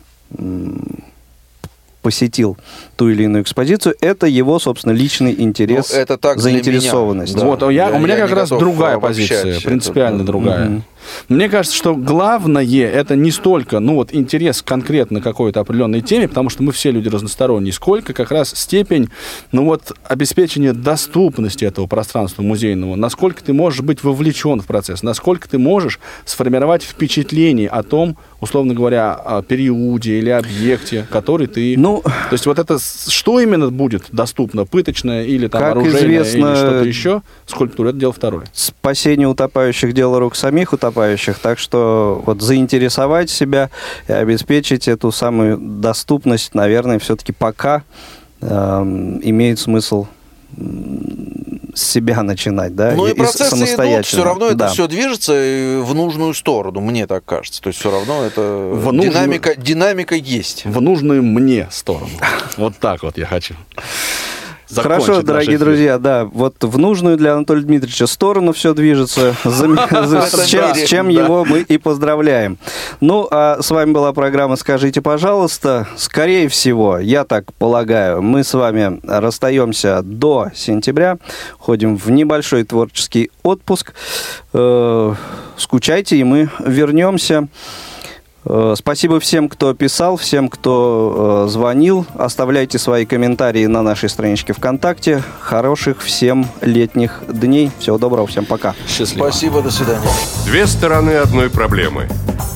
посетил 2.06 2.56
ту 2.97 3.10
или 3.10 3.24
иную 3.24 3.41
экспозицию, 3.41 3.95
это 3.99 4.28
его, 4.28 4.60
собственно, 4.60 4.93
личный 4.93 5.34
интерес, 5.41 5.89
Ну, 5.91 5.97
это 5.99 6.18
так 6.20 6.38
заинтересованность. 6.39 7.34
меня, 7.34 7.43
да. 7.43 7.49
Вот, 7.49 7.64
а 7.64 7.72
я, 7.72 7.89
Я- 7.89 7.95
у 7.95 7.99
меня 7.99 8.16
я 8.16 8.28
как 8.28 8.36
раз 8.36 8.49
другая 8.49 8.99
позиция, 8.99 9.53
это, 9.58 9.62
принципиально 9.62 10.20
да. 10.20 10.24
другая. 10.26 10.66
Мгм. 10.66 10.84
Мне 11.30 11.49
кажется, 11.49 11.78
что 11.78 11.95
главное 11.95 12.66
это 12.66 13.16
не 13.16 13.32
столько, 13.32 13.80
ну 13.80 13.95
вот 13.95 14.14
интерес 14.14 14.62
конкретно 14.62 15.22
какой-то 15.22 15.60
определенной 15.60 16.01
теме, 16.01 16.28
потому 16.28 16.49
что 16.49 16.64
мы 16.64 16.72
все 16.72 16.91
люди 16.91 17.10
разносторонние, 17.10 17.74
сколько 17.74 18.14
как 18.14 18.32
раз 18.32 18.53
степень, 18.56 19.10
ну 19.51 19.66
вот 19.66 19.91
обеспечения 20.03 20.74
доступности 20.74 21.66
этого 21.66 21.88
пространства 21.88 22.41
музейного, 22.41 22.95
насколько 22.95 23.43
ты 23.43 23.53
можешь 23.53 23.82
быть 23.82 24.03
вовлечен 24.03 24.62
в 24.62 24.66
процесс, 24.66 25.03
насколько 25.03 25.49
ты 25.49 25.58
можешь 25.58 25.99
сформировать 26.26 26.84
впечатление 26.84 27.70
о 27.70 27.84
том, 27.84 28.18
условно 28.41 28.74
говоря, 28.74 29.14
о 29.14 29.41
периоде 29.41 30.20
или 30.20 30.30
объекте, 30.30 31.08
который 31.10 31.47
ты... 31.47 31.76
Ну, 31.78 32.01
То 32.03 32.34
есть 32.34 32.45
вот 32.45 32.60
это 32.60 32.78
что 32.80 33.39
именно 33.39 33.70
будет 33.70 34.06
доступно, 34.12 34.66
пыточное 34.66 35.24
или 35.24 35.47
там 35.47 35.64
оружейное 35.64 35.99
известно, 36.01 36.47
или 36.47 36.56
что-то 36.56 36.86
еще, 36.86 37.22
скульптура, 37.45 37.89
это 37.89 37.97
дело 37.97 38.14
второе. 38.14 38.45
спасение 38.53 39.28
утопающих 39.28 39.93
дело 39.93 40.20
рук 40.20 40.36
самих 40.36 40.74
утопающих, 40.74 40.95
так 41.41 41.60
что 41.60 42.22
вот 42.26 42.41
заинтересовать 42.41 43.30
себя 43.30 43.70
и 44.08 44.12
обеспечить 44.14 44.88
эту 44.88 45.12
самую 45.12 45.58
доступность, 45.58 46.56
наверное, 46.56 47.00
все-таки 47.00 47.32
пока 47.32 47.84
эм, 48.41 49.20
имеет 49.24 49.60
смысл 49.60 50.08
с 51.74 51.82
себя 51.84 52.24
начинать, 52.24 52.76
да, 52.76 52.93
Ну 52.96 53.08
и 53.08 53.12
с- 53.12 53.16
процессы 53.16 53.56
идут, 53.66 54.06
все 54.06 54.24
равно 54.24 54.46
это 54.48 54.56
Да. 54.56 54.68
все 54.70 54.88
движется 54.88 55.34
э, 55.34 55.82
в 55.82 55.93
нужную 55.93 56.34
сторону, 56.34 56.80
мне 56.80 57.06
так 57.08 57.26
кажется. 57.26 57.62
То 57.62 57.68
есть 57.68 57.80
все 57.80 57.91
равно 57.91 58.24
это 58.24 58.41
В 58.41 58.93
нужную- 58.93 59.10
динамика, 59.12 59.56
динамика 59.56 60.16
есть. 60.16 60.64
в 60.66 60.80
нужную 60.80 61.22
мне 61.24 61.68
сторону. 61.72 62.08
Вот 62.58 62.78
так 62.80 63.04
вот 63.04 63.18
я 63.18 63.26
хочу. 63.26 63.56
Хорошо, 64.82 65.21
дорогие 65.21 65.57
друзья, 65.57 65.97
да, 65.97 66.26
вот 66.26 66.55
в 66.63 66.78
нужную 66.78 67.17
для 67.17 67.34
Анатолия 67.34 67.63
Дмитриевича 67.63 68.07
сторону 68.07 68.53
все 68.53 68.73
движется, 68.73 69.36
чем, 69.43 70.76
с 70.76 70.84
чем 70.88 71.09
его 71.09 71.45
мы 71.45 71.61
и 71.61 71.78
поздравляем. 71.78 72.57
Ну, 73.01 73.28
а 73.32 73.61
с 73.61 73.71
вами 73.71 73.91
была 73.91 74.13
программа 74.13 74.55
«Скажите, 74.55 75.01
пожалуйста». 75.01 75.88
Скорее 75.97 76.47
всего, 76.47 76.99
я 76.99 77.23
так 77.23 77.53
полагаю, 77.53 78.21
мы 78.21 78.43
с 78.43 78.53
вами 78.53 78.99
расстаемся 79.03 80.01
до 80.03 80.49
сентября, 80.55 81.17
ходим 81.57 81.97
в 81.97 82.09
небольшой 82.11 82.63
творческий 82.63 83.32
отпуск. 83.43 83.93
Э, 84.53 85.13
Скучайте, 85.57 86.17
и 86.17 86.23
мы 86.23 86.49
вернемся. 86.59 87.47
Э, 88.46 88.76
Спасибо 88.78 89.20
всем, 89.20 89.50
кто 89.50 89.74
писал, 89.74 90.18
всем, 90.18 90.50
кто 90.50 91.46
э, 91.46 91.50
звонил. 91.50 92.06
Оставляйте 92.16 92.78
свои 92.78 93.06
комментарии 93.06 93.66
на 93.66 93.82
нашей 93.82 94.10
страничке 94.10 94.54
ВКонтакте. 94.54 95.24
Хороших 95.39 96.02
всем 96.02 96.48
летних 96.62 97.24
дней. 97.28 97.72
Всего 97.80 97.98
доброго, 97.98 98.28
всем 98.28 98.46
пока. 98.46 98.76
Счастливо. 98.88 99.30
Спасибо, 99.30 99.62
до 99.62 99.72
свидания. 99.72 100.02
Две 100.46 100.68
стороны 100.68 101.12
одной 101.12 101.50
проблемы. 101.50 102.08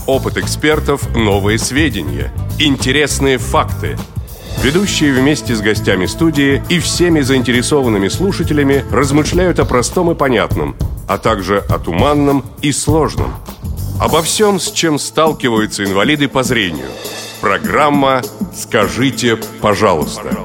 Опыт 0.06 0.38
экспертов, 0.38 1.16
новые 1.16 1.58
сведения, 1.60 2.32
интересные 2.60 3.38
факты. 3.38 3.98
Ведущие 4.64 5.14
вместе 5.14 5.56
с 5.56 5.62
гостями 5.62 6.06
студии 6.06 6.62
и 6.68 6.80
всеми 6.80 7.22
заинтересованными 7.22 8.10
слушателями 8.10 8.84
размышляют 8.92 9.60
о 9.60 9.66
простом 9.66 10.12
и 10.12 10.16
понятном, 10.16 10.76
а 11.08 11.18
также 11.18 11.60
о 11.60 11.80
туманном 11.80 12.44
и 12.62 12.72
сложном. 12.74 13.34
Обо 14.00 14.22
всем, 14.22 14.60
с 14.60 14.72
чем 14.72 14.98
сталкиваются 14.98 15.84
инвалиды 15.84 16.30
по 16.30 16.42
зрению. 16.44 16.88
Программа 17.42 18.22
«Скажите, 18.56 19.38
пожалуйста». 19.62 20.38